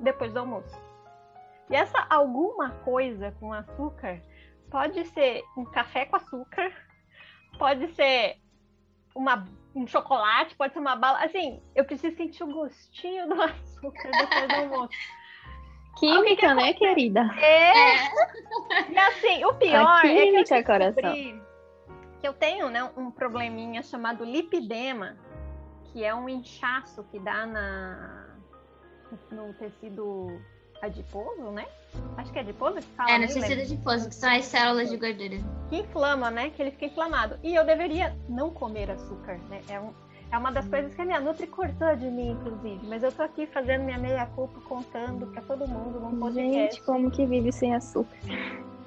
depois 0.00 0.32
do 0.32 0.38
almoço. 0.38 0.74
E 1.68 1.76
essa 1.76 2.06
alguma 2.08 2.70
coisa 2.70 3.34
com 3.40 3.52
açúcar 3.52 4.22
pode 4.70 5.04
ser 5.06 5.42
um 5.56 5.64
café 5.64 6.06
com 6.06 6.16
açúcar, 6.16 6.72
pode 7.58 7.88
ser 7.94 8.36
uma, 9.14 9.44
um 9.74 9.86
chocolate, 9.86 10.54
pode 10.54 10.72
ser 10.72 10.78
uma 10.78 10.96
bala. 10.96 11.24
Assim, 11.24 11.62
eu 11.74 11.84
preciso 11.84 12.16
sentir 12.16 12.44
o 12.44 12.52
gostinho 12.52 13.28
do 13.28 13.34
açúcar 13.42 14.10
depois 14.10 14.48
do 14.48 14.54
almoço. 14.54 14.98
Química, 15.98 16.48
que 16.48 16.54
né, 16.54 16.72
querida? 16.74 17.20
É. 17.38 17.70
é. 17.70 17.96
E 18.90 18.98
assim, 18.98 19.44
o 19.44 19.54
pior 19.54 20.00
química, 20.02 20.40
é 20.40 20.44
que 20.44 20.54
eu 20.54 20.64
coração. 20.64 21.12
que 22.20 22.28
eu 22.28 22.32
tenho, 22.32 22.68
né, 22.68 22.90
um 22.96 23.10
probleminha 23.10 23.82
chamado 23.82 24.24
lipidema, 24.24 25.16
que 25.84 26.04
é 26.04 26.14
um 26.14 26.28
inchaço 26.28 27.04
que 27.04 27.18
dá 27.18 27.46
na 27.46 28.34
no 29.30 29.52
tecido 29.54 30.40
adiposo, 30.86 31.50
né? 31.50 31.66
Acho 32.16 32.32
que 32.32 32.38
é 32.38 32.42
adiposo 32.42 32.76
que 32.76 32.96
fala. 32.96 33.10
É, 33.10 33.18
no 33.18 33.26
tecido 33.26 33.62
adiposo, 33.62 34.08
que 34.08 34.14
são 34.14 34.30
as 34.30 34.44
células 34.44 34.90
de 34.90 34.96
gordura. 34.96 35.38
Que 35.68 35.76
inflama, 35.78 36.30
né? 36.30 36.50
Que 36.50 36.62
ele 36.62 36.70
fica 36.72 36.86
inflamado. 36.86 37.38
E 37.42 37.54
eu 37.54 37.64
deveria 37.64 38.16
não 38.28 38.50
comer 38.50 38.90
açúcar, 38.90 39.38
né? 39.48 39.60
É 39.68 39.80
um, 39.80 39.92
é 40.30 40.38
uma 40.38 40.50
das 40.50 40.66
coisas 40.66 40.94
que 40.94 41.00
a 41.00 41.04
minha 41.04 41.20
Nutri 41.20 41.46
cortou 41.46 41.94
de 41.94 42.06
mim, 42.06 42.32
inclusive. 42.32 42.80
Mas 42.88 43.02
eu 43.02 43.12
tô 43.12 43.22
aqui 43.22 43.46
fazendo 43.46 43.84
minha 43.84 43.98
meia-culpa, 43.98 44.60
contando 44.62 45.26
para 45.28 45.42
todo 45.42 45.68
mundo 45.68 46.00
num 46.00 46.18
podcast. 46.18 46.76
Gente, 46.76 46.82
como 46.82 47.10
que 47.10 47.24
vive 47.24 47.52
sem 47.52 47.74
açúcar? 47.74 48.16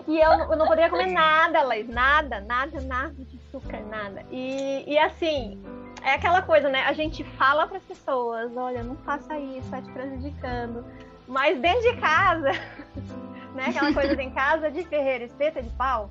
E 0.07 0.19
eu, 0.19 0.31
eu 0.31 0.57
não 0.57 0.67
poderia 0.67 0.89
comer 0.89 1.07
nada, 1.07 1.61
Laís. 1.63 1.87
Nada, 1.87 2.41
nada, 2.41 2.81
nada 2.81 3.13
de 3.13 3.39
açúcar, 3.47 3.81
nada. 3.81 4.25
E, 4.31 4.83
e 4.87 4.97
assim, 4.97 5.61
é 6.03 6.13
aquela 6.13 6.41
coisa, 6.41 6.69
né? 6.69 6.81
A 6.83 6.93
gente 6.93 7.23
fala 7.23 7.67
para 7.67 7.77
as 7.77 7.83
pessoas, 7.83 8.55
olha, 8.55 8.83
não 8.83 8.95
faça 8.97 9.37
isso, 9.37 9.69
tá 9.69 9.81
te 9.81 9.91
prejudicando. 9.91 10.85
Mas 11.28 11.59
dentro 11.59 11.82
de 11.82 11.97
casa, 11.97 12.51
né? 13.53 13.65
Aquela 13.67 13.93
coisa 13.93 14.21
em 14.21 14.32
casa 14.32 14.71
de 14.71 14.84
ferreira, 14.84 15.25
espeta 15.25 15.61
de 15.61 15.69
pau 15.71 16.09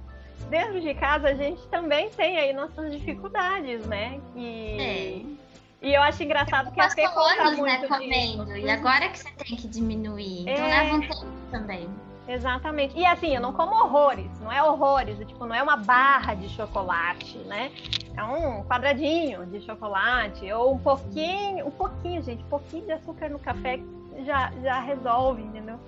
dentro 0.50 0.80
de 0.80 0.94
casa 0.94 1.28
a 1.28 1.34
gente 1.34 1.60
também 1.68 2.10
tem 2.10 2.38
aí 2.38 2.52
nossas 2.52 2.92
dificuldades, 2.92 3.86
né? 3.86 4.20
E, 4.34 4.80
é. 4.80 5.86
e 5.88 5.94
eu 5.94 6.02
acho 6.02 6.22
engraçado 6.22 6.72
que 6.72 6.80
a 6.80 6.90
Fê 6.90 7.08
conta 7.08 7.42
anos, 7.42 7.58
muito 7.58 7.80
né, 7.82 7.88
comendo, 7.88 8.44
disso. 8.46 8.58
e 8.58 8.70
agora 8.70 9.08
que 9.08 9.18
você 9.18 9.30
tem 9.30 9.56
que 9.56 9.68
diminuir. 9.68 10.42
Então 10.42 10.64
é... 10.64 10.82
leva 10.82 10.96
um 10.96 11.00
tempo 11.00 11.26
também. 11.50 11.88
Exatamente. 12.28 12.98
E 12.98 13.06
assim, 13.06 13.36
eu 13.36 13.40
não 13.40 13.52
como 13.52 13.72
horrores, 13.72 14.28
não 14.40 14.50
é 14.50 14.60
horrores, 14.60 15.16
tipo, 15.18 15.46
não 15.46 15.54
é 15.54 15.62
uma 15.62 15.76
barra 15.76 16.34
de 16.34 16.48
chocolate, 16.48 17.38
né? 17.38 17.70
É 18.16 18.24
um 18.24 18.64
quadradinho 18.64 19.46
de 19.46 19.60
chocolate, 19.60 20.50
ou 20.52 20.74
um 20.74 20.78
pouquinho, 20.78 21.66
um 21.68 21.70
pouquinho, 21.70 22.22
gente, 22.24 22.42
um 22.42 22.48
pouquinho 22.48 22.84
de 22.84 22.92
açúcar 22.92 23.28
no 23.28 23.38
café 23.38 23.78
já, 24.26 24.52
já 24.62 24.80
resolve, 24.80 25.42
entendeu? 25.42 25.78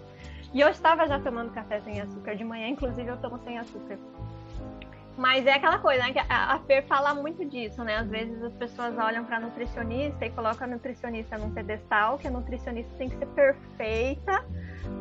E 0.55 0.61
eu 0.61 0.69
estava 0.69 1.07
já 1.07 1.21
tomando 1.21 1.53
café 1.53 1.81
sem 1.81 2.01
açúcar 2.01 2.35
de 2.35 2.45
manhã, 2.45 2.69
inclusive 2.69 3.07
eu 3.07 3.17
tomo 3.19 3.39
sem 3.45 3.59
açúcar. 3.59 3.99
Mas 5.19 5.45
é 5.47 5.55
aquela 5.55 5.79
coisa, 5.79 6.01
né? 6.05 6.13
Que 6.13 6.21
a 6.21 6.61
Fer 6.65 6.87
fala 6.87 7.13
muito 7.13 7.45
disso, 7.45 7.83
né? 7.83 7.97
Às 7.97 8.09
vezes 8.09 8.41
as 8.41 8.53
pessoas 8.55 8.97
olham 8.97 9.25
para 9.25 9.41
nutricionista 9.41 10.25
e 10.25 10.31
colocam 10.31 10.69
a 10.69 10.71
nutricionista 10.71 11.37
num 11.37 11.51
pedestal, 11.51 12.19
que 12.19 12.29
a 12.29 12.31
nutricionista 12.31 12.95
tem 12.97 13.09
que 13.09 13.17
ser 13.17 13.27
perfeita, 13.27 14.45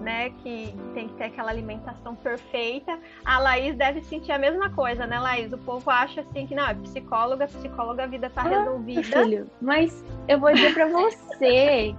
né? 0.02 0.32
Que 0.42 0.76
tem 0.96 1.08
que 1.08 1.14
ter 1.14 1.26
aquela 1.26 1.52
alimentação 1.52 2.16
perfeita. 2.16 3.00
A 3.24 3.38
Laís 3.38 3.76
deve 3.76 4.02
sentir 4.02 4.32
a 4.32 4.40
mesma 4.40 4.72
coisa, 4.72 5.06
né, 5.06 5.20
Laís? 5.20 5.54
O 5.54 5.58
povo 5.60 5.88
acha 5.92 6.22
assim 6.22 6.48
que 6.48 6.56
não, 6.56 6.68
é 6.68 6.74
psicóloga, 6.74 7.46
psicóloga, 7.46 8.04
a 8.04 8.08
vida 8.08 8.28
tá 8.28 8.42
ah, 8.42 8.50
resolvida. 8.50 9.24
Filho, 9.24 9.52
mas 9.62 10.04
eu 10.28 10.40
vou 10.40 10.52
dizer 10.52 10.74
para 10.74 10.88
você, 10.88 11.96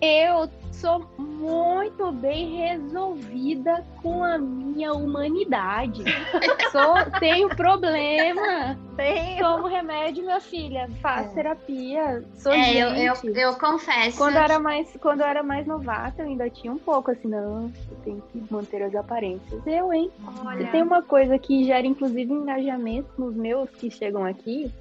eu 0.00 0.48
sou 0.72 1.06
muito 1.18 2.10
bem 2.12 2.56
resolvida 2.56 3.84
com 4.02 4.24
a 4.24 4.38
minha 4.38 4.92
humanidade. 4.92 6.02
sou, 6.72 6.94
tenho 7.18 7.48
problema. 7.50 8.78
Tenho. 8.96 9.38
Tomo 9.38 9.66
remédio, 9.66 10.24
minha 10.24 10.40
filha. 10.40 10.88
Faço 11.02 11.30
é. 11.30 11.34
terapia. 11.34 12.24
Sou 12.36 12.52
é, 12.52 12.62
gente. 12.62 12.78
Eu, 12.78 13.14
eu, 13.24 13.34
eu, 13.34 13.54
confesso. 13.56 14.16
Quando 14.16 14.36
eu, 14.36 14.42
era 14.42 14.58
mais, 14.58 14.96
quando 15.00 15.20
eu 15.20 15.26
era 15.26 15.42
mais 15.42 15.66
novata, 15.66 16.22
eu 16.22 16.26
ainda 16.26 16.48
tinha 16.48 16.72
um 16.72 16.78
pouco 16.78 17.10
assim, 17.10 17.28
não, 17.28 17.64
eu 17.90 17.96
tenho 18.02 18.22
que 18.32 18.42
manter 18.50 18.82
as 18.82 18.94
aparências. 18.94 19.66
Eu, 19.66 19.92
hein? 19.92 20.10
Olha. 20.44 20.64
Se 20.64 20.72
tem 20.72 20.82
uma 20.82 21.02
coisa 21.02 21.38
que 21.38 21.64
gera, 21.64 21.86
inclusive, 21.86 22.32
engajamento 22.32 23.10
nos 23.18 23.34
meus 23.34 23.68
que 23.70 23.90
chegam 23.90 24.24
aqui, 24.24 24.72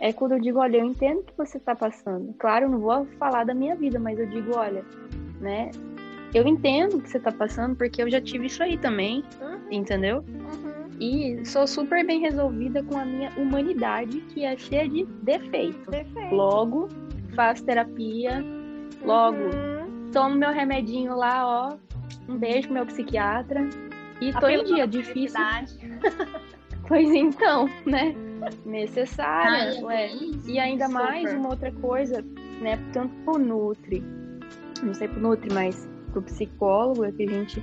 é 0.00 0.12
quando 0.14 0.32
eu 0.32 0.40
digo, 0.40 0.58
olha, 0.58 0.78
eu 0.78 0.84
entendo 0.84 1.18
o 1.18 1.22
que 1.22 1.36
você 1.36 1.58
está 1.58 1.76
passando. 1.76 2.34
Claro, 2.38 2.64
eu 2.64 2.70
não 2.70 2.78
vou 2.78 3.06
falar 3.18 3.44
da 3.44 3.54
minha 3.54 3.76
vida, 3.76 3.98
mas 3.98 4.18
eu 4.18 4.26
digo, 4.26 4.56
olha, 4.56 4.82
né? 5.40 5.70
Eu 6.32 6.46
entendo 6.46 6.96
o 6.96 7.02
que 7.02 7.10
você 7.10 7.18
está 7.18 7.30
passando, 7.30 7.76
porque 7.76 8.02
eu 8.02 8.10
já 8.10 8.20
tive 8.20 8.46
isso 8.46 8.62
aí 8.62 8.78
também, 8.78 9.22
uhum. 9.40 9.60
entendeu? 9.70 10.24
Uhum. 10.26 10.88
E 10.98 11.44
sou 11.44 11.66
super 11.66 12.04
bem 12.06 12.20
resolvida 12.20 12.82
com 12.82 12.96
a 12.96 13.04
minha 13.04 13.30
humanidade, 13.36 14.20
que 14.22 14.44
é 14.44 14.56
cheia 14.56 14.88
de 14.88 15.04
defeito. 15.22 15.90
defeito. 15.90 16.34
Logo, 16.34 16.88
faço 17.34 17.64
terapia, 17.64 18.42
logo, 19.04 19.36
uhum. 19.36 20.10
tomo 20.12 20.34
meu 20.34 20.50
remedinho 20.50 21.14
lá, 21.14 21.46
ó. 21.46 21.76
Um 22.26 22.38
beijo 22.38 22.68
pro 22.68 22.74
meu 22.74 22.86
psiquiatra. 22.86 23.68
E 24.20 24.32
tô 24.32 24.48
em 24.48 24.64
dia, 24.64 24.86
difícil. 24.86 25.40
pois 26.90 27.08
então, 27.14 27.70
né? 27.86 28.14
necessária. 28.64 29.80
Ai, 29.86 30.10
e 30.46 30.58
ainda 30.58 30.86
super. 30.86 31.02
mais 31.02 31.32
uma 31.32 31.50
outra 31.50 31.70
coisa, 31.72 32.24
né? 32.60 32.78
Tanto 32.92 33.14
pro 33.24 33.38
Nutri, 33.38 34.02
não 34.82 34.92
sei 34.94 35.06
pro 35.06 35.20
Nutri, 35.20 35.52
mas 35.52 35.88
pro 36.12 36.22
psicólogo, 36.22 37.04
é 37.04 37.12
que 37.12 37.22
a 37.22 37.28
gente, 37.28 37.62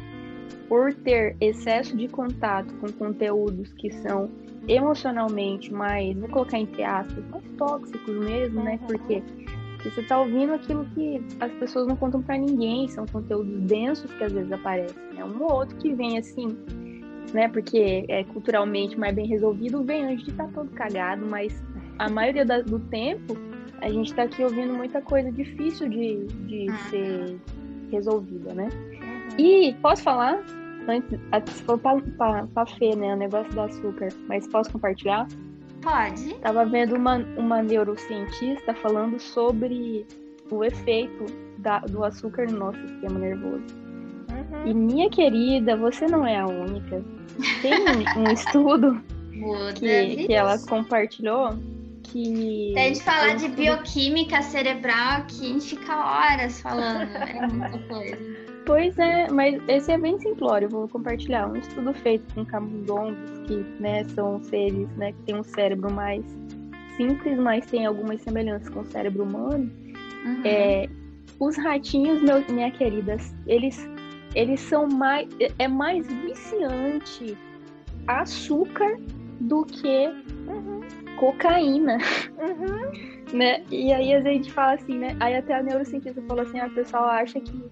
por 0.70 0.94
ter 0.94 1.36
excesso 1.42 1.98
de 1.98 2.08
contato 2.08 2.74
com 2.76 2.92
conteúdos 2.94 3.74
que 3.74 3.92
são 3.92 4.30
emocionalmente 4.68 5.74
mais, 5.74 6.18
vou 6.18 6.30
colocar 6.30 6.60
entre 6.60 6.84
aspas, 6.84 7.24
mais 7.30 7.44
tóxicos 7.58 8.16
mesmo, 8.16 8.64
né? 8.64 8.80
Uhum. 8.82 8.88
Porque 8.88 9.24
você 9.84 10.04
tá 10.04 10.20
ouvindo 10.20 10.54
aquilo 10.54 10.86
que 10.94 11.22
as 11.40 11.52
pessoas 11.54 11.88
não 11.88 11.96
contam 11.96 12.22
para 12.22 12.38
ninguém, 12.38 12.88
são 12.88 13.06
conteúdos 13.06 13.60
densos 13.62 14.12
que 14.14 14.24
às 14.24 14.32
vezes 14.32 14.52
aparecem, 14.52 15.02
né? 15.14 15.24
Um 15.26 15.42
ou 15.42 15.52
outro 15.52 15.76
que 15.78 15.94
vem 15.94 16.18
assim, 16.18 16.58
né? 17.34 17.48
Porque 17.48 18.06
é 18.08 18.24
culturalmente 18.26 18.98
mais 18.98 19.16
bem 19.16 19.28
resolvido, 19.28 19.84
vem 19.84 20.06
antes 20.06 20.26
de 20.26 20.32
estar 20.32 20.46
tá 20.46 20.52
todo 20.54 20.70
cagado, 20.72 21.26
mas 21.26 21.64
a 22.00 22.10
maioria 22.10 22.46
da, 22.46 22.62
do 22.62 22.80
tempo 22.80 23.38
a 23.82 23.90
gente 23.90 24.08
está 24.08 24.24
aqui 24.24 24.44
ouvindo 24.44 24.74
muita 24.74 25.02
coisa 25.02 25.32
difícil 25.32 25.88
de, 25.88 26.26
de 26.26 26.68
ser 26.90 27.40
resolvida, 27.92 28.54
né? 28.54 28.70
Uhum. 28.94 29.46
E 29.46 29.74
posso 29.76 30.04
falar? 30.04 30.44
Antes, 30.88 31.20
se 31.54 31.64
for 31.64 31.78
para 31.78 32.66
Fê, 32.78 32.96
né? 32.96 33.14
O 33.14 33.18
negócio 33.18 33.52
do 33.54 33.62
açúcar, 33.62 34.10
mas 34.28 34.48
posso 34.48 34.72
compartilhar? 34.72 35.28
Pode. 35.82 36.34
Tava 36.40 36.66
vendo 36.66 36.96
uma, 36.96 37.18
uma 37.38 37.62
neurocientista 37.62 38.74
falando 38.74 39.20
sobre 39.20 40.06
o 40.50 40.64
efeito 40.64 41.26
da, 41.60 41.80
do 41.80 42.04
açúcar 42.04 42.50
no 42.50 42.58
nosso 42.58 42.80
sistema 42.88 43.20
nervoso. 43.20 43.87
Uhum. 44.52 44.68
E 44.68 44.74
minha 44.74 45.10
querida, 45.10 45.76
você 45.76 46.06
não 46.08 46.26
é 46.26 46.38
a 46.38 46.48
única. 46.48 47.04
Tem 47.62 47.74
um, 47.74 48.22
um 48.22 48.32
estudo 48.34 49.02
que, 49.76 50.26
que 50.26 50.34
ela 50.34 50.58
compartilhou 50.60 51.58
que. 52.04 52.72
Se 52.74 52.80
a 52.80 52.84
gente 52.84 53.04
falar 53.04 53.36
de 53.36 53.48
bioquímica 53.50 54.42
cerebral 54.42 55.20
aqui, 55.20 55.46
a 55.46 55.54
gente 55.54 55.78
fica 55.78 55.96
horas 55.96 56.62
falando. 56.62 57.16
É 57.16 57.48
muita 57.48 57.80
coisa. 57.88 58.48
Pois 58.66 59.00
é, 59.00 59.32
mas 59.32 59.62
esse 59.70 59.92
é 59.92 59.98
bem 59.98 60.20
simplório. 60.20 60.68
Vou 60.68 60.90
compartilhar 60.90 61.48
um 61.48 61.56
estudo 61.56 61.94
feito 61.94 62.34
com 62.34 62.46
camundongos, 62.46 63.40
que 63.48 63.56
né, 63.80 64.04
são 64.10 64.44
seres 64.44 64.90
né, 64.98 65.14
que 65.14 65.20
têm 65.20 65.36
um 65.38 65.44
cérebro 65.44 65.92
mais 65.92 66.26
simples, 66.98 67.40
mas 67.40 67.66
tem 67.68 67.86
algumas 67.86 68.20
semelhanças 68.22 68.68
com 68.70 68.82
o 68.82 68.86
cérebro 68.86 69.24
humano. 69.24 69.72
Uhum. 70.26 70.42
É, 70.44 70.90
os 71.40 71.56
ratinhos, 71.56 72.22
meu, 72.22 72.44
minha 72.50 72.70
queridas, 72.72 73.34
eles, 73.46 73.88
eles 74.36 74.60
são 74.62 74.88
mais. 74.88 75.28
É 75.58 75.68
mais 75.68 76.08
viciante 76.08 77.38
açúcar 78.08 78.98
do 79.40 79.66
que 79.66 80.08
uhum. 80.48 80.82
cocaína. 81.18 81.98
Uhum. 82.38 83.38
Né? 83.38 83.64
E 83.70 83.92
aí 83.92 84.14
a 84.14 84.22
gente 84.22 84.52
fala 84.52 84.74
assim, 84.74 84.98
né? 84.98 85.16
Aí 85.20 85.36
até 85.36 85.56
a 85.56 85.64
neurocientista 85.64 86.22
falou 86.28 86.44
assim: 86.44 86.60
a 86.60 86.70
pessoa 86.70 87.04
acha 87.04 87.40
que 87.40 87.64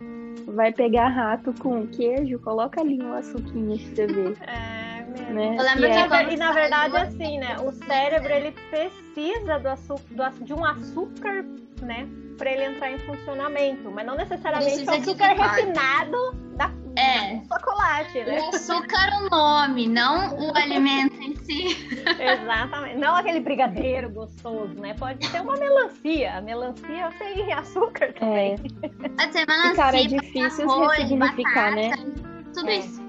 vai 0.48 0.72
pegar 0.72 1.08
rato 1.08 1.54
com 1.60 1.88
queijo, 1.88 2.40
coloca 2.40 2.82
ali 2.82 3.02
um 3.02 3.14
açuquinha 3.14 3.78
pra 3.78 3.96
você 3.96 4.08
ver. 4.08 4.38
É, 4.42 5.06
mesmo. 5.06 5.34
Né? 5.34 5.56
Eu 5.58 5.64
lembro 5.64 5.86
é... 5.86 6.34
E 6.34 6.38
na 6.38 6.52
verdade, 6.52 6.98
assim, 6.98 7.40
né? 7.40 7.58
O 7.60 7.72
cérebro 7.72 8.32
ele 8.32 8.54
precisa 8.70 9.60
do 9.60 9.70
açúcar, 9.70 10.04
do, 10.12 10.44
de 10.44 10.54
um 10.54 10.66
açúcar, 10.66 11.46
né? 11.82 12.08
Para 12.38 12.52
ele 12.52 12.64
entrar 12.66 12.92
em 12.92 13.00
funcionamento, 13.00 13.90
mas 13.92 14.06
não 14.06 14.16
necessariamente 14.16 14.84
o 14.84 14.92
açúcar 14.92 15.28
refinado 15.28 16.34
da 16.56 16.72
é. 16.98 17.42
chocolate, 17.46 18.20
né? 18.24 18.40
O 18.40 18.56
açúcar 18.56 19.10
é 19.10 19.26
o 19.26 19.30
nome, 19.30 19.88
não 19.88 20.38
o 20.38 20.56
alimento 20.56 21.16
em 21.22 21.36
si. 21.36 21.88
Exatamente. 22.20 22.98
Não 22.98 23.16
aquele 23.16 23.42
brigadeiro 23.42 24.10
gostoso, 24.10 24.74
né? 24.76 24.94
Pode 24.94 25.26
ser 25.28 25.42
uma 25.42 25.58
melancia. 25.58 26.38
A 26.38 26.42
melancia 26.42 27.10
tem 27.20 27.54
açúcar 27.54 28.14
também. 28.14 28.56
É. 28.82 28.90
Pode 29.10 29.34
ser 29.34 29.46
melancia. 29.48 29.74
E, 29.74 29.76
cara, 29.76 30.02
é 30.02 30.06
difícil 30.06 30.72
arroz, 30.72 30.98
ressignificar, 30.98 31.76
né? 31.76 31.90
batata, 31.90 32.08
né? 32.08 32.14
Tudo 32.54 32.70
é. 32.70 32.78
isso. 32.78 33.06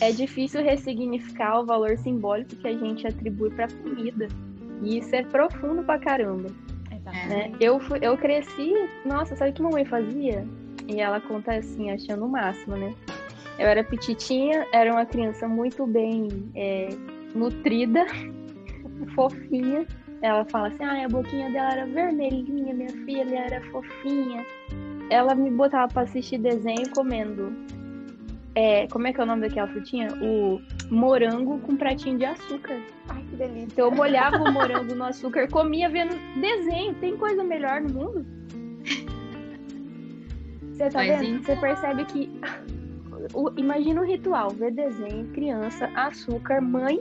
É 0.00 0.12
difícil 0.12 0.62
ressignificar 0.62 1.60
o 1.60 1.66
valor 1.66 1.96
simbólico 1.98 2.54
que 2.56 2.68
a 2.68 2.76
gente 2.76 3.06
atribui 3.06 3.50
para 3.50 3.68
comida. 3.68 4.28
E 4.82 4.98
isso 4.98 5.14
é 5.14 5.24
profundo 5.24 5.82
pra 5.82 5.98
caramba. 5.98 6.50
Né? 7.12 7.52
Eu, 7.60 7.80
eu 8.00 8.16
cresci, 8.16 8.72
nossa, 9.04 9.36
sabe 9.36 9.50
o 9.50 9.54
que 9.54 9.62
mamãe 9.62 9.84
fazia? 9.84 10.46
E 10.86 11.00
ela 11.00 11.20
conta 11.20 11.54
assim, 11.54 11.90
achando 11.90 12.24
o 12.24 12.28
máximo, 12.28 12.76
né? 12.76 12.94
Eu 13.58 13.66
era 13.66 13.82
petitinha, 13.82 14.66
era 14.72 14.92
uma 14.92 15.04
criança 15.04 15.48
muito 15.48 15.86
bem 15.86 16.28
é, 16.54 16.88
nutrida, 17.34 18.06
fofinha. 19.14 19.86
Ela 20.22 20.44
fala 20.46 20.68
assim, 20.68 20.84
ah, 20.84 21.04
a 21.04 21.08
boquinha 21.08 21.50
dela 21.50 21.72
era 21.72 21.86
vermelhinha, 21.86 22.74
minha 22.74 22.90
filha 23.04 23.38
era 23.38 23.60
fofinha. 23.70 24.44
Ela 25.10 25.34
me 25.34 25.50
botava 25.50 25.92
para 25.92 26.02
assistir 26.02 26.38
desenho 26.38 26.88
comendo. 26.90 27.52
É, 28.54 28.86
como 28.88 29.06
é 29.06 29.12
que 29.12 29.20
é 29.20 29.24
o 29.24 29.26
nome 29.26 29.42
daquela 29.42 29.68
frutinha? 29.68 30.08
O 30.20 30.60
morango 30.90 31.58
com 31.60 31.76
pratinho 31.76 32.18
de 32.18 32.24
açúcar. 32.24 32.80
Ai, 33.08 33.22
que 33.30 33.36
delícia. 33.36 33.66
Então 33.72 33.86
eu 33.86 33.92
molhava 33.92 34.36
o 34.36 34.52
morango 34.52 34.94
no 34.94 35.04
açúcar, 35.04 35.48
comia 35.48 35.88
vendo 35.88 36.16
desenho. 36.40 36.94
Tem 36.94 37.16
coisa 37.16 37.44
melhor 37.44 37.80
no 37.80 37.90
mundo? 37.90 38.26
Você 40.72 40.90
tá 40.90 41.00
vendo? 41.00 41.24
Então. 41.24 41.42
Você 41.42 41.60
percebe 41.60 42.04
que. 42.04 42.30
O, 43.34 43.50
imagina 43.56 44.00
o 44.00 44.04
ritual: 44.04 44.50
ver 44.50 44.72
desenho, 44.72 45.26
criança, 45.32 45.90
açúcar, 45.94 46.60
mãe 46.60 46.98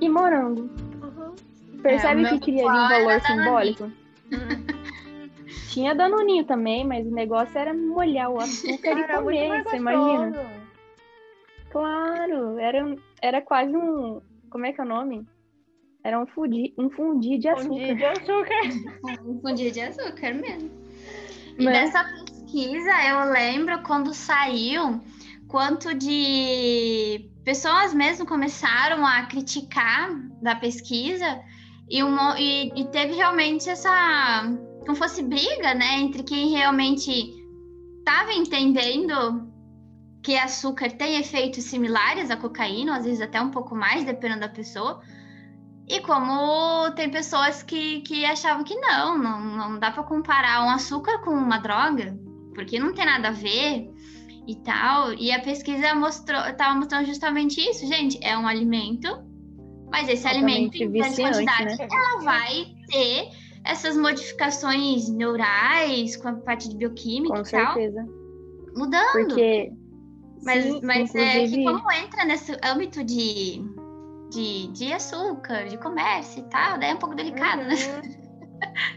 e 0.00 0.08
morango. 0.08 0.70
Uhum. 1.02 1.34
Percebe 1.82 2.24
é, 2.24 2.28
que 2.30 2.38
cria 2.40 2.68
ali 2.68 2.78
um 2.78 2.88
valor 2.88 3.20
simbólico? 3.22 3.84
Uhum. 3.84 4.85
Tinha 5.76 5.94
danoninho 5.94 6.42
também, 6.46 6.86
mas 6.86 7.06
o 7.06 7.10
negócio 7.10 7.58
era 7.58 7.74
molhar 7.74 8.30
o 8.30 8.40
açúcar 8.40 8.98
e 8.98 9.06
comer, 9.08 9.62
você 9.62 9.76
imagina? 9.76 10.50
Claro, 11.68 12.58
era, 12.58 12.96
era 13.20 13.42
quase 13.42 13.76
um. 13.76 14.22
Como 14.48 14.64
é 14.64 14.72
que 14.72 14.80
é 14.80 14.84
o 14.84 14.88
nome? 14.88 15.26
Era 16.02 16.18
um 16.18 16.26
fundi, 16.26 16.72
um 16.78 16.88
fundi 16.88 17.36
de 17.36 17.48
açúcar. 17.48 17.68
Fundi 17.68 17.94
de 17.94 18.04
açúcar. 18.06 19.20
um 19.22 19.40
fundi 19.42 19.70
de 19.70 19.80
açúcar 19.82 20.32
mesmo. 20.32 20.70
E 21.58 21.64
mas... 21.64 21.74
dessa 21.74 22.04
pesquisa, 22.04 22.92
eu 23.10 23.30
lembro 23.30 23.82
quando 23.82 24.14
saiu, 24.14 24.98
quanto 25.46 25.92
de 25.92 27.30
pessoas 27.44 27.92
mesmo 27.92 28.24
começaram 28.24 29.06
a 29.06 29.26
criticar 29.26 30.08
da 30.40 30.56
pesquisa 30.56 31.38
e, 31.86 32.02
uma, 32.02 32.40
e, 32.40 32.72
e 32.74 32.86
teve 32.86 33.12
realmente 33.12 33.68
essa, 33.68 34.50
como 34.86 34.96
fosse 34.96 35.22
briga, 35.22 35.74
né, 35.74 36.00
entre 36.00 36.22
quem 36.22 36.50
realmente 36.50 37.34
estava 37.98 38.32
entendendo 38.32 39.52
que 40.22 40.36
açúcar 40.36 40.90
tem 40.90 41.18
efeitos 41.18 41.64
similares 41.64 42.30
à 42.30 42.36
cocaína, 42.36 42.96
às 42.96 43.04
vezes 43.04 43.20
até 43.20 43.40
um 43.40 43.50
pouco 43.50 43.74
mais, 43.74 44.04
dependendo 44.04 44.40
da 44.40 44.48
pessoa, 44.48 45.00
e 45.88 46.00
como 46.00 46.90
tem 46.92 47.10
pessoas 47.10 47.62
que, 47.62 48.00
que 48.00 48.24
achavam 48.24 48.64
que 48.64 48.74
não, 48.74 49.16
não, 49.18 49.40
não 49.40 49.78
dá 49.78 49.90
para 49.90 50.02
comparar 50.02 50.64
um 50.64 50.70
açúcar 50.70 51.18
com 51.22 51.30
uma 51.30 51.58
droga, 51.58 52.18
porque 52.54 52.78
não 52.78 52.92
tem 52.92 53.06
nada 53.06 53.28
a 53.28 53.32
ver 53.32 53.88
e 54.48 54.56
tal. 54.56 55.12
E 55.12 55.30
a 55.30 55.40
pesquisa 55.40 55.94
mostrou, 55.94 56.40
estava 56.40 56.74
mostrando 56.74 57.06
justamente 57.06 57.60
isso, 57.60 57.86
gente. 57.86 58.18
É 58.20 58.36
um 58.36 58.48
alimento, 58.48 59.08
mas 59.88 60.08
esse 60.08 60.26
alimento, 60.26 60.76
em 60.76 60.90
grande 60.90 61.22
quantidade, 61.22 61.76
né? 61.76 61.88
ela 61.88 62.20
vai 62.20 62.66
ter 62.88 63.28
essas 63.66 63.96
modificações 63.96 65.08
neurais 65.08 66.16
com 66.16 66.28
a 66.28 66.34
parte 66.34 66.68
de 66.68 66.76
bioquímica 66.76 67.34
com 67.34 67.40
e 67.40 67.44
certeza. 67.44 68.04
tal. 68.04 68.76
Mudando. 68.76 69.12
Porque. 69.12 69.72
Mas, 70.42 70.64
sim, 70.64 70.80
mas 70.82 71.10
inclusive... 71.10 71.28
é 71.28 71.48
que 71.48 71.64
como 71.64 71.92
entra 71.92 72.24
nesse 72.24 72.56
âmbito 72.62 73.02
de, 73.02 73.62
de, 74.30 74.68
de 74.68 74.92
açúcar, 74.92 75.66
de 75.66 75.76
comércio 75.78 76.40
e 76.40 76.48
tal, 76.50 76.78
daí 76.78 76.90
é 76.90 76.94
um 76.94 76.98
pouco 76.98 77.16
delicado, 77.16 77.64
né? 77.64 77.74
uhum. 77.74 78.08
né? 78.08 78.26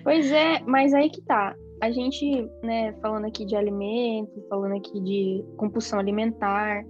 Pois 0.03 0.31
é, 0.31 0.61
mas 0.61 0.93
aí 0.93 1.09
que 1.09 1.21
tá 1.21 1.55
a 1.81 1.91
gente, 1.91 2.49
né, 2.61 2.93
falando 3.01 3.25
aqui 3.25 3.45
de 3.45 3.55
alimento, 3.55 4.45
falando 4.49 4.75
aqui 4.75 4.99
de 4.99 5.45
compulsão 5.57 5.99
alimentar, 5.99 6.83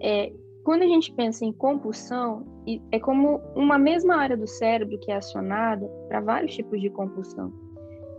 é, 0.00 0.32
quando 0.64 0.82
a 0.82 0.86
gente 0.86 1.12
pensa 1.12 1.44
em 1.44 1.52
compulsão, 1.52 2.44
é 2.90 2.98
como 2.98 3.38
uma 3.54 3.78
mesma 3.78 4.16
área 4.16 4.36
do 4.36 4.46
cérebro 4.46 4.98
que 4.98 5.12
é 5.12 5.16
acionada 5.16 5.86
para 6.08 6.20
vários 6.20 6.54
tipos 6.54 6.80
de 6.80 6.88
compulsão. 6.88 7.52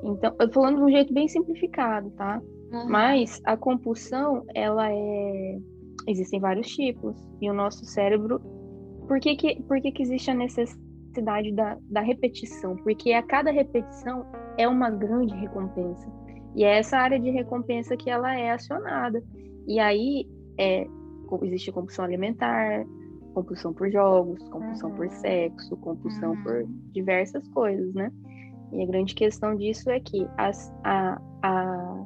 Então, 0.03 0.35
eu 0.39 0.47
tô 0.47 0.61
falando 0.61 0.77
de 0.77 0.83
um 0.83 0.91
jeito 0.91 1.11
bem 1.11 1.27
simplificado, 1.27 2.11
tá? 2.11 2.39
Uhum. 2.71 2.87
Mas 2.87 3.41
a 3.45 3.57
compulsão, 3.57 4.45
ela 4.53 4.91
é. 4.91 5.57
Existem 6.07 6.39
vários 6.39 6.67
tipos. 6.67 7.17
E 7.41 7.49
o 7.49 7.53
nosso 7.53 7.83
cérebro. 7.83 8.39
Por 9.07 9.19
que, 9.19 9.35
que, 9.35 9.61
por 9.63 9.81
que, 9.81 9.91
que 9.91 10.03
existe 10.03 10.29
a 10.29 10.35
necessidade 10.35 11.51
da, 11.51 11.77
da 11.89 12.01
repetição? 12.01 12.75
Porque 12.77 13.13
a 13.13 13.23
cada 13.23 13.51
repetição 13.51 14.23
é 14.57 14.67
uma 14.67 14.91
grande 14.91 15.33
recompensa. 15.35 16.07
E 16.55 16.63
é 16.63 16.77
essa 16.77 16.97
área 16.97 17.19
de 17.19 17.31
recompensa 17.31 17.97
que 17.97 18.09
ela 18.09 18.35
é 18.37 18.51
acionada. 18.51 19.23
E 19.67 19.79
aí 19.79 20.27
é, 20.59 20.87
existe 21.43 21.71
compulsão 21.71 22.05
alimentar, 22.05 22.85
compulsão 23.33 23.73
por 23.73 23.91
jogos, 23.91 24.41
compulsão 24.49 24.89
uhum. 24.89 24.95
por 24.95 25.09
sexo, 25.09 25.77
compulsão 25.77 26.31
uhum. 26.31 26.43
por 26.43 26.65
diversas 26.93 27.47
coisas, 27.49 27.93
né? 27.93 28.11
E 28.71 28.81
a 28.81 28.85
grande 28.85 29.13
questão 29.13 29.55
disso 29.55 29.89
é 29.89 29.99
que 29.99 30.27
as, 30.37 30.73
a, 30.83 31.21
a, 31.43 32.05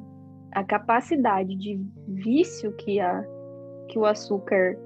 a 0.52 0.64
capacidade 0.64 1.54
de 1.56 1.80
vício 2.08 2.72
que, 2.72 3.00
a, 3.00 3.24
que 3.88 3.98
o 3.98 4.04
açúcar 4.04 4.76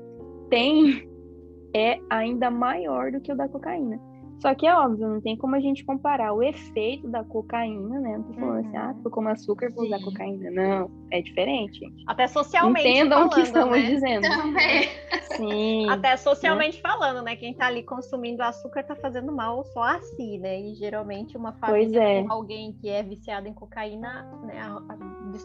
tem 0.51 1.09
é 1.75 1.99
ainda 2.09 2.51
maior 2.51 3.11
do 3.11 3.21
que 3.21 3.33
o 3.33 3.37
da 3.37 3.49
cocaína. 3.49 4.01
Só 4.41 4.55
que 4.55 4.67
é 4.67 4.75
óbvio, 4.75 5.09
não 5.09 5.21
tem 5.21 5.37
como 5.37 5.55
a 5.57 5.61
gente 5.61 5.85
comparar 5.85 6.33
o 6.33 6.43
efeito 6.43 7.09
da 7.09 7.25
cocaína, 7.25 7.99
né? 7.99 8.19
Não 8.19 8.25
tô 8.25 8.35
falando 8.35 8.61
uhum. 8.61 8.69
assim, 8.69 8.77
ah, 8.77 8.95
tô 9.03 9.11
como 9.11 9.29
açúcar, 9.29 9.71
vou 9.75 9.85
usar 9.85 10.01
cocaína. 10.01 10.51
Não, 10.51 10.91
é 11.11 11.23
diferente. 11.23 11.81
Até 12.07 12.27
socialmente 12.27 12.87
Entendam 12.87 13.19
falando, 13.19 13.33
o 13.33 13.35
que 13.35 13.41
estamos 13.41 13.79
né? 13.79 13.87
dizendo. 13.87 14.29
Também. 14.29 14.89
Sim. 15.37 15.89
Até 15.89 16.17
socialmente 16.17 16.77
né? 16.77 16.83
falando, 16.83 17.23
né? 17.23 17.37
Quem 17.37 17.55
tá 17.55 17.67
ali 17.67 17.83
consumindo 17.83 18.43
açúcar 18.43 18.83
tá 18.83 18.95
fazendo 18.97 19.33
mal 19.33 19.65
só 19.67 19.83
a 19.83 20.01
si, 20.01 20.39
né? 20.39 20.61
E 20.61 20.75
geralmente 20.75 21.37
uma 21.37 21.53
família 21.55 22.03
é. 22.03 22.23
com 22.23 22.33
alguém 22.33 22.73
que 22.73 22.89
é 22.89 23.03
viciado 23.03 23.49
em 23.49 23.55
cocaína, 23.55 24.25
né? 24.45 24.61
A, 24.61 24.73
a, 24.93 24.99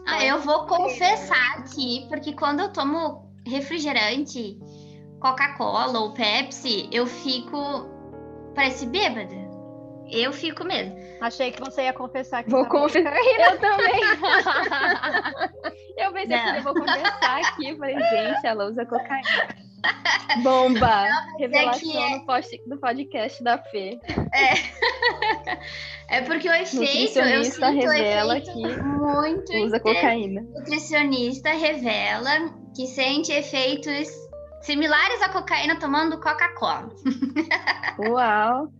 ah, 0.06 0.24
eu 0.24 0.40
vou 0.40 0.66
confessar 0.66 1.58
aqui, 1.58 2.06
porque 2.08 2.32
quando 2.32 2.60
eu 2.60 2.72
tomo 2.72 3.30
refrigerante, 3.46 4.58
Coca-Cola 5.18 5.98
ou 5.98 6.12
Pepsi, 6.12 6.88
eu 6.92 7.06
fico 7.06 7.86
Parece 8.54 8.86
bêbada. 8.86 9.50
Eu 10.10 10.32
fico 10.32 10.64
mesmo. 10.64 10.96
Achei 11.20 11.52
que 11.52 11.60
você 11.60 11.82
ia 11.82 11.92
confessar 11.92 12.42
que 12.42 12.50
Vou 12.50 12.66
confessar. 12.66 13.14
Eu 13.14 13.58
também. 13.60 14.00
eu 15.96 16.12
pensei 16.12 16.38
que 16.38 16.58
eu 16.58 16.62
vou 16.62 16.74
confessar 16.74 17.40
aqui. 17.40 17.76
Falei, 17.76 17.94
gente, 17.94 18.46
ela 18.46 18.66
usa 18.66 18.84
cocaína. 18.84 19.70
Bomba! 20.42 21.08
Não, 21.08 21.38
Revelação 21.38 22.02
é... 22.02 22.22
no, 22.66 22.78
podcast 22.78 23.42
da 23.42 23.58
Fê. 23.58 23.98
É. 24.34 25.60
É 26.08 26.22
porque 26.22 26.48
o 26.48 26.52
efeito, 26.52 27.20
eu 27.20 27.44
sinto 27.44 27.64
revela 27.66 28.34
o 28.34 28.36
efeito 28.36 28.52
que 28.52 28.82
muito 28.82 29.56
usa 29.58 29.78
cocaína. 29.78 30.42
Nutricionista 30.42 31.50
revela 31.50 32.52
que 32.74 32.86
sente 32.88 33.30
efeitos 33.32 34.08
similares 34.62 35.22
à 35.22 35.28
cocaína 35.28 35.76
tomando 35.76 36.20
Coca-Cola. 36.20 36.90
Uau! 37.98 38.72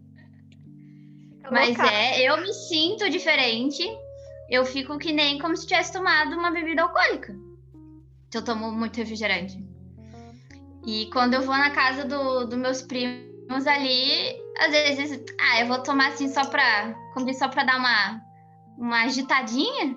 Mas 1.50 1.78
é, 1.78 2.22
eu 2.22 2.40
me 2.40 2.52
sinto 2.52 3.10
diferente. 3.10 3.82
Eu 4.48 4.64
fico 4.64 4.98
que 4.98 5.12
nem 5.12 5.38
como 5.38 5.56
se 5.56 5.66
tivesse 5.66 5.92
tomado 5.92 6.36
uma 6.36 6.50
bebida 6.50 6.82
alcoólica. 6.82 7.34
Se 8.30 8.38
eu 8.38 8.44
tomo 8.44 8.70
muito 8.70 8.96
refrigerante. 8.96 9.64
E 10.86 11.10
quando 11.12 11.34
eu 11.34 11.42
vou 11.42 11.56
na 11.56 11.70
casa 11.70 12.04
dos 12.04 12.48
do 12.48 12.56
meus 12.56 12.82
primos 12.82 13.66
ali, 13.66 14.40
às 14.58 14.70
vezes, 14.70 15.24
ah, 15.40 15.60
eu 15.60 15.66
vou 15.66 15.82
tomar 15.82 16.08
assim 16.08 16.28
só 16.28 16.44
pra. 16.46 16.94
Como 17.14 17.32
só 17.34 17.48
pra 17.48 17.64
dar 17.64 17.78
uma, 17.78 18.20
uma 18.78 19.02
agitadinha. 19.04 19.96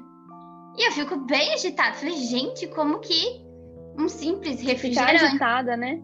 E 0.78 0.88
eu 0.88 0.92
fico 0.92 1.16
bem 1.18 1.54
agitada. 1.54 1.96
Falei, 1.96 2.18
gente, 2.18 2.68
como 2.68 3.00
que 3.00 3.43
um 3.98 4.08
simples 4.10 4.62
refrigerante. 4.62 5.14
Fica 5.20 5.26
agitada, 5.28 5.78
né? 5.78 6.02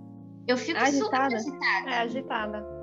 Eu 0.48 0.58
fico 0.58 0.80
agitada. 0.80 1.40
super 1.40 1.60
agitada. 1.60 1.90
É, 1.90 2.00
agitada. 2.00 2.80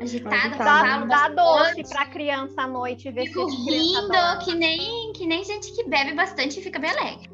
Agitada, 0.00 0.56
dá, 0.58 1.04
dá 1.06 1.28
doce 1.28 1.82
pra 1.88 2.06
criança 2.06 2.62
à 2.62 2.68
noite 2.68 3.10
ver 3.10 3.26
Fico 3.26 3.50
se 3.50 3.56
rindo 3.70 4.44
que 4.44 4.54
nem, 4.54 5.12
que 5.12 5.26
nem 5.26 5.42
gente 5.42 5.74
que 5.74 5.88
bebe 5.88 6.14
bastante 6.14 6.60
e 6.60 6.62
fica 6.62 6.78
bem 6.78 6.90
alegre. 6.90 7.28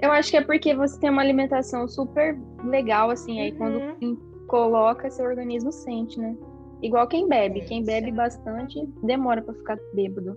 Eu 0.00 0.12
acho 0.12 0.30
que 0.30 0.36
é 0.36 0.42
porque 0.42 0.74
você 0.74 1.00
tem 1.00 1.08
uma 1.08 1.22
alimentação 1.22 1.88
super 1.88 2.38
legal, 2.64 3.08
assim, 3.10 3.40
aí 3.40 3.52
quando 3.52 3.80
Uhum. 4.02 4.44
coloca, 4.46 5.10
seu 5.10 5.24
organismo 5.24 5.72
sente, 5.72 6.18
né? 6.20 6.36
Igual 6.82 7.08
quem 7.08 7.26
bebe. 7.26 7.62
Quem 7.62 7.82
bebe 7.82 8.12
bastante 8.12 8.86
demora 9.02 9.40
pra 9.40 9.54
ficar 9.54 9.78
bêbado, 9.94 10.36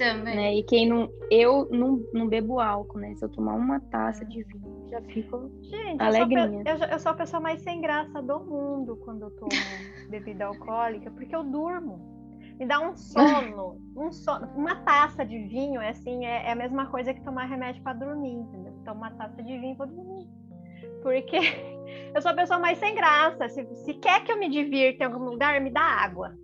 Também. 0.00 0.34
né? 0.34 0.54
E 0.54 0.62
quem 0.62 0.88
não. 0.88 1.10
Eu 1.30 1.68
não, 1.70 2.02
não 2.14 2.26
bebo 2.26 2.58
álcool, 2.58 2.98
né? 2.98 3.14
Se 3.16 3.24
eu 3.24 3.28
tomar 3.28 3.54
uma 3.54 3.78
taça 3.78 4.24
de 4.24 4.42
vinho, 4.44 4.88
já 4.90 5.02
fico. 5.02 5.50
Gente, 5.60 6.00
Alegrinha. 6.00 6.62
Eu 6.64 6.78
sou, 6.78 6.86
eu 6.86 6.98
sou 6.98 7.12
a 7.12 7.14
pessoa 7.14 7.40
mais 7.40 7.60
sem 7.60 7.82
graça 7.82 8.22
do 8.22 8.40
mundo 8.40 8.96
quando 9.04 9.24
eu 9.24 9.30
tomo 9.32 9.50
bebida 10.08 10.46
alcoólica, 10.46 11.10
porque 11.10 11.36
eu 11.36 11.44
durmo. 11.44 12.18
Me 12.58 12.66
dá 12.66 12.80
um 12.80 12.96
sono, 12.96 13.78
um 13.94 14.10
sono. 14.10 14.48
Uma 14.56 14.76
taça 14.76 15.22
de 15.22 15.38
vinho 15.48 15.82
é 15.82 15.90
assim, 15.90 16.24
é, 16.24 16.46
é 16.46 16.52
a 16.52 16.56
mesma 16.56 16.86
coisa 16.86 17.12
que 17.12 17.22
tomar 17.22 17.44
remédio 17.44 17.82
para 17.82 17.92
dormir, 17.92 18.32
entendeu? 18.32 18.72
Então, 18.80 18.94
uma 18.94 19.10
taça 19.10 19.42
de 19.42 19.58
vinho 19.58 19.76
para 19.76 19.86
dormir. 19.86 20.26
Porque 21.02 21.36
eu 22.14 22.22
sou 22.22 22.30
a 22.30 22.34
pessoa 22.34 22.58
mais 22.58 22.78
sem 22.78 22.94
graça. 22.94 23.50
Se, 23.50 23.66
se 23.84 23.94
quer 23.94 24.24
que 24.24 24.32
eu 24.32 24.38
me 24.38 24.48
divirta 24.48 25.04
em 25.04 25.06
algum 25.06 25.24
lugar, 25.24 25.60
me 25.60 25.70
dá 25.70 25.82
água. 25.82 26.34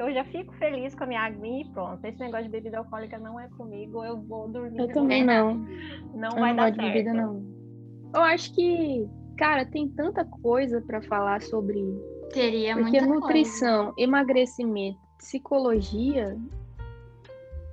Que 0.00 0.04
eu 0.04 0.14
já 0.14 0.24
fico 0.24 0.50
feliz 0.54 0.94
com 0.94 1.04
a 1.04 1.06
minha 1.06 1.20
aguinha 1.20 1.60
e 1.60 1.68
pronto. 1.68 2.02
Esse 2.06 2.18
negócio 2.20 2.44
de 2.46 2.50
bebida 2.50 2.78
alcoólica 2.78 3.18
não 3.18 3.38
é 3.38 3.46
comigo, 3.48 4.02
eu 4.02 4.18
vou 4.22 4.48
dormir. 4.48 4.78
Eu 4.80 4.88
também 4.94 5.22
não. 5.22 5.56
Não 6.14 6.30
Eu 6.30 6.40
vai 6.40 6.50
não 6.50 6.56
dar 6.56 6.70
gosto 6.70 6.72
de 6.72 6.80
certo. 6.80 6.92
bebida, 6.94 7.12
não. 7.12 7.44
Eu 8.14 8.22
acho 8.22 8.54
que, 8.54 9.06
cara, 9.36 9.66
tem 9.66 9.88
tanta 9.90 10.24
coisa 10.24 10.80
pra 10.80 11.02
falar 11.02 11.42
sobre. 11.42 11.84
Teria 12.32 12.74
Porque 12.76 12.98
muita 12.98 13.06
nutrição, 13.14 13.92
emagrecimento, 13.98 14.98
psicologia, 15.18 16.34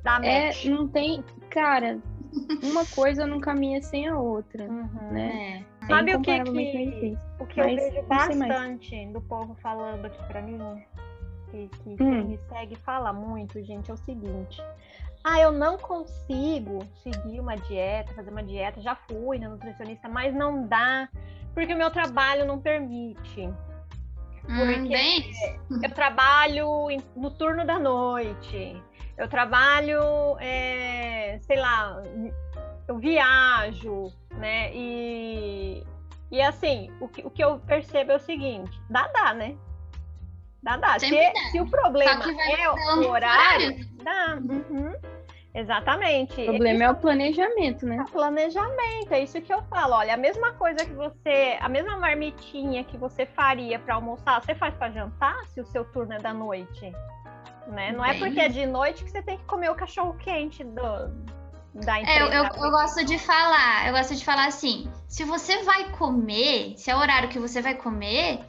Dá 0.03 0.19
é, 0.21 0.47
match. 0.47 0.65
não 0.65 0.85
tem. 0.85 1.23
Cara, 1.49 1.97
uma 2.61 2.85
coisa 2.87 3.25
não 3.25 3.39
caminha 3.39 3.81
sem 3.81 4.05
a 4.05 4.19
outra, 4.19 4.65
Uhum. 4.65 5.11
né? 5.11 5.29
coisa. 5.29 5.83
É. 5.83 5.87
Sabe 5.87 6.13
o 6.15 6.21
que 6.21 6.43
que-. 6.43 7.17
O 7.39 7.45
que 7.45 7.61
eu 7.61 7.65
vejo 7.65 8.01
bastante 8.07 9.05
do 9.13 9.21
povo 9.21 9.55
falando 9.61 10.05
aqui 10.05 10.21
pra 10.27 10.41
mim, 10.41 10.57
que, 11.51 11.69
que 11.69 12.03
Hum. 12.03 12.25
me 12.29 12.37
segue 12.49 12.75
fala 12.75 13.11
muito, 13.13 13.61
gente, 13.63 13.89
é 13.89 13.93
o 13.93 13.97
seguinte. 13.97 14.61
Ah, 15.23 15.39
eu 15.41 15.51
não 15.51 15.77
consigo 15.77 16.79
seguir 17.03 17.39
uma 17.39 17.55
dieta, 17.55 18.13
fazer 18.13 18.29
uma 18.29 18.43
dieta. 18.43 18.79
Já 18.81 18.95
fui 18.95 19.37
na 19.39 19.49
nutricionista, 19.49 20.07
mas 20.07 20.33
não 20.33 20.65
dá, 20.67 21.09
porque 21.53 21.73
o 21.73 21.77
meu 21.77 21.91
trabalho 21.91 22.45
não 22.45 22.59
permite. 22.59 23.41
Hum, 24.49 24.55
Porque- 24.57 24.87
bem, 24.89 25.31
Eu 25.83 25.91
trabalho 25.91 26.87
no 27.15 27.29
turno 27.31 27.65
da 27.65 27.77
noite. 27.77 28.81
Eu 29.17 29.27
trabalho, 29.27 30.37
é, 30.39 31.37
sei 31.41 31.59
lá, 31.59 32.01
eu 32.87 32.97
viajo, 32.97 34.13
né? 34.37 34.71
E, 34.73 35.83
e 36.31 36.41
assim, 36.41 36.89
o 37.01 37.07
que, 37.09 37.25
o 37.25 37.29
que 37.29 37.43
eu 37.43 37.59
percebo 37.59 38.11
é 38.13 38.15
o 38.15 38.19
seguinte: 38.19 38.79
dá, 38.89 39.07
dá, 39.07 39.33
né? 39.33 39.57
Dá, 40.67 40.75
dá. 40.75 40.99
Se, 40.99 41.09
dá. 41.09 41.39
se 41.49 41.61
o 41.61 41.65
problema 41.69 42.21
é 42.59 42.69
o 42.69 42.75
o 42.99 43.09
horário, 43.09 43.77
dá. 44.03 44.37
Uhum. 44.41 44.93
Exatamente. 45.55 46.41
O 46.41 46.45
problema 46.45 46.83
é 46.83 46.91
o 46.91 46.95
planejamento, 46.95 47.85
né? 47.85 48.03
É 48.05 48.11
planejamento, 48.11 49.11
é 49.11 49.23
isso 49.23 49.41
que 49.41 49.53
eu 49.53 49.63
falo. 49.63 49.93
Olha, 49.93 50.13
a 50.13 50.17
mesma 50.17 50.51
coisa 50.53 50.85
que 50.85 50.93
você, 50.93 51.57
a 51.61 51.69
mesma 51.69 51.97
marmitinha 51.97 52.83
que 52.83 52.97
você 52.97 53.25
faria 53.25 53.79
para 53.79 53.95
almoçar, 53.95 54.41
você 54.41 54.53
faz 54.53 54.75
para 54.75 54.91
jantar 54.91 55.37
se 55.47 55.61
o 55.61 55.65
seu 55.67 55.85
turno 55.85 56.13
é 56.13 56.19
da 56.19 56.33
noite, 56.33 56.91
né? 57.67 57.93
Não 57.93 58.03
é 58.03 58.11
Bem. 58.11 58.19
porque 58.19 58.39
é 58.41 58.49
de 58.49 58.65
noite 58.65 59.05
que 59.05 59.09
você 59.09 59.21
tem 59.21 59.37
que 59.37 59.45
comer 59.45 59.71
o 59.71 59.75
cachorro 59.75 60.15
quente 60.19 60.65
do 60.65 60.81
da 61.85 61.97
É, 61.99 62.01
empresa. 62.01 62.19
eu, 62.19 62.27
eu, 62.27 62.43
eu 62.43 62.71
gosto 62.71 63.05
de 63.05 63.17
falar, 63.17 63.87
eu 63.87 63.93
gosto 63.93 64.15
de 64.15 64.25
falar 64.25 64.47
assim, 64.47 64.91
se 65.07 65.23
você 65.23 65.63
vai 65.63 65.91
comer, 65.91 66.73
se 66.75 66.91
é 66.91 66.95
o 66.95 66.99
horário 66.99 67.29
que 67.29 67.39
você 67.39 67.61
vai 67.61 67.73
comer, 67.75 68.41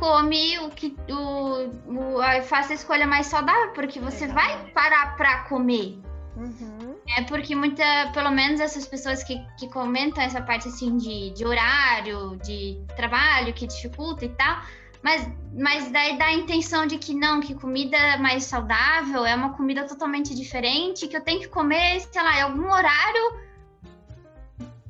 come 0.00 0.58
o 0.60 0.70
que 0.70 0.96
o, 1.10 1.68
o 1.86 2.42
faça 2.44 2.72
a 2.72 2.74
escolha 2.74 3.06
mais 3.06 3.26
saudável, 3.26 3.70
porque 3.72 4.00
você 4.00 4.26
vai 4.26 4.72
parar 4.72 5.14
pra 5.16 5.42
comer. 5.44 5.98
Uhum. 6.36 6.96
É 7.16 7.22
porque 7.22 7.54
muita, 7.54 7.84
pelo 8.14 8.30
menos 8.30 8.60
essas 8.60 8.86
pessoas 8.86 9.22
que, 9.22 9.38
que 9.58 9.68
comentam 9.68 10.24
essa 10.24 10.40
parte 10.40 10.68
assim 10.68 10.96
de, 10.96 11.30
de 11.30 11.44
horário, 11.44 12.36
de 12.42 12.82
trabalho, 12.96 13.52
que 13.52 13.66
dificulta 13.66 14.24
e 14.24 14.30
tal, 14.30 14.62
mas, 15.02 15.28
mas 15.52 15.90
daí 15.90 16.16
dá 16.16 16.26
a 16.26 16.32
intenção 16.32 16.86
de 16.86 16.96
que 16.96 17.14
não, 17.14 17.40
que 17.40 17.54
comida 17.54 18.16
mais 18.18 18.44
saudável 18.44 19.26
é 19.26 19.34
uma 19.34 19.52
comida 19.54 19.84
totalmente 19.84 20.34
diferente, 20.34 21.08
que 21.08 21.16
eu 21.16 21.22
tenho 21.22 21.40
que 21.40 21.48
comer, 21.48 22.00
sei 22.00 22.22
lá, 22.22 22.38
em 22.38 22.42
algum 22.42 22.72
horário 22.72 23.50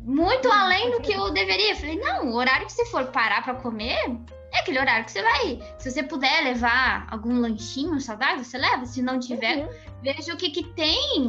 muito 0.02 0.50
além 0.50 0.90
do 0.90 1.00
que 1.00 1.12
eu 1.12 1.30
deveria. 1.30 1.72
Eu 1.72 1.76
falei, 1.76 1.98
não, 1.98 2.30
o 2.30 2.34
horário 2.34 2.66
que 2.66 2.72
você 2.72 2.86
for 2.86 3.06
parar 3.06 3.42
para 3.42 3.54
comer 3.54 4.16
é 4.52 4.60
aquele 4.60 4.78
horário 4.78 5.04
que 5.04 5.12
você 5.12 5.22
vai. 5.22 5.60
Se 5.78 5.90
você 5.90 6.02
puder 6.02 6.42
levar 6.44 7.06
algum 7.10 7.40
lanchinho 7.40 8.00
saudável, 8.00 8.42
você 8.44 8.58
leva. 8.58 8.84
Se 8.84 9.00
não 9.02 9.18
tiver, 9.18 9.58
Uhum. 9.58 9.68
veja 10.02 10.34
o 10.34 10.36
que, 10.36 10.50
que 10.50 10.64
tem 10.74 11.28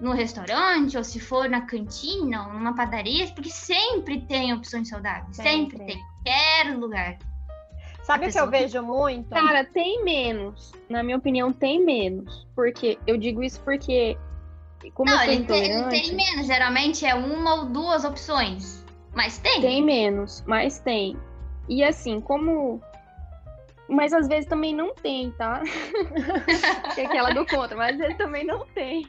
no 0.00 0.12
restaurante, 0.12 0.96
ou 0.96 1.04
se 1.04 1.18
for 1.20 1.48
na 1.48 1.62
cantina, 1.62 2.46
ou 2.48 2.52
numa 2.54 2.74
padaria, 2.74 3.26
porque 3.28 3.48
sempre 3.50 4.20
tem 4.22 4.52
opções 4.52 4.88
saudáveis. 4.88 5.36
Sempre, 5.36 5.78
Sempre. 5.78 5.86
tem. 5.86 6.02
Qualquer 6.24 6.76
lugar. 6.76 7.18
Sabe 8.02 8.28
o 8.28 8.30
que 8.32 8.38
eu 8.38 8.48
vejo 8.48 8.82
muito? 8.82 9.30
Cara, 9.30 9.64
tem 9.64 10.04
menos. 10.04 10.72
Na 10.88 11.02
minha 11.02 11.16
opinião, 11.16 11.52
tem 11.52 11.84
menos. 11.84 12.46
Porque 12.54 12.98
eu 13.06 13.16
digo 13.16 13.42
isso 13.42 13.60
porque, 13.62 14.16
como 14.94 15.10
não, 15.10 15.22
ele 15.24 15.44
tem, 15.44 15.64
ele 15.72 15.84
tem 15.84 16.14
menos. 16.14 16.46
Geralmente 16.46 17.04
é 17.04 17.14
uma 17.14 17.54
ou 17.54 17.64
duas 17.66 18.04
opções. 18.04 18.84
Mas 19.14 19.38
tem. 19.38 19.60
tem 19.60 19.82
menos, 19.82 20.44
mas 20.46 20.78
tem. 20.78 21.16
E 21.68 21.82
assim, 21.82 22.20
como. 22.20 22.80
Mas 23.88 24.12
às 24.12 24.26
vezes 24.26 24.48
também 24.48 24.74
não 24.74 24.94
tem, 24.94 25.30
tá? 25.32 25.62
que 26.94 27.00
é 27.00 27.06
aquela 27.06 27.30
do 27.30 27.46
contra, 27.46 27.76
mas 27.76 27.92
às 27.92 27.98
vezes 27.98 28.16
também 28.16 28.44
não 28.44 28.66
tem. 28.66 29.06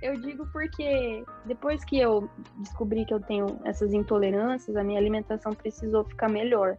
Eu 0.00 0.20
digo 0.20 0.46
porque 0.52 1.24
depois 1.44 1.84
que 1.84 1.98
eu 1.98 2.28
descobri 2.58 3.04
que 3.04 3.14
eu 3.14 3.20
tenho 3.20 3.60
essas 3.64 3.92
intolerâncias, 3.92 4.76
a 4.76 4.82
minha 4.82 4.98
alimentação 4.98 5.52
precisou 5.52 6.04
ficar 6.04 6.28
melhor. 6.28 6.76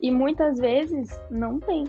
E 0.00 0.10
muitas 0.10 0.58
vezes 0.58 1.20
não 1.30 1.58
tem. 1.58 1.84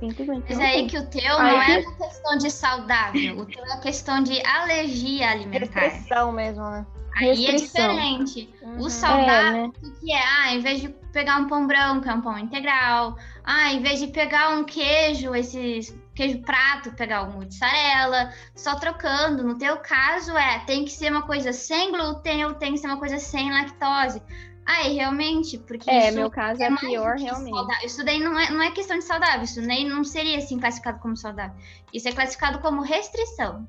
Simplesmente 0.00 0.44
Mas 0.48 0.58
não 0.58 0.64
é 0.64 0.68
aí 0.68 0.74
tem. 0.74 0.86
que 0.88 0.98
o 0.98 1.06
teu 1.06 1.38
Aí 1.38 1.52
não 1.52 1.62
é 1.62 1.78
uma 1.78 1.96
questão 1.96 2.38
de 2.38 2.50
saudável. 2.50 3.38
O 3.38 3.46
teu 3.46 3.64
é 3.64 3.80
questão 3.80 4.22
de 4.22 4.44
alergia 4.44 5.30
alimentar. 5.30 5.80
Restrição 5.80 6.32
mesmo, 6.32 6.68
né? 6.70 6.86
Aí 7.18 7.46
é 7.46 7.52
diferente. 7.56 8.48
Uhum. 8.62 8.78
O 8.78 8.88
saudável. 8.90 9.64
É, 9.64 9.66
né? 9.66 9.70
Que 10.00 10.12
é? 10.12 10.22
Ah, 10.22 10.54
em 10.54 10.60
vez 10.60 10.80
de 10.80 10.88
pegar 11.12 11.38
um 11.38 11.48
pão 11.48 11.66
branco, 11.66 12.08
é 12.08 12.14
um 12.14 12.20
pão 12.20 12.38
integral. 12.38 13.16
Ah, 13.42 13.72
em 13.72 13.82
vez 13.82 13.98
de 13.98 14.06
pegar 14.06 14.50
um 14.50 14.64
queijo, 14.64 15.34
esse 15.34 16.00
queijo 16.14 16.40
prato, 16.42 16.92
pegar 16.92 17.24
um 17.24 17.32
mussarela, 17.32 18.32
só 18.54 18.76
trocando. 18.76 19.42
No 19.42 19.58
teu 19.58 19.78
caso, 19.78 20.36
é, 20.36 20.60
tem 20.60 20.84
que 20.84 20.92
ser 20.92 21.10
uma 21.10 21.22
coisa 21.22 21.52
sem 21.52 21.90
glúten 21.90 22.44
ou 22.44 22.54
tem 22.54 22.72
que 22.72 22.78
ser 22.78 22.86
uma 22.86 22.98
coisa 22.98 23.18
sem 23.18 23.50
lactose. 23.50 24.22
Aí, 24.64 24.94
realmente, 24.94 25.56
porque 25.58 25.90
É, 25.90 26.10
meu 26.10 26.30
caso 26.30 26.62
é, 26.62 26.68
mais 26.68 26.86
pior, 26.86 27.16
realmente. 27.16 27.54
saudável. 27.56 27.86
Isso 27.86 28.04
daí 28.04 28.20
não 28.20 28.38
é, 28.38 28.50
não 28.50 28.62
é 28.62 28.70
questão 28.70 28.98
de 28.98 29.04
saudável, 29.04 29.42
isso 29.42 29.62
nem 29.62 29.88
não 29.88 30.04
seria 30.04 30.36
assim 30.36 30.58
classificado 30.60 30.98
como 30.98 31.16
saudável. 31.16 31.56
Isso 31.92 32.06
é 32.06 32.12
classificado 32.12 32.58
como 32.58 32.82
restrição. 32.82 33.66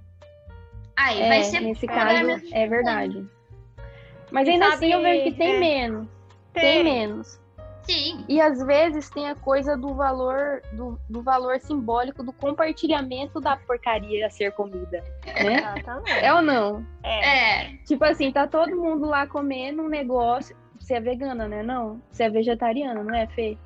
Aí 0.97 1.19
vai 1.19 1.39
É, 1.39 1.43
ser 1.43 1.61
nesse 1.61 1.87
pior 1.87 1.95
caso, 1.97 2.41
é 2.51 2.67
verdade. 2.67 3.25
Mas 4.31 4.47
ainda 4.47 4.71
sabe, 4.71 4.75
assim 4.75 4.93
eu 4.93 5.01
vejo 5.01 5.23
que 5.23 5.31
tem 5.33 5.55
é, 5.55 5.59
menos. 5.59 6.07
Tem 6.53 6.83
menos. 6.83 7.39
Sim. 7.83 8.23
E 8.29 8.39
às 8.39 8.61
vezes 8.63 9.09
tem 9.09 9.27
a 9.29 9.35
coisa 9.35 9.75
do 9.75 9.95
valor 9.95 10.61
do, 10.73 10.99
do 11.09 11.23
valor 11.23 11.59
simbólico 11.59 12.21
do 12.21 12.31
compartilhamento 12.31 13.39
da 13.39 13.57
porcaria 13.57 14.27
a 14.27 14.29
ser 14.29 14.51
comida, 14.51 15.03
né? 15.25 15.83
É 16.21 16.33
ou 16.33 16.41
não? 16.41 16.85
É. 17.03 17.63
É. 17.63 17.73
Tipo 17.85 18.05
assim, 18.05 18.31
tá 18.31 18.45
todo 18.45 18.75
mundo 18.75 19.07
lá 19.07 19.25
comendo 19.25 19.81
um 19.81 19.89
negócio. 19.89 20.55
Você 20.79 20.93
é 20.95 20.99
vegana, 20.99 21.47
né? 21.47 21.63
Não? 21.63 21.99
Você 22.11 22.23
é 22.23 22.29
vegetariana, 22.29 23.03
não 23.03 23.15
é, 23.15 23.25
Fê? 23.27 23.57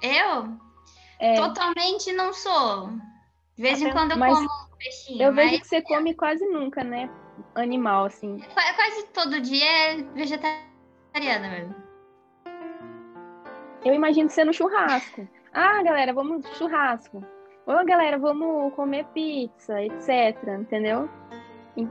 Eu 0.00 0.48
É. 1.18 1.34
totalmente 1.34 2.12
não 2.12 2.32
sou. 2.32 2.90
De 3.56 3.62
vez 3.62 3.80
em 3.80 3.86
Até- 3.86 3.92
quando 3.94 4.10
eu 4.12 4.18
mas 4.18 4.34
como 4.34 4.48
um 4.48 4.76
peixinho, 4.78 5.22
Eu 5.22 5.32
vejo 5.34 5.50
mas 5.52 5.60
que 5.60 5.66
você 5.66 5.82
come 5.82 6.14
quase 6.14 6.46
nunca, 6.46 6.84
né? 6.84 7.10
Animal, 7.54 8.06
assim. 8.06 8.38
qua- 8.54 8.74
quase 8.74 9.06
todo 9.08 9.40
dia 9.40 9.64
é 9.64 9.96
vegetariana 10.14 11.48
mesmo. 11.50 11.74
Eu 13.84 13.94
imagino 13.94 14.28
no 14.44 14.52
churrasco. 14.52 15.28
Ah, 15.52 15.82
galera, 15.82 16.12
vamos 16.12 16.44
churrasco. 16.58 17.24
Ô, 17.66 17.84
galera, 17.84 18.18
vamos 18.18 18.72
comer 18.74 19.04
pizza, 19.14 19.80
etc. 19.82 20.36
Entendeu? 20.60 21.08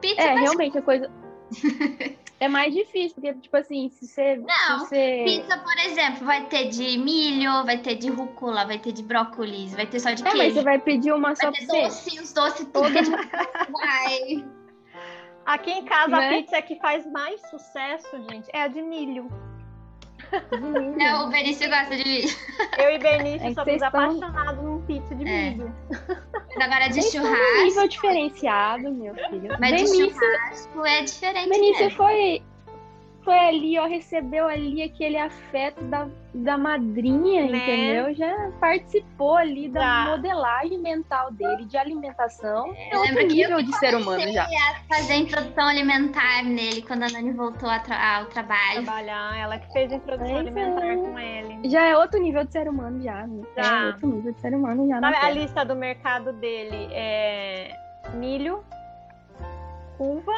Pizza 0.02 0.22
É, 0.22 0.36
realmente 0.36 0.78
a 0.78 0.82
coisa. 0.82 1.10
é 2.40 2.48
mais 2.48 2.74
difícil, 2.74 3.16
porque, 3.16 3.34
tipo 3.36 3.56
assim, 3.56 3.90
se 3.90 4.08
você. 4.08 4.36
Não, 4.38 4.80
se 4.80 4.88
você... 4.88 5.24
Pizza, 5.26 5.58
por 5.60 5.78
exemplo, 5.80 6.26
vai 6.26 6.46
ter 6.48 6.70
de 6.70 6.98
milho, 6.98 7.64
vai 7.66 7.78
ter 7.78 7.96
de 7.96 8.10
rúcula, 8.10 8.66
vai 8.66 8.80
ter 8.80 8.92
de 8.92 9.04
brócolis, 9.04 9.74
vai 9.76 9.86
ter 9.86 10.00
só 10.00 10.12
de 10.12 10.22
É, 10.22 10.26
mas 10.26 10.34
queijo. 10.34 10.56
você 10.56 10.64
vai 10.64 10.80
pedir 10.80 11.14
uma 11.14 11.36
só 11.36 11.50
Vai 11.52 11.66
pra 11.66 11.74
ter 11.76 11.90
você. 11.92 12.10
doce, 12.10 12.20
os 12.22 12.34
doces 12.34 12.68
Todo 12.74 12.88
tudo. 12.88 12.94
Vai. 13.72 14.46
Aqui 15.46 15.72
em 15.72 15.86
casa, 15.86 16.08
Né? 16.18 16.28
a 16.28 16.30
pizza 16.38 16.62
que 16.62 16.76
faz 16.80 17.06
mais 17.12 17.40
sucesso, 17.50 18.18
gente, 18.30 18.50
é 18.54 18.64
a 18.64 18.68
de 18.68 18.82
milho. 18.82 19.30
É, 21.00 21.16
o 21.18 21.28
Benício 21.30 21.70
gosta 21.70 21.96
de 21.96 22.04
milho. 22.04 22.30
Eu 22.80 22.92
e 22.92 22.98
Benício 22.98 23.48
É 23.48 23.54
somos 23.54 23.74
estão- 23.74 23.88
apaixonados 23.90 24.64
num 24.64 24.82
pizza 24.86 25.14
de 25.14 25.28
É. 25.28 25.50
milho. 25.52 25.76
Mas 25.90 26.66
agora 26.66 26.88
de 26.88 26.94
Vocês 26.96 27.06
estão 27.06 27.22
num 27.24 27.36
churrasco. 27.36 27.64
nível 27.64 27.88
diferenciado, 27.88 28.92
meu 28.92 29.14
filho. 29.14 29.58
Mas 29.60 29.70
de 29.70 29.84
Benício, 29.84 30.10
churrasco 30.20 30.86
é 30.86 31.02
diferente. 31.04 31.50
Benício 31.50 31.84
mesmo. 31.84 31.98
foi, 31.98 32.44
foi 33.26 33.38
ali, 33.40 33.78
ó, 33.80 33.86
recebeu 33.88 34.48
ali 34.48 34.82
aquele 34.84 35.18
afeto 35.18 35.84
da, 35.86 36.08
da 36.34 36.58
madrinha, 36.58 37.50
Né? 37.50 37.58
entendeu? 37.58 38.14
Já 38.14 38.52
participou 38.62 39.36
ali 39.36 39.68
da 39.68 39.82
Já. 39.82 40.06
modelagem 40.12 40.78
mental 40.78 41.32
dele, 41.34 41.66
de 41.66 41.76
alimentação. 41.78 42.72
É, 42.78 42.98
outro 42.98 43.26
nível 43.28 43.62
de 43.64 43.76
ser 43.78 43.96
humano 43.96 44.32
já. 44.32 44.48
Fazer 44.88 45.14
a 45.14 45.18
introdução 45.18 45.68
alimentar 45.68 46.44
nele 46.44 46.82
quando 46.84 47.04
a 47.04 47.10
Nani 47.10 47.32
voltou 47.34 47.68
a 47.70 47.80
tra- 47.80 48.18
ao 48.20 48.26
trabalho. 48.28 48.84
Trabalhar, 48.84 49.38
ela 49.38 49.58
que 49.60 49.74
fez 49.74 49.92
a 49.92 49.96
introdução 49.96 50.28
Pois 50.32 50.40
alimentar 50.48 50.86
é. 50.86 50.96
com 50.96 51.20
ele. 51.20 51.70
Já 51.70 51.86
é 51.86 51.98
outro 51.98 52.20
nível 52.22 52.46
de 52.46 52.52
ser 52.52 52.70
humano 52.70 53.02
já. 53.02 53.26
né? 53.28 53.44
Já. 53.58 53.82
É 53.84 53.88
outro 53.88 54.08
nível 54.08 54.32
de 54.34 54.40
ser 54.40 54.54
humano 54.54 54.88
já. 54.88 55.00
Sabe, 55.00 55.16
a 55.18 55.30
lista 55.32 55.66
do 55.66 55.76
mercado 55.76 56.32
dele 56.34 56.88
é 56.94 57.76
milho, 58.14 58.64
uva, 60.00 60.34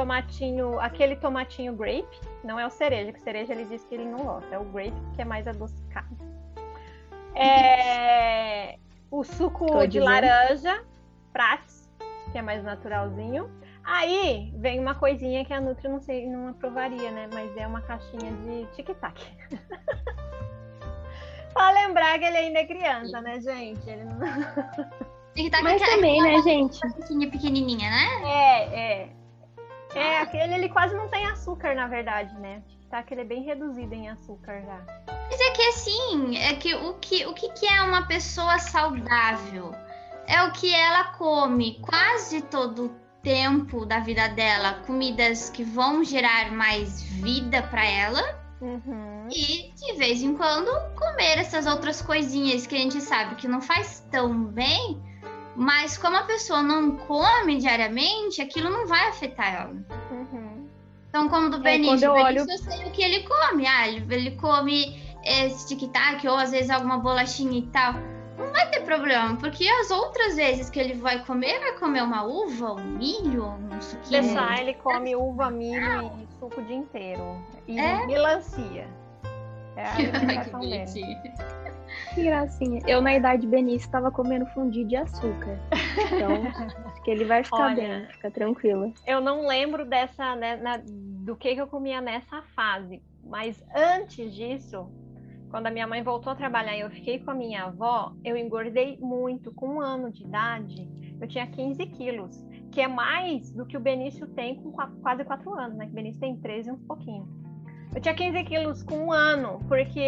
tomatinho, 0.00 0.80
aquele 0.80 1.14
tomatinho 1.16 1.74
grape, 1.74 2.18
não 2.42 2.58
é 2.58 2.66
o 2.66 2.70
cereja, 2.70 3.12
que 3.12 3.20
cereja 3.20 3.52
ele 3.52 3.66
disse 3.66 3.86
que 3.86 3.94
ele 3.94 4.06
não 4.06 4.20
gosta, 4.20 4.54
é 4.54 4.58
o 4.58 4.64
grape 4.64 4.96
que 5.14 5.20
é 5.20 5.26
mais 5.26 5.46
adocicado. 5.46 6.16
É, 7.34 8.78
o 9.10 9.22
suco 9.22 9.66
Tô 9.66 9.80
de 9.80 9.88
dizendo. 9.88 10.06
laranja, 10.06 10.82
Prats, 11.34 11.90
que 12.32 12.38
é 12.38 12.42
mais 12.42 12.64
naturalzinho. 12.64 13.50
Aí 13.84 14.50
vem 14.56 14.80
uma 14.80 14.94
coisinha 14.94 15.44
que 15.44 15.52
a 15.52 15.60
Nutri 15.60 15.86
não 15.88 16.00
sei, 16.00 16.26
não 16.26 16.48
aprovaria, 16.48 17.10
né? 17.10 17.28
Mas 17.32 17.54
é 17.56 17.66
uma 17.66 17.82
caixinha 17.82 18.32
de 18.32 18.66
tic-tac. 18.72 19.20
pra 21.52 21.72
lembrar 21.72 22.18
que 22.18 22.24
ele 22.24 22.36
ainda 22.38 22.60
é 22.60 22.66
criança, 22.66 23.20
né, 23.20 23.38
gente? 23.40 23.86
Ele 23.88 24.04
não... 24.04 24.18
Tic-tac 25.34 25.62
Mas 25.62 25.82
é 25.82 25.86
também, 25.86 26.22
né, 26.22 26.40
gente? 26.42 26.80
pequenininha, 27.30 27.90
né? 27.90 28.06
É, 28.24 28.80
é. 28.80 29.19
É, 29.94 30.18
aquele 30.18 30.54
ele 30.54 30.68
quase 30.68 30.94
não 30.94 31.08
tem 31.08 31.26
açúcar, 31.26 31.74
na 31.74 31.86
verdade, 31.86 32.34
né? 32.38 32.62
Tá 32.90 33.02
que 33.02 33.14
ele 33.14 33.20
é 33.20 33.24
bem 33.24 33.42
reduzido 33.44 33.94
em 33.94 34.08
açúcar 34.08 34.62
já. 34.62 34.80
Mas 35.30 35.40
é 35.40 35.50
que 35.52 35.62
assim, 35.62 36.36
é 36.38 36.54
que 36.54 36.74
o 36.74 36.94
que, 36.94 37.26
o 37.26 37.32
que, 37.32 37.48
que 37.50 37.66
é 37.66 37.82
uma 37.82 38.06
pessoa 38.06 38.58
saudável? 38.58 39.72
É 40.26 40.42
o 40.42 40.52
que 40.52 40.74
ela 40.74 41.04
come 41.12 41.80
quase 41.80 42.42
todo 42.42 42.86
o 42.86 42.88
tempo 43.22 43.84
da 43.86 44.00
vida 44.00 44.28
dela, 44.28 44.74
comidas 44.86 45.50
que 45.50 45.62
vão 45.62 46.02
gerar 46.02 46.50
mais 46.50 47.02
vida 47.02 47.62
para 47.62 47.84
ela. 47.84 48.40
Uhum. 48.60 49.28
E 49.30 49.72
de 49.72 49.94
vez 49.94 50.22
em 50.22 50.36
quando 50.36 50.70
comer 50.94 51.38
essas 51.38 51.66
outras 51.66 52.02
coisinhas 52.02 52.66
que 52.66 52.74
a 52.74 52.78
gente 52.78 53.00
sabe 53.00 53.36
que 53.36 53.48
não 53.48 53.60
faz 53.60 54.04
tão 54.10 54.44
bem, 54.44 55.00
mas 55.56 55.96
como 55.98 56.16
a 56.16 56.22
pessoa 56.24 56.62
não 56.62 56.96
come 56.96 57.56
diariamente, 57.58 58.40
aquilo 58.40 58.70
não 58.70 58.86
vai 58.86 59.08
afetar 59.08 59.54
ela. 59.54 59.74
Uhum. 60.10 60.68
Então, 61.08 61.28
como 61.28 61.50
do 61.50 61.56
É, 61.58 61.60
Benício, 61.60 62.06
eu 62.06 62.12
olho- 62.12 62.46
eu 62.48 62.58
sei 62.58 62.84
o 62.86 62.90
que 62.92 63.02
ele 63.02 63.24
come. 63.26 63.66
Ah, 63.66 63.88
ele, 63.88 64.14
ele 64.14 64.30
come 64.36 65.02
esse 65.24 65.66
tic-tac 65.68 66.26
ou 66.28 66.36
às 66.36 66.50
vezes 66.52 66.70
alguma 66.70 66.98
bolachinha 66.98 67.58
e 67.58 67.66
tal. 67.66 67.94
Não 68.38 68.50
vai 68.52 68.70
ter 68.70 68.80
problema, 68.84 69.36
porque 69.36 69.68
as 69.68 69.90
outras 69.90 70.36
vezes 70.36 70.70
que 70.70 70.78
ele 70.80 70.94
vai 70.94 71.22
comer, 71.24 71.58
vai 71.60 71.72
comer 71.72 72.02
uma 72.02 72.22
uva, 72.24 72.72
um 72.74 72.84
milho, 72.96 73.44
um 73.44 73.80
suquinho. 73.82 74.22
Deixar 74.22 74.60
ele 74.60 74.72
come 74.74 75.14
uva, 75.14 75.50
milho 75.50 76.10
e 76.22 76.38
suco 76.38 76.60
o 76.60 76.64
dia 76.64 76.76
inteiro. 76.76 77.36
E 77.68 77.78
É? 77.78 78.06
melancia. 78.06 78.88
É 79.76 79.84
a 79.84 79.92
alimentação 80.48 80.60
dele. 80.60 81.16
Que 82.14 82.24
gracinha. 82.24 82.80
Eu, 82.86 83.00
na 83.00 83.14
idade 83.14 83.46
Benício, 83.46 83.86
estava 83.86 84.10
comendo 84.10 84.46
fundi 84.46 84.84
de 84.84 84.96
açúcar. 84.96 85.58
Então, 86.12 86.42
acho 86.86 87.02
que 87.02 87.10
ele 87.10 87.24
vai 87.24 87.44
ficar 87.44 87.66
Olha. 87.66 87.74
bem, 87.76 88.06
fica 88.12 88.30
tranquila. 88.30 88.92
Eu 89.06 89.20
não 89.20 89.46
lembro 89.46 89.84
dessa, 89.84 90.34
né, 90.36 90.56
na- 90.56 90.80
do 90.84 91.36
que, 91.36 91.54
que 91.54 91.60
eu 91.60 91.66
comia 91.66 92.00
nessa 92.00 92.42
fase. 92.54 93.02
Mas 93.24 93.62
antes 93.74 94.34
disso, 94.34 94.90
quando 95.50 95.66
a 95.66 95.70
minha 95.70 95.86
mãe 95.86 96.02
voltou 96.02 96.32
a 96.32 96.36
trabalhar 96.36 96.76
e 96.76 96.80
eu 96.80 96.90
fiquei 96.90 97.18
com 97.20 97.30
a 97.30 97.34
minha 97.34 97.64
avó, 97.64 98.12
eu 98.24 98.36
engordei 98.36 98.98
muito. 99.00 99.52
Com 99.52 99.76
um 99.76 99.80
ano 99.80 100.10
de 100.10 100.24
idade, 100.24 100.88
eu 101.20 101.28
tinha 101.28 101.46
15 101.46 101.86
quilos, 101.86 102.44
que 102.72 102.80
é 102.80 102.88
mais 102.88 103.50
do 103.52 103.66
que 103.66 103.76
o 103.76 103.80
Benício 103.80 104.26
tem 104.28 104.56
com 104.56 104.70
qua- 104.72 104.90
quase 105.02 105.24
4 105.24 105.52
anos, 105.54 105.76
né? 105.76 105.86
Que 105.86 105.92
o 105.92 105.94
Benício 105.94 106.20
tem 106.20 106.36
13 106.36 106.68
e 106.70 106.72
um 106.72 106.78
pouquinho. 106.78 107.28
Eu 107.92 108.00
tinha 108.00 108.14
15 108.14 108.44
quilos 108.44 108.82
com 108.84 109.06
um 109.06 109.12
ano, 109.12 109.60
porque 109.66 110.00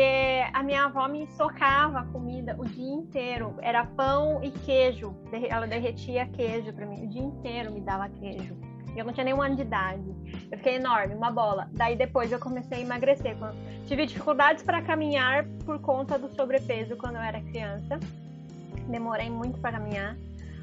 a 0.52 0.62
minha 0.62 0.84
avó 0.84 1.08
me 1.08 1.26
socava 1.32 2.04
comida 2.12 2.54
o 2.56 2.64
dia 2.64 2.94
inteiro. 2.94 3.56
Era 3.60 3.84
pão 3.84 4.40
e 4.40 4.52
queijo. 4.52 5.16
Ela 5.50 5.66
derretia 5.66 6.24
queijo 6.26 6.72
para 6.72 6.86
mim. 6.86 7.02
O 7.04 7.08
dia 7.08 7.22
inteiro 7.22 7.72
me 7.72 7.80
dava 7.80 8.08
queijo. 8.08 8.56
Eu 8.94 9.04
não 9.04 9.12
tinha 9.12 9.24
nenhum 9.24 9.42
ano 9.42 9.56
de 9.56 9.62
idade. 9.62 10.14
Eu 10.50 10.58
fiquei 10.58 10.76
enorme, 10.76 11.14
uma 11.14 11.32
bola. 11.32 11.68
Daí 11.72 11.96
depois 11.96 12.30
eu 12.30 12.38
comecei 12.38 12.78
a 12.78 12.80
emagrecer. 12.82 13.36
Tive 13.86 14.06
dificuldades 14.06 14.62
para 14.62 14.80
caminhar 14.80 15.44
por 15.64 15.80
conta 15.80 16.16
do 16.16 16.28
sobrepeso 16.28 16.96
quando 16.96 17.16
eu 17.16 17.22
era 17.22 17.40
criança. 17.40 17.98
Demorei 18.88 19.28
muito 19.28 19.58
para 19.58 19.72
caminhar. 19.72 20.16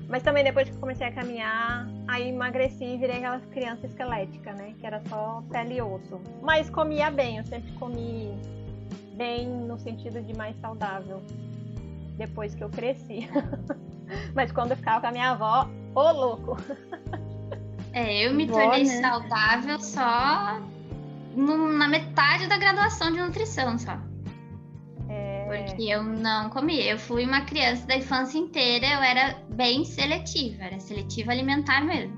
Mas 0.10 0.24
também 0.24 0.44
depois 0.44 0.68
que 0.68 0.76
eu 0.76 0.80
comecei 0.80 1.06
a 1.06 1.12
caminhar, 1.12 1.88
aí 2.08 2.30
emagreci 2.30 2.84
e 2.84 2.98
virei 2.98 3.18
aquela 3.18 3.40
criança 3.42 3.86
esquelética, 3.86 4.52
né? 4.54 4.74
Que 4.80 4.86
era 4.88 5.00
só 5.08 5.44
pele 5.52 5.76
e 5.76 5.82
osso. 5.82 6.20
Mas 6.42 6.68
comia 6.70 7.12
bem, 7.12 7.38
eu 7.38 7.46
sempre 7.46 7.72
comi 7.74 8.34
bem 9.14 9.48
no 9.48 9.78
sentido 9.78 10.20
de 10.22 10.36
mais 10.36 10.60
saudável. 10.60 11.22
Depois 12.18 12.56
que 12.56 12.64
eu 12.64 12.70
cresci. 12.70 13.30
Mas 14.34 14.52
quando 14.52 14.72
eu 14.72 14.78
ficava 14.78 15.00
com 15.00 15.08
a 15.08 15.12
minha 15.12 15.30
avó, 15.32 15.70
ô 15.94 16.12
louco! 16.12 16.58
É, 17.94 18.26
eu 18.28 18.34
me 18.34 18.46
Vó, 18.48 18.54
tornei 18.60 18.84
né? 18.86 19.02
saudável 19.02 19.80
só 19.80 20.60
no- 21.36 21.72
na 21.74 21.88
metade 21.88 22.48
da 22.48 22.58
graduação 22.58 23.12
de 23.12 23.20
nutrição, 23.20 23.78
só. 23.78 23.98
É, 25.52 25.64
Porque 25.64 25.84
eu 25.84 26.04
não 26.04 26.50
comia. 26.50 26.92
Eu 26.92 27.00
fui 27.00 27.26
uma 27.26 27.42
criança 27.42 27.86
da 27.88 27.98
infância 27.98 28.38
inteira, 28.38 28.86
eu 28.86 29.00
era 29.00 29.38
bem 29.50 29.84
seletiva, 29.84 30.64
era 30.64 30.80
seletiva 30.80 31.32
alimentar 31.32 31.82
mesmo. 31.82 32.18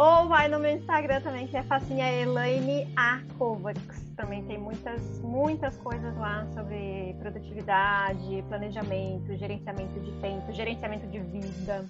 Ou 0.00 0.26
vai 0.28 0.48
no 0.48 0.58
meu 0.58 0.74
Instagram 0.74 1.20
também, 1.20 1.46
que 1.46 1.58
é 1.58 1.62
facinha 1.62 2.10
Elaine 2.10 2.90
A. 2.96 3.20
Kovacs. 3.36 4.02
Também 4.16 4.42
tem 4.44 4.56
muitas, 4.56 5.20
muitas 5.20 5.76
coisas 5.76 6.16
lá 6.16 6.46
sobre 6.54 7.14
produtividade, 7.18 8.42
planejamento, 8.48 9.36
gerenciamento 9.36 10.00
de 10.00 10.10
tempo, 10.12 10.50
gerenciamento 10.52 11.06
de 11.06 11.18
vida, 11.18 11.84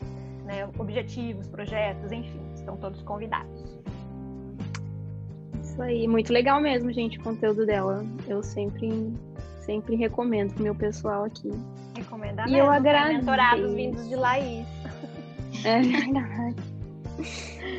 né, 0.45 0.69
objetivos, 0.77 1.47
projetos, 1.47 2.11
enfim, 2.11 2.41
estão 2.53 2.77
todos 2.79 3.01
convidados. 3.03 3.81
Isso 5.63 5.81
aí, 5.81 6.09
muito 6.09 6.33
legal 6.33 6.61
mesmo, 6.61 6.93
gente, 6.93 7.17
o 7.17 7.23
conteúdo 7.23 7.65
dela. 7.65 8.05
Eu 8.27 8.43
sempre, 8.43 9.15
sempre 9.61 9.95
recomendo 9.95 10.53
pro 10.53 10.65
meu 10.65 10.75
pessoal 10.75 11.27
aqui. 11.27 11.53
Recomenda 11.97 12.43
e 12.43 12.51
mesmo, 12.51 12.59
eu 12.59 12.71
agradeço. 12.73 13.19
Mentorados 13.19 13.73
vindos 13.73 14.09
de 14.09 14.17
Laís. 14.17 14.67
É 15.65 15.79
verdade. 15.87 16.70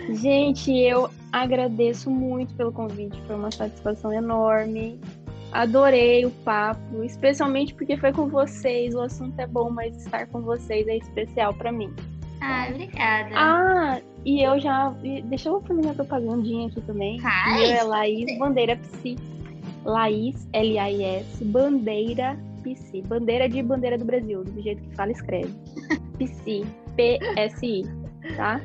Gente, 0.09 0.71
eu 0.77 1.09
agradeço 1.31 2.09
muito 2.09 2.53
pelo 2.55 2.71
convite, 2.71 3.21
foi 3.27 3.35
uma 3.35 3.51
satisfação 3.51 4.11
enorme. 4.11 4.99
Adorei 5.51 6.25
o 6.25 6.31
papo, 6.31 7.03
especialmente 7.03 7.73
porque 7.73 7.97
foi 7.97 8.13
com 8.13 8.27
vocês. 8.27 8.95
O 8.95 9.01
assunto 9.01 9.37
é 9.39 9.45
bom, 9.45 9.69
mas 9.69 9.97
estar 9.97 10.25
com 10.27 10.41
vocês 10.41 10.87
é 10.87 10.97
especial 10.97 11.53
para 11.53 11.71
mim. 11.71 11.93
Ah, 12.41 12.67
obrigada. 12.69 13.29
Ah, 13.35 14.01
e 14.25 14.41
eu 14.41 14.59
já. 14.59 14.89
Deixa 15.25 15.49
eu 15.49 15.61
fazer 15.61 15.81
minha 15.81 15.93
propagandinha 15.93 16.67
aqui 16.67 16.81
também. 16.81 17.19
Faz. 17.19 17.69
Eu 17.69 17.75
é 17.75 17.83
Laís 17.83 18.39
Bandeira 18.39 18.77
Psi. 18.77 19.17
Laís, 19.83 20.47
L-A-I-S, 20.53 21.43
Bandeira 21.45 22.37
Psi. 22.63 23.01
Bandeira 23.01 23.49
de 23.49 23.61
bandeira 23.61 23.97
do 23.97 24.05
Brasil, 24.05 24.43
do 24.43 24.61
jeito 24.61 24.81
que 24.81 24.95
fala 24.95 25.11
escreve. 25.11 25.53
Psi. 26.17 26.65
P-S-I. 26.95 27.83
Tá? 28.35 28.61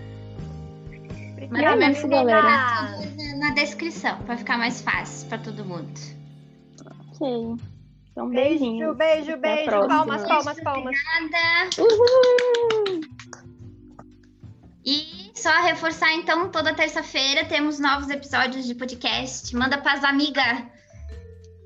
Mas 1.51 1.63
é 1.63 1.91
isso, 1.93 2.09
galera. 2.09 2.99
Na 3.39 3.51
descrição, 3.51 4.19
para 4.23 4.37
ficar 4.37 4.59
mais 4.59 4.81
fácil 4.81 5.29
para 5.29 5.39
todo 5.39 5.65
mundo. 5.65 5.93
Ok. 7.13 7.57
Então, 8.11 8.31
beijinho. 8.31 8.95
Beijo, 8.95 9.37
beijo, 9.37 9.41
beijo. 9.41 9.89
Palmas, 9.89 10.23
palmas, 10.25 10.61
palmas. 10.61 10.97
Obrigada. 11.19 11.71
Uhul. 11.79 13.01
E 14.87 15.33
só 15.35 15.51
reforçar, 15.63 16.15
então, 16.15 16.51
toda 16.51 16.73
terça-feira 16.73 17.45
temos 17.45 17.79
novos 17.79 18.09
episódios 18.09 18.65
de 18.65 18.75
podcast. 18.75 19.55
Manda 19.55 19.77
para 19.77 19.93
as 19.93 20.05
amigas. 20.05 20.65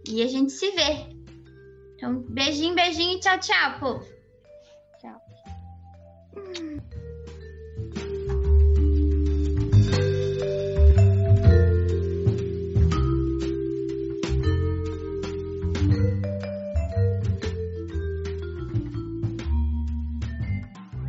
E 0.09 0.23
a 0.23 0.27
gente 0.27 0.51
se 0.51 0.71
vê. 0.73 1.07
Então, 1.95 2.25
beijinho, 2.29 2.75
beijinho 2.75 3.19
e 3.19 3.21
tchau, 3.21 3.39
tchau, 3.39 3.79
povo. 3.79 4.05